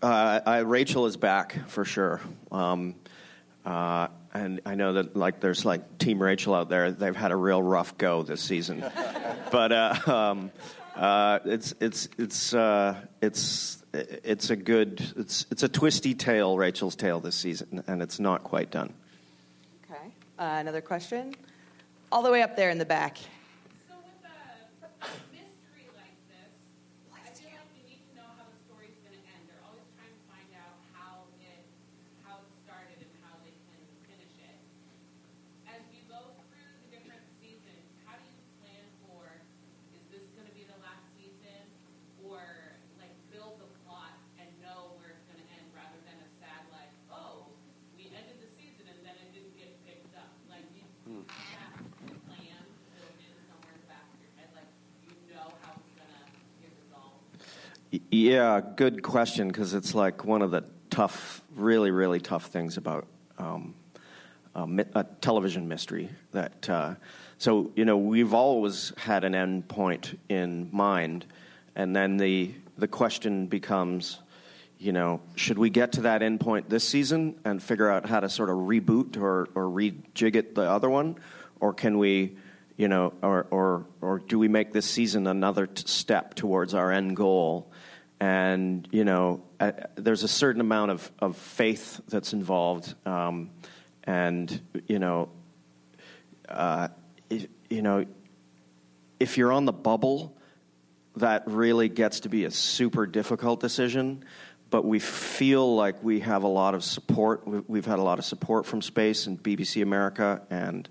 Uh, 0.05 0.39
I, 0.45 0.59
Rachel 0.59 1.05
is 1.05 1.17
back 1.17 1.67
for 1.67 1.85
sure. 1.85 2.21
Um, 2.51 2.95
uh, 3.65 4.07
and 4.33 4.61
I 4.65 4.75
know 4.75 4.93
that 4.93 5.15
like 5.15 5.39
there's 5.39 5.65
like 5.65 5.97
Team 5.97 6.21
Rachel 6.21 6.53
out 6.53 6.69
there. 6.69 6.91
They've 6.91 7.15
had 7.15 7.31
a 7.31 7.35
real 7.35 7.63
rough 7.63 7.97
go 7.97 8.21
this 8.21 8.41
season, 8.41 8.83
but 9.51 9.71
uh, 9.71 9.95
um, 10.05 10.51
uh, 10.95 11.39
it's 11.45 11.73
it's 11.79 12.09
it's 12.17 12.53
uh, 12.53 12.95
it's 13.21 13.83
it's 13.93 14.49
a 14.49 14.55
good 14.55 15.01
it's 15.17 15.45
it's 15.51 15.63
a 15.63 15.69
twisty 15.69 16.13
tale, 16.13 16.57
Rachel's 16.57 16.95
tale 16.95 17.19
this 17.19 17.35
season, 17.35 17.83
and 17.87 18.01
it's 18.01 18.19
not 18.19 18.43
quite 18.43 18.71
done. 18.71 18.93
Okay. 19.89 20.07
Uh, 20.39 20.57
another 20.59 20.81
question? 20.81 21.35
All 22.11 22.23
the 22.23 22.31
way 22.31 22.41
up 22.41 22.55
there 22.55 22.69
in 22.69 22.77
the 22.77 22.85
back. 22.85 23.17
So 23.17 23.95
with 23.97 24.23
a 24.23 25.07
mystery 25.31 25.87
like 25.95 26.15
this, 26.31 26.51
I 27.11 27.27
feel 27.35 27.51
like 27.51 27.71
we 27.75 27.83
need 27.89 28.01
to 28.11 28.13
know 28.15 28.27
how 28.39 28.45
the 28.47 28.57
story's 28.67 28.95
going 29.03 29.15
to 29.19 29.25
end. 29.35 29.41
They're 29.51 29.63
always 29.67 29.87
trying 29.99 30.11
to 30.15 30.23
find 30.31 30.49
out 30.55 30.79
how 30.95 31.27
it 31.43 31.63
how 32.23 32.39
it 32.39 32.47
started 32.63 32.99
and 33.03 33.11
how 33.23 33.35
they 33.43 33.51
can 33.67 33.79
finish 34.07 34.35
it. 34.39 34.57
As 35.67 35.81
you 35.91 36.03
go 36.07 36.19
through 36.47 36.71
the 36.87 36.89
different 36.95 37.23
seasons, 37.43 37.83
how 38.07 38.15
do 38.15 38.23
you 38.27 38.37
plan 38.63 38.85
for 39.07 39.27
is 39.91 40.03
this 40.11 40.23
going 40.35 40.47
to 40.47 40.55
be 40.55 40.63
the 40.67 40.79
last 40.83 41.03
season, 41.19 41.63
or 42.23 42.39
like 43.01 43.11
build 43.33 43.59
the 43.59 43.69
plot 43.83 44.15
and 44.39 44.47
know 44.63 44.95
where 44.99 45.11
it's 45.15 45.25
going 45.27 45.39
to 45.41 45.47
end 45.55 45.67
rather 45.75 45.99
than 46.07 46.15
a 46.21 46.29
sad 46.39 46.63
like 46.71 46.91
oh 47.11 47.47
we 47.97 48.07
ended 48.13 48.39
the 48.39 48.51
season 48.55 48.87
and 48.87 48.99
then 49.03 49.15
it 49.19 49.29
didn't 49.35 49.55
get 49.59 49.71
picked 49.83 50.15
up. 50.15 50.31
Like 50.47 50.63
you 50.75 50.83
have 51.55 51.79
a 51.79 52.17
plan 52.27 52.59
built 52.97 53.15
in 53.21 53.33
somewhere 53.47 53.71
in 53.75 53.79
the 53.83 53.89
back 53.91 54.07
of 54.09 54.17
your 54.19 54.33
head, 54.39 54.49
like 54.55 54.69
you 55.05 55.15
know 55.31 55.47
how 55.61 55.75
it's 55.79 55.93
going 55.95 56.11
to 56.11 56.23
get 56.59 56.71
resolved. 56.81 57.23
Y- 57.93 58.01
Yeah, 58.25 58.59
good 58.59 59.03
question 59.03 59.49
because 59.49 59.75
it's 59.75 59.93
like 59.93 60.25
one 60.25 60.41
of 60.41 60.49
the 60.49 60.63
tough, 60.89 61.43
really, 61.55 61.91
really 61.91 62.19
tough 62.19 62.47
things 62.47 62.75
about 62.75 63.05
um, 63.37 63.75
a, 64.55 64.67
a 64.95 65.03
television 65.21 65.67
mystery. 65.67 66.09
That 66.31 66.67
uh, 66.67 66.95
so 67.37 67.71
you 67.75 67.85
know 67.85 67.97
we've 67.97 68.33
always 68.33 68.93
had 68.97 69.25
an 69.25 69.35
end 69.35 69.67
point 69.67 70.19
in 70.27 70.69
mind, 70.71 71.27
and 71.75 71.95
then 71.95 72.17
the 72.17 72.51
the 72.79 72.87
question 72.87 73.45
becomes, 73.45 74.17
you 74.79 74.91
know, 74.91 75.21
should 75.35 75.59
we 75.59 75.69
get 75.69 75.91
to 75.91 76.01
that 76.01 76.23
end 76.23 76.39
point 76.39 76.67
this 76.67 76.83
season 76.83 77.39
and 77.45 77.61
figure 77.61 77.91
out 77.91 78.07
how 78.07 78.21
to 78.21 78.27
sort 78.27 78.49
of 78.49 78.55
reboot 78.55 79.17
or 79.17 79.49
or 79.53 79.65
rejig 79.65 80.35
it 80.35 80.55
the 80.55 80.67
other 80.67 80.89
one, 80.89 81.17
or 81.59 81.73
can 81.73 81.99
we? 81.99 82.37
You 82.75 82.89
know, 82.89 83.13
or, 83.21 83.47
or, 83.51 83.85
or 84.01 84.19
do 84.19 84.37
we 84.37 84.49
make 84.49 84.73
this 84.73 84.85
season 84.85 85.27
another 85.27 85.65
t- 85.65 85.83
step 85.87 86.33
towards 86.33 86.73
our 86.73 86.91
end 86.91 87.15
goal? 87.15 87.71
And 88.19 88.87
you 88.91 89.03
know 89.03 89.43
uh, 89.59 89.71
there's 89.95 90.23
a 90.23 90.27
certain 90.27 90.61
amount 90.61 90.91
of, 90.91 91.11
of 91.19 91.37
faith 91.37 92.01
that's 92.07 92.33
involved 92.33 92.93
um, 93.05 93.49
and 94.03 94.61
you 94.87 94.99
know 94.99 95.29
uh, 96.49 96.87
if, 97.29 97.47
you 97.69 97.81
know 97.81 98.05
if 99.19 99.37
you're 99.37 99.51
on 99.51 99.65
the 99.65 99.73
bubble 99.73 100.35
that 101.17 101.43
really 101.47 101.89
gets 101.89 102.21
to 102.21 102.29
be 102.29 102.45
a 102.45 102.51
super 102.51 103.05
difficult 103.05 103.59
decision. 103.59 104.23
But 104.69 104.83
we 104.83 104.99
feel 104.99 105.75
like 105.75 106.03
we 106.03 106.21
have 106.21 106.43
a 106.43 106.47
lot 106.47 106.75
of 106.75 106.83
support. 106.83 107.47
We- 107.47 107.61
we've 107.67 107.85
had 107.85 107.99
a 107.99 108.01
lot 108.01 108.19
of 108.19 108.25
support 108.25 108.65
from 108.65 108.81
space 108.81 109.27
and 109.27 109.41
bbc 109.41 109.81
america 109.81 110.41
and 110.49 110.89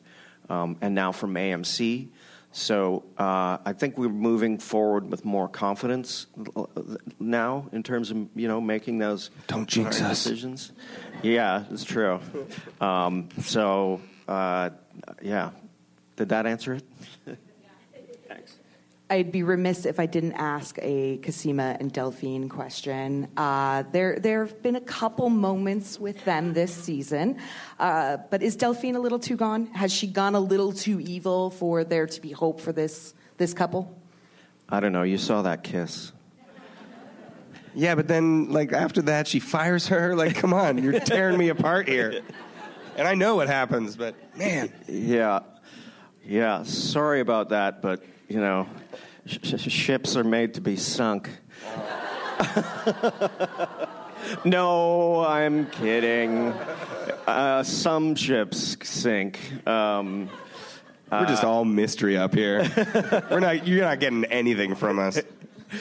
um, 0.49 0.77
and 0.81 0.95
now 0.95 1.13
from 1.13 1.35
amc 1.35 2.09
so 2.57 3.03
uh, 3.19 3.59
I 3.65 3.73
think 3.73 3.99
we're 3.99 4.09
moving 4.09 4.59
forward 4.59 5.11
with 5.11 5.25
more 5.25 5.49
confidence 5.49 6.27
now 7.19 7.69
in 7.73 7.83
terms 7.83 8.13
of 8.13 8.29
you 8.37 8.47
know 8.47 8.61
making 8.61 8.99
those 8.99 9.31
Don't 9.49 9.69
jinx 9.69 10.01
us. 10.01 10.23
decisions. 10.23 10.71
Yeah, 11.21 11.65
it's 11.73 11.83
true. 11.83 12.21
Um, 12.81 13.29
so 13.41 14.01
uh, 14.29 14.71
yeah, 15.21 15.51
did 16.15 16.29
that 16.29 16.47
answer 16.47 16.75
it? 16.75 16.85
Thanks. 19.15 19.27
I'd 19.29 19.33
be 19.33 19.43
remiss 19.45 19.87
if 19.87 20.01
I 20.01 20.07
didn't 20.07 20.33
ask 20.33 20.77
a 20.83 21.19
Cosima 21.19 21.77
and 21.79 21.93
Delphine 21.93 22.49
question. 22.49 23.29
Uh, 23.37 23.85
there, 23.93 24.19
there 24.19 24.45
have 24.45 24.61
been 24.61 24.75
a 24.75 24.81
couple 24.81 25.31
moments 25.31 26.01
with 26.01 26.25
them 26.25 26.53
this 26.53 26.75
season, 26.75 27.39
uh, 27.79 28.17
but 28.31 28.43
is 28.43 28.57
Delphine 28.57 28.97
a 28.97 29.01
little 29.01 29.21
too 29.21 29.37
gone? 29.37 29.67
Has 29.67 29.93
she 29.93 30.09
gone 30.09 30.35
a 30.35 30.41
little 30.41 30.73
too 30.73 31.01
evil 31.01 31.51
for 31.51 31.85
there 31.85 32.07
to 32.07 32.21
be 32.21 32.33
hope 32.33 32.61
for 32.61 32.73
this 32.73 33.15
this 33.37 33.55
couple? 33.55 33.97
I 34.69 34.81
don't 34.81 34.93
know. 34.93 35.05
You 35.05 35.19
saw 35.19 35.43
that 35.43 35.63
kiss. 35.63 36.11
Yeah, 37.75 37.95
but 37.95 38.09
then 38.09 38.51
like 38.51 38.73
after 38.73 39.03
that, 39.03 39.29
she 39.29 39.39
fires 39.39 39.89
her. 39.89 40.17
Like, 40.25 40.35
come 40.35 40.53
on, 40.53 40.83
you're 40.83 40.99
tearing 41.01 41.39
me 41.39 41.51
apart 41.51 41.89
here. 41.89 42.23
And 42.97 43.07
I 43.07 43.15
know 43.15 43.37
what 43.37 43.49
happens, 43.49 43.97
but 43.97 44.15
man, 44.37 44.73
Yeah, 44.89 45.41
yeah. 46.25 46.63
Sorry 46.65 47.21
about 47.21 47.51
that, 47.51 47.83
but 47.83 48.03
you 48.29 48.41
know, 48.41 48.67
sh- 49.27 49.39
sh- 49.43 49.71
ships 49.71 50.17
are 50.17 50.25
made 50.25 50.55
to 50.55 50.61
be 50.61 50.77
sunk. 50.77 51.31
no, 54.45 55.25
I'm 55.25 55.67
kidding. 55.67 56.53
Uh, 57.27 57.63
some 57.63 58.15
ships 58.15 58.77
sink. 58.87 59.67
Um, 59.67 60.29
we're 61.11 61.27
just 61.27 61.45
all 61.45 61.65
mystery 61.65 62.17
up 62.17 62.35
here. 62.35 62.69
we're 63.31 63.41
not. 63.41 63.67
You're 63.67 63.85
not 63.85 64.01
getting 64.01 64.25
anything 64.25 64.75
from 64.75 64.99
us. 64.99 65.21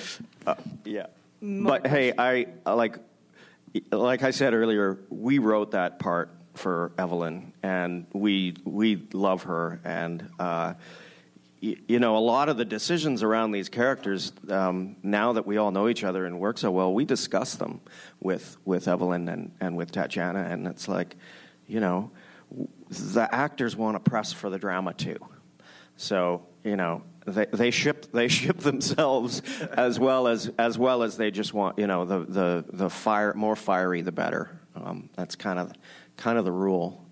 yeah, 0.86 1.08
but 1.42 1.88
hey, 1.88 2.14
I 2.18 2.48
I 2.66 2.74
like 2.74 2.98
like 3.92 4.24
I 4.24 4.32
said 4.32 4.54
earlier, 4.54 5.00
we 5.10 5.40
wrote 5.40 5.72
that 5.72 6.00
part 6.00 6.30
for 6.54 6.92
Evelyn, 6.98 7.54
and 7.64 8.06
we 8.14 8.56
we 8.64 9.08
love 9.14 9.44
her, 9.44 9.80
and 9.84 10.30
uh, 10.40 10.74
you 11.64 12.00
know 12.00 12.18
a 12.18 12.20
lot 12.20 12.50
of 12.50 12.58
the 12.58 12.66
decisions 12.66 13.24
around 13.24 13.52
these 13.52 13.70
characters. 13.70 14.34
Um, 14.50 14.98
now 15.02 15.34
that 15.34 15.48
we 15.48 15.58
all 15.58 15.72
know 15.72 15.88
each 15.88 16.04
other 16.04 16.26
and 16.26 16.40
work 16.40 16.58
so 16.58 16.70
well, 16.72 16.94
we 16.94 17.06
discuss 17.06 17.56
them 17.56 17.80
with 18.20 18.58
with 18.66 18.88
Evelyn 18.88 19.30
and 19.30 19.52
and 19.62 19.78
with 19.78 19.92
Tatiana, 19.92 20.42
and 20.50 20.68
it's 20.68 20.90
like, 20.90 21.16
you 21.66 21.80
know, 21.80 22.12
the 22.90 23.28
actors 23.32 23.78
want 23.78 23.96
to 23.96 24.10
press 24.10 24.34
for 24.34 24.50
the 24.50 24.60
drama 24.60 24.94
too. 24.94 25.18
So 25.96 26.46
you 26.66 26.76
know 26.76 27.04
they 27.26 27.46
they 27.46 27.72
ship 27.72 28.12
they 28.12 28.28
ship 28.28 28.58
themselves 28.70 29.42
as 29.72 30.00
well 30.00 30.28
as 30.28 30.52
as 30.58 30.78
well 30.78 31.02
as 31.02 31.16
they 31.16 31.32
just 31.32 31.54
want 31.54 31.80
you 31.80 31.88
know 31.88 32.04
the 32.04 32.20
the 32.26 32.66
the 32.74 32.90
fire 32.90 33.34
more 33.36 33.56
fiery 33.56 34.02
the 34.02 34.12
better. 34.12 34.60
Um, 34.76 35.10
that's 35.16 35.36
kind 35.36 35.60
of 35.60 35.72
kind 36.18 36.38
of 36.38 36.44
the 36.44 36.52
rule 36.52 37.06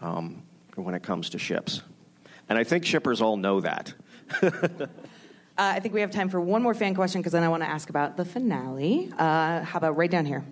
um, 0.00 0.44
when 0.76 0.94
it 0.94 1.02
comes 1.02 1.30
to 1.30 1.38
ships, 1.38 1.82
and 2.48 2.58
I 2.58 2.64
think 2.64 2.84
shippers 2.84 3.20
all 3.20 3.36
know 3.36 3.60
that. 3.60 3.94
Uh, 5.58 5.72
I 5.74 5.80
think 5.80 5.92
we 5.92 6.02
have 6.02 6.12
time 6.12 6.28
for 6.28 6.40
one 6.40 6.62
more 6.62 6.72
fan 6.72 6.94
question 6.94 7.20
because 7.20 7.32
then 7.32 7.42
I 7.42 7.48
want 7.48 7.64
to 7.64 7.68
ask 7.68 7.90
about 7.90 8.16
the 8.16 8.24
finale. 8.24 9.10
Uh, 9.18 9.64
how 9.64 9.78
about 9.78 9.96
right 9.96 10.08
down 10.08 10.24
here? 10.24 10.44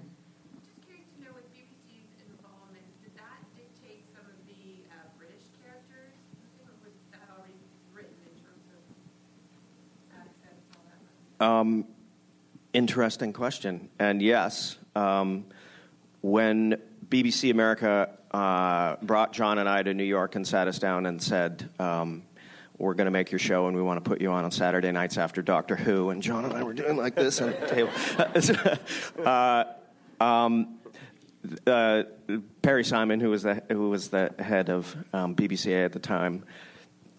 Just 0.58 0.84
curious 0.84 1.06
to 1.14 1.22
know 1.22 1.30
with 1.32 1.46
BBC's 1.54 2.26
involvement, 2.26 2.82
did 3.00 3.14
that 3.14 3.38
dictate 3.54 4.02
some 4.12 4.26
of 4.26 4.34
the 4.50 4.82
uh, 4.90 5.06
British 5.16 5.46
characters? 5.62 6.10
Or 6.66 6.74
was 6.82 6.98
already 7.38 7.54
written 7.94 8.18
in 8.26 8.34
terms 8.42 8.66
of 8.74 8.82
accents 10.18 10.66
and 11.38 11.46
all 11.54 11.84
that? 11.86 11.86
Interesting 12.76 13.32
question. 13.32 13.88
And 14.00 14.20
yes, 14.20 14.76
um, 14.96 15.44
when 16.20 16.82
BBC 17.08 17.52
America 17.52 18.15
uh, 18.30 18.96
brought 19.02 19.32
John 19.32 19.58
and 19.58 19.68
I 19.68 19.82
to 19.82 19.94
New 19.94 20.04
York 20.04 20.34
and 20.34 20.46
sat 20.46 20.68
us 20.68 20.78
down 20.78 21.06
and 21.06 21.22
said, 21.22 21.68
um, 21.78 22.22
we're 22.78 22.94
going 22.94 23.06
to 23.06 23.10
make 23.10 23.30
your 23.32 23.38
show 23.38 23.66
and 23.66 23.76
we 23.76 23.82
want 23.82 24.02
to 24.02 24.08
put 24.08 24.20
you 24.20 24.30
on 24.30 24.44
on 24.44 24.50
Saturday 24.50 24.92
nights 24.92 25.16
after 25.16 25.40
Doctor 25.42 25.76
Who, 25.76 26.10
and 26.10 26.22
John 26.22 26.44
and 26.44 26.54
I 26.54 26.62
were 26.62 26.74
doing 26.74 26.96
like 26.96 27.14
this 27.14 27.40
on 27.40 27.50
the 27.50 27.66
table. 27.66 29.24
uh, 29.26 29.64
um, 30.20 30.78
uh, 31.66 32.02
Perry 32.62 32.84
Simon, 32.84 33.20
who 33.20 33.30
was 33.30 33.44
the, 33.44 33.62
who 33.70 33.88
was 33.88 34.08
the 34.08 34.34
head 34.38 34.68
of 34.68 34.94
um, 35.12 35.34
BBCA 35.34 35.84
at 35.84 35.92
the 35.92 35.98
time, 35.98 36.44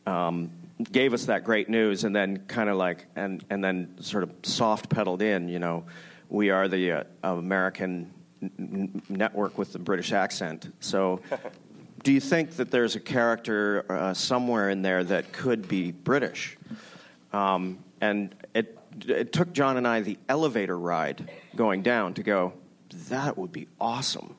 um, 0.05 0.51
gave 0.91 1.13
us 1.13 1.25
that 1.25 1.43
great 1.43 1.69
news 1.69 2.03
and 2.03 2.15
then 2.15 2.37
kind 2.47 2.69
of 2.69 2.77
like 2.77 3.07
and 3.15 3.43
and 3.49 3.63
then 3.63 3.95
sort 3.99 4.23
of 4.23 4.31
soft 4.43 4.89
pedaled 4.89 5.21
in 5.21 5.49
you 5.49 5.59
know 5.59 5.85
we 6.29 6.49
are 6.51 6.67
the 6.67 6.91
uh, 6.91 7.03
american 7.23 8.11
n- 8.41 9.01
network 9.09 9.57
with 9.57 9.73
the 9.73 9.79
british 9.79 10.11
accent 10.11 10.73
so 10.79 11.19
do 12.03 12.11
you 12.11 12.19
think 12.19 12.51
that 12.51 12.71
there's 12.71 12.95
a 12.95 12.99
character 12.99 13.85
uh, 13.89 14.13
somewhere 14.13 14.69
in 14.69 14.81
there 14.81 15.03
that 15.03 15.31
could 15.31 15.67
be 15.67 15.91
british 15.91 16.57
um, 17.33 17.77
and 18.01 18.35
it 18.53 18.77
it 19.07 19.31
took 19.33 19.53
john 19.53 19.77
and 19.77 19.87
i 19.87 20.01
the 20.01 20.17
elevator 20.29 20.77
ride 20.77 21.29
going 21.55 21.81
down 21.81 22.13
to 22.13 22.23
go 22.23 22.53
that 23.09 23.37
would 23.37 23.51
be 23.51 23.67
awesome 23.79 24.35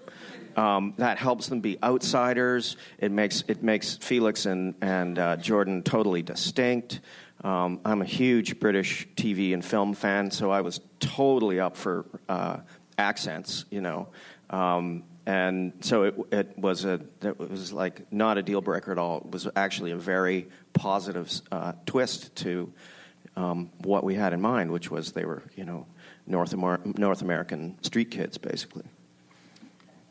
um, 0.59 0.95
that 0.97 1.19
helps 1.19 1.47
them 1.47 1.61
be 1.61 1.79
outsiders. 1.85 2.77
It 2.99 3.13
makes 3.13 3.45
it 3.47 3.63
makes 3.63 3.97
Felix 3.97 4.45
and 4.45 4.75
and 4.81 5.17
uh, 5.17 5.37
Jordan 5.37 5.85
totally 5.85 6.23
distinct. 6.23 6.99
Um, 7.45 7.81
I'm 7.85 8.03
a 8.03 8.05
huge 8.05 8.59
British 8.59 9.07
TV 9.15 9.55
and 9.55 9.65
film 9.65 9.95
fan, 9.95 10.33
so 10.33 10.51
I 10.51 10.63
was 10.63 10.81
totally 10.99 11.61
up 11.61 11.77
for 11.77 12.07
uh, 12.29 12.59
accents, 12.99 13.65
you 13.71 13.81
know. 13.81 14.09
Um, 14.51 15.05
and 15.27 15.73
so 15.81 16.05
it, 16.05 16.15
it 16.33 16.59
was 16.59 16.85
a 16.85 17.01
it 17.23 17.39
was 17.39 17.73
like 17.73 18.11
not 18.13 18.39
a 18.39 18.43
deal 18.43 18.61
breaker 18.61 18.93
at 18.93 18.99
all. 18.99 19.19
It 19.19 19.31
was 19.31 19.49
actually 19.55 19.91
a 19.91 19.97
very 19.97 20.49
positive 20.73 21.31
uh, 21.53 21.73
twist 21.87 22.35
to 22.37 22.73
um, 23.37 23.71
what 23.79 24.05
we 24.05 24.15
had 24.15 24.33
in 24.33 24.41
mind, 24.41 24.73
which 24.73 24.91
was 24.91 25.13
they 25.13 25.25
were 25.25 25.43
you 25.55 25.65
know 25.65 25.87
North 26.27 26.53
Amer- 26.55 26.81
North 26.85 27.23
American 27.23 27.77
street 27.83 28.11
kids, 28.11 28.39
basically. 28.39 28.85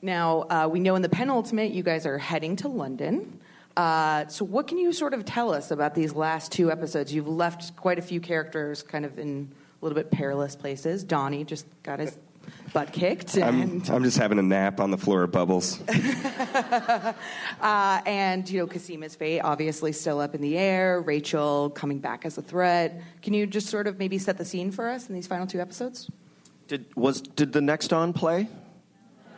Now, 0.01 0.41
uh, 0.43 0.69
we 0.71 0.79
know 0.79 0.95
in 0.95 1.01
the 1.01 1.09
penultimate 1.09 1.71
you 1.71 1.81
guys 1.81 2.05
are 2.05 2.19
heading 2.19 2.55
to 2.57 2.67
London. 2.67 3.39
Uh, 3.75 4.27
so, 4.27 4.45
what 4.45 4.67
can 4.67 4.77
you 4.77 4.93
sort 4.93 5.13
of 5.13 5.25
tell 5.25 5.53
us 5.53 5.71
about 5.71 5.95
these 5.95 6.13
last 6.13 6.51
two 6.51 6.71
episodes? 6.71 7.13
You've 7.13 7.27
left 7.27 7.75
quite 7.75 7.99
a 7.99 8.01
few 8.01 8.19
characters 8.19 8.83
kind 8.83 9.05
of 9.05 9.17
in 9.17 9.51
a 9.81 9.85
little 9.85 9.95
bit 9.95 10.11
perilous 10.11 10.55
places. 10.55 11.03
Donnie 11.03 11.43
just 11.43 11.65
got 11.83 11.99
his 11.99 12.17
butt 12.73 12.91
kicked. 12.93 13.37
I'm, 13.37 13.83
I'm 13.89 14.03
just 14.03 14.17
having 14.17 14.39
a 14.39 14.43
nap 14.43 14.79
on 14.79 14.91
the 14.91 14.97
floor 14.97 15.23
of 15.23 15.31
Bubbles. 15.31 15.79
uh, 15.89 17.13
and, 17.61 18.49
you 18.49 18.59
know, 18.59 18.67
Cosima's 18.67 19.15
fate 19.15 19.41
obviously 19.41 19.91
still 19.91 20.19
up 20.19 20.35
in 20.35 20.41
the 20.41 20.57
air. 20.57 21.01
Rachel 21.01 21.69
coming 21.69 21.99
back 21.99 22.25
as 22.25 22.37
a 22.37 22.41
threat. 22.41 23.01
Can 23.21 23.33
you 23.33 23.47
just 23.47 23.67
sort 23.67 23.87
of 23.87 23.99
maybe 23.99 24.17
set 24.17 24.37
the 24.37 24.45
scene 24.45 24.71
for 24.71 24.89
us 24.89 25.09
in 25.09 25.15
these 25.15 25.27
final 25.27 25.47
two 25.47 25.59
episodes? 25.59 26.09
Did 26.67 26.85
was 26.95 27.21
did 27.21 27.53
the 27.53 27.61
next 27.61 27.93
on 27.93 28.11
play? 28.13 28.47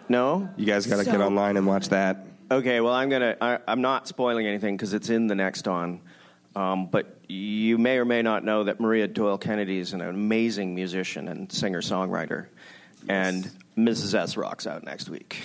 No. 0.07 0.49
You 0.57 0.66
guys 0.66 0.88
got 0.88 0.97
to 0.97 1.03
So- 1.05 1.12
get 1.12 1.22
online 1.22 1.57
and 1.57 1.68
watch 1.68 1.89
that. 1.89 2.26
Okay. 2.51 2.82
Well, 2.82 2.93
I'm 2.93 3.10
gonna. 3.10 3.38
I, 3.39 3.60
I'm 3.68 3.82
not 3.82 4.07
spoiling 4.07 4.47
anything 4.47 4.76
because 4.76 4.93
it's 4.93 5.10
in 5.10 5.28
the 5.28 5.36
next 5.36 5.68
on. 5.68 6.01
Um, 6.55 6.88
but 6.88 7.20
you 7.28 7.78
may 7.78 7.99
or 7.99 8.05
may 8.05 8.24
not 8.24 8.43
know 8.43 8.64
that 8.64 8.80
Maria 8.80 9.07
Doyle 9.07 9.38
Kennedy 9.38 9.78
is 9.78 9.93
an 9.93 10.01
amazing 10.01 10.74
musician 10.74 11.28
and 11.28 11.51
singer 11.51 11.82
songwriter, 11.82 12.47
and 13.10 13.49
Mrs. 13.76 14.14
S 14.14 14.38
rocks 14.38 14.68
out 14.68 14.84
next 14.84 15.10
week, 15.10 15.41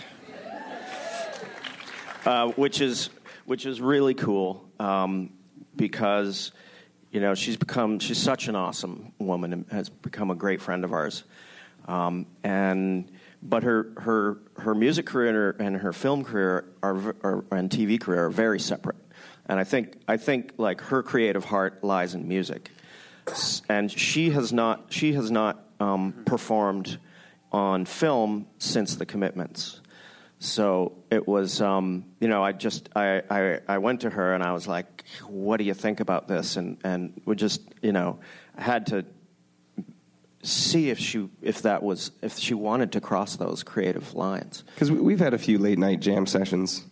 uh, 2.27 2.49
which 2.53 2.81
is 2.81 3.09
which 3.47 3.67
is 3.67 3.81
really 3.81 4.15
cool 4.15 4.69
um, 4.79 5.31
because 5.75 6.53
you 7.11 7.21
know 7.21 7.35
she's 7.35 7.57
become 7.57 7.99
she's 7.99 8.19
such 8.19 8.49
an 8.49 8.55
awesome 8.55 9.13
woman 9.19 9.53
and 9.53 9.67
has 9.73 9.89
become 9.89 10.31
a 10.31 10.35
great 10.35 10.61
friend 10.61 10.85
of 10.85 10.93
ours, 10.93 11.25
um, 11.89 12.27
and 12.45 13.11
but 13.43 13.63
her 13.63 13.91
her 13.97 14.39
her 14.59 14.75
music 14.75 15.07
career 15.07 15.29
and 15.29 15.37
her, 15.37 15.51
and 15.67 15.77
her 15.79 15.93
film 15.93 16.23
career 16.23 16.67
are, 16.83 17.17
are 17.23 17.45
and 17.51 17.71
TV 17.71 17.99
career 17.99 18.27
are 18.27 18.31
very 18.31 18.61
separate, 18.61 18.97
and 19.47 19.59
I 19.59 19.65
think 19.65 19.97
I 20.07 20.19
think 20.19 20.53
like 20.59 20.83
her 20.83 21.03
creative 21.03 21.47
heart 21.47 21.83
lies 21.83 22.15
in 22.15 22.29
music, 22.29 22.71
and 23.71 23.91
she 23.91 24.31
has 24.31 24.53
not 24.53 24.87
she 24.91 25.15
has 25.15 25.31
not 25.31 25.65
um, 25.81 26.13
performed 26.27 26.99
on 27.55 27.85
film 27.85 28.49
since 28.59 28.97
the 28.97 29.07
commitments. 29.07 29.81
So 30.41 30.93
it 31.09 31.29
was, 31.29 31.61
um, 31.61 32.05
you 32.19 32.27
know, 32.27 32.43
I 32.43 32.51
just 32.51 32.89
I, 32.97 33.23
I 33.31 33.61
I 33.69 33.79
went 33.79 34.01
to 34.01 34.11
her 34.11 34.35
and 34.35 34.43
I 34.43 34.53
was 34.53 34.67
like, 34.67 35.05
"What 35.29 35.59
do 35.59 35.65
you 35.65 35.73
think 35.73 36.01
about 36.01 36.27
this?" 36.27 36.57
And 36.57 36.79
and 36.83 37.23
we 37.25 37.37
just, 37.37 37.63
you 37.81 37.93
know, 37.93 38.19
had 38.59 38.87
to 38.89 39.07
see 40.43 40.91
if 40.91 40.99
she 40.99 41.31
if 41.41 41.63
that 41.63 41.85
was 41.85 42.11
if 42.23 42.37
she 42.37 42.55
wanted 42.55 42.91
to 42.93 43.01
cross 43.01 43.37
those 43.37 43.63
creative 43.63 44.15
lines. 44.15 44.65
Because 44.75 44.91
we've 44.91 45.21
had 45.21 45.33
a 45.33 45.39
few 45.39 45.57
late 45.59 45.79
night 45.79 46.01
jam 46.01 46.27
sessions. 46.27 46.85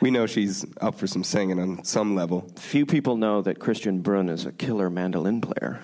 We 0.00 0.10
know 0.10 0.26
she's 0.26 0.66
up 0.80 0.96
for 0.96 1.06
some 1.06 1.24
singing 1.24 1.58
on 1.58 1.84
some 1.84 2.16
level. 2.16 2.50
Few 2.56 2.84
people 2.84 3.16
know 3.16 3.40
that 3.42 3.60
Kristian 3.60 4.02
Bruun 4.02 4.28
is 4.28 4.44
a 4.44 4.52
killer 4.52 4.90
mandolin 4.90 5.40
player. 5.40 5.80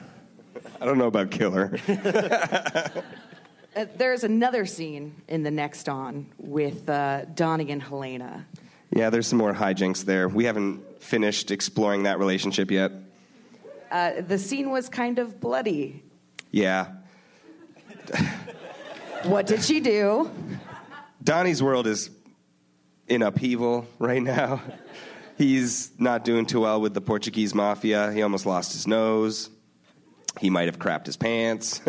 I 0.81 0.85
don't 0.85 0.99
know 0.99 1.07
about 1.07 1.31
killer. 1.31 1.79
Uh, 3.75 3.87
there's 3.97 4.23
another 4.23 4.67
scene 4.67 5.23
in 5.29 5.43
the 5.43 5.51
next 5.51 5.89
on 5.89 6.27
with 6.39 6.89
uh, 6.91 7.25
Donnie 7.35 7.71
and 7.71 7.83
Helena. 7.83 8.47
yeah, 8.95 9.09
there's 9.09 9.27
some 9.27 9.39
more 9.39 9.55
hijinks 9.55 10.05
there. 10.05 10.29
We 10.29 10.45
haven't 10.45 11.03
finished 11.03 11.51
exploring 11.51 12.03
that 12.03 12.19
relationship 12.19 12.71
yet. 12.71 12.93
Uh, 13.91 14.21
the 14.21 14.39
scene 14.39 14.71
was 14.71 14.89
kind 14.89 15.19
of 15.19 15.41
bloody. 15.41 16.03
Yeah. 16.51 16.89
What 19.25 19.47
did 19.47 19.63
she 19.63 19.81
do? 19.81 20.31
Donnie's 21.23 21.63
world 21.63 21.87
is 21.87 22.11
in 23.07 23.23
upheaval 23.23 23.87
right 23.99 24.23
now. 24.23 24.61
He's 25.39 25.93
not 25.99 26.25
doing 26.25 26.45
too 26.45 26.61
well 26.61 26.81
with 26.81 26.93
the 26.93 27.01
Portuguese 27.01 27.55
mafia. 27.55 28.13
He 28.13 28.23
almost 28.23 28.45
lost 28.47 28.73
his 28.73 28.87
nose. 28.87 29.49
He 30.41 30.51
might 30.51 30.67
have 30.67 30.79
crapped 30.79 31.07
his 31.07 31.17
pants 31.17 31.81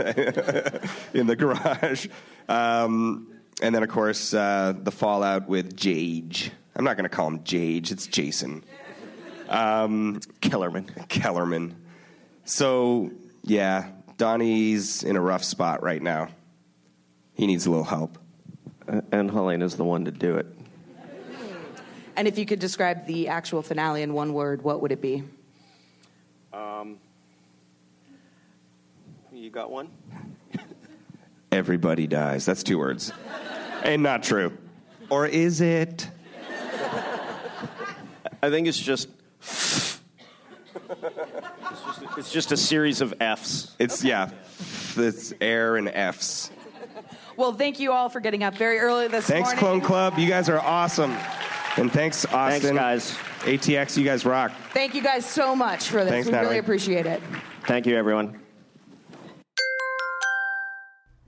in 1.13 1.27
the 1.27 1.35
garage. 1.37 2.07
Um, 2.49 3.29
and 3.61 3.73
then, 3.73 3.83
of 3.83 3.89
course, 3.89 4.33
uh, 4.33 4.73
the 4.75 4.91
fallout 4.91 5.47
with 5.47 5.75
Jage. 5.75 6.51
I'm 6.75 6.83
not 6.83 6.97
going 6.97 7.09
to 7.09 7.15
call 7.15 7.27
him 7.27 7.43
Jage, 7.43 7.91
it's 7.91 8.07
Jason. 8.07 8.63
Um, 9.47 10.19
Kellerman. 10.41 10.89
Kellerman. 11.07 11.75
So, 12.45 13.11
yeah, 13.43 13.89
Donnie's 14.17 15.03
in 15.03 15.15
a 15.15 15.21
rough 15.21 15.43
spot 15.43 15.83
right 15.83 16.01
now. 16.01 16.29
He 17.35 17.47
needs 17.47 17.65
a 17.65 17.69
little 17.69 17.85
help. 17.85 18.17
And 19.11 19.31
Helena's 19.31 19.75
the 19.75 19.85
one 19.85 20.05
to 20.05 20.11
do 20.11 20.35
it. 20.37 20.47
And 22.15 22.27
if 22.27 22.37
you 22.37 22.45
could 22.45 22.59
describe 22.59 23.07
the 23.07 23.29
actual 23.29 23.61
finale 23.61 24.01
in 24.01 24.13
one 24.13 24.33
word, 24.33 24.61
what 24.61 24.81
would 24.81 24.91
it 24.91 25.01
be? 25.01 25.23
You 29.43 29.49
got 29.49 29.69
one? 29.69 29.89
Everybody 31.51 32.07
dies. 32.07 32.45
That's 32.45 32.63
two 32.63 32.77
words. 32.77 33.11
and 33.83 34.01
not 34.01 34.23
true. 34.23 34.57
Or 35.09 35.27
is 35.27 35.59
it? 35.59 36.09
I 38.41 38.49
think 38.49 38.67
it's 38.67 38.79
just. 38.79 39.09
it's, 39.41 39.99
just 40.79 42.17
it's 42.17 42.31
just 42.31 42.53
a 42.53 42.57
series 42.57 43.01
of 43.01 43.15
Fs. 43.19 43.75
It's, 43.79 44.01
yeah, 44.01 44.29
it's 44.95 45.33
air 45.41 45.75
and 45.75 45.89
F's. 45.89 46.49
Well, 47.35 47.51
thank 47.51 47.81
you 47.81 47.91
all 47.91 48.07
for 48.07 48.21
getting 48.21 48.43
up 48.45 48.55
very 48.55 48.79
early 48.79 49.09
this 49.09 49.27
morning. 49.27 49.45
Thanks, 49.45 49.61
morning. 49.61 49.81
Clone 49.81 49.89
Club. 49.89 50.17
You 50.17 50.29
guys 50.29 50.47
are 50.47 50.59
awesome. 50.61 51.11
And 51.75 51.91
thanks, 51.91 52.25
Austin. 52.27 52.77
Thanks, 52.77 53.17
guys. 53.17 53.17
ATX, 53.41 53.97
you 53.97 54.05
guys 54.05 54.25
rock. 54.25 54.53
Thank 54.71 54.95
you 54.95 55.01
guys 55.01 55.25
so 55.25 55.53
much 55.53 55.89
for 55.89 56.05
this. 56.05 56.11
Thanks, 56.11 56.27
we 56.27 56.31
Natalie. 56.31 56.47
really 56.51 56.59
appreciate 56.59 57.05
it. 57.05 57.21
Thank 57.65 57.85
you, 57.85 57.97
everyone. 57.97 58.39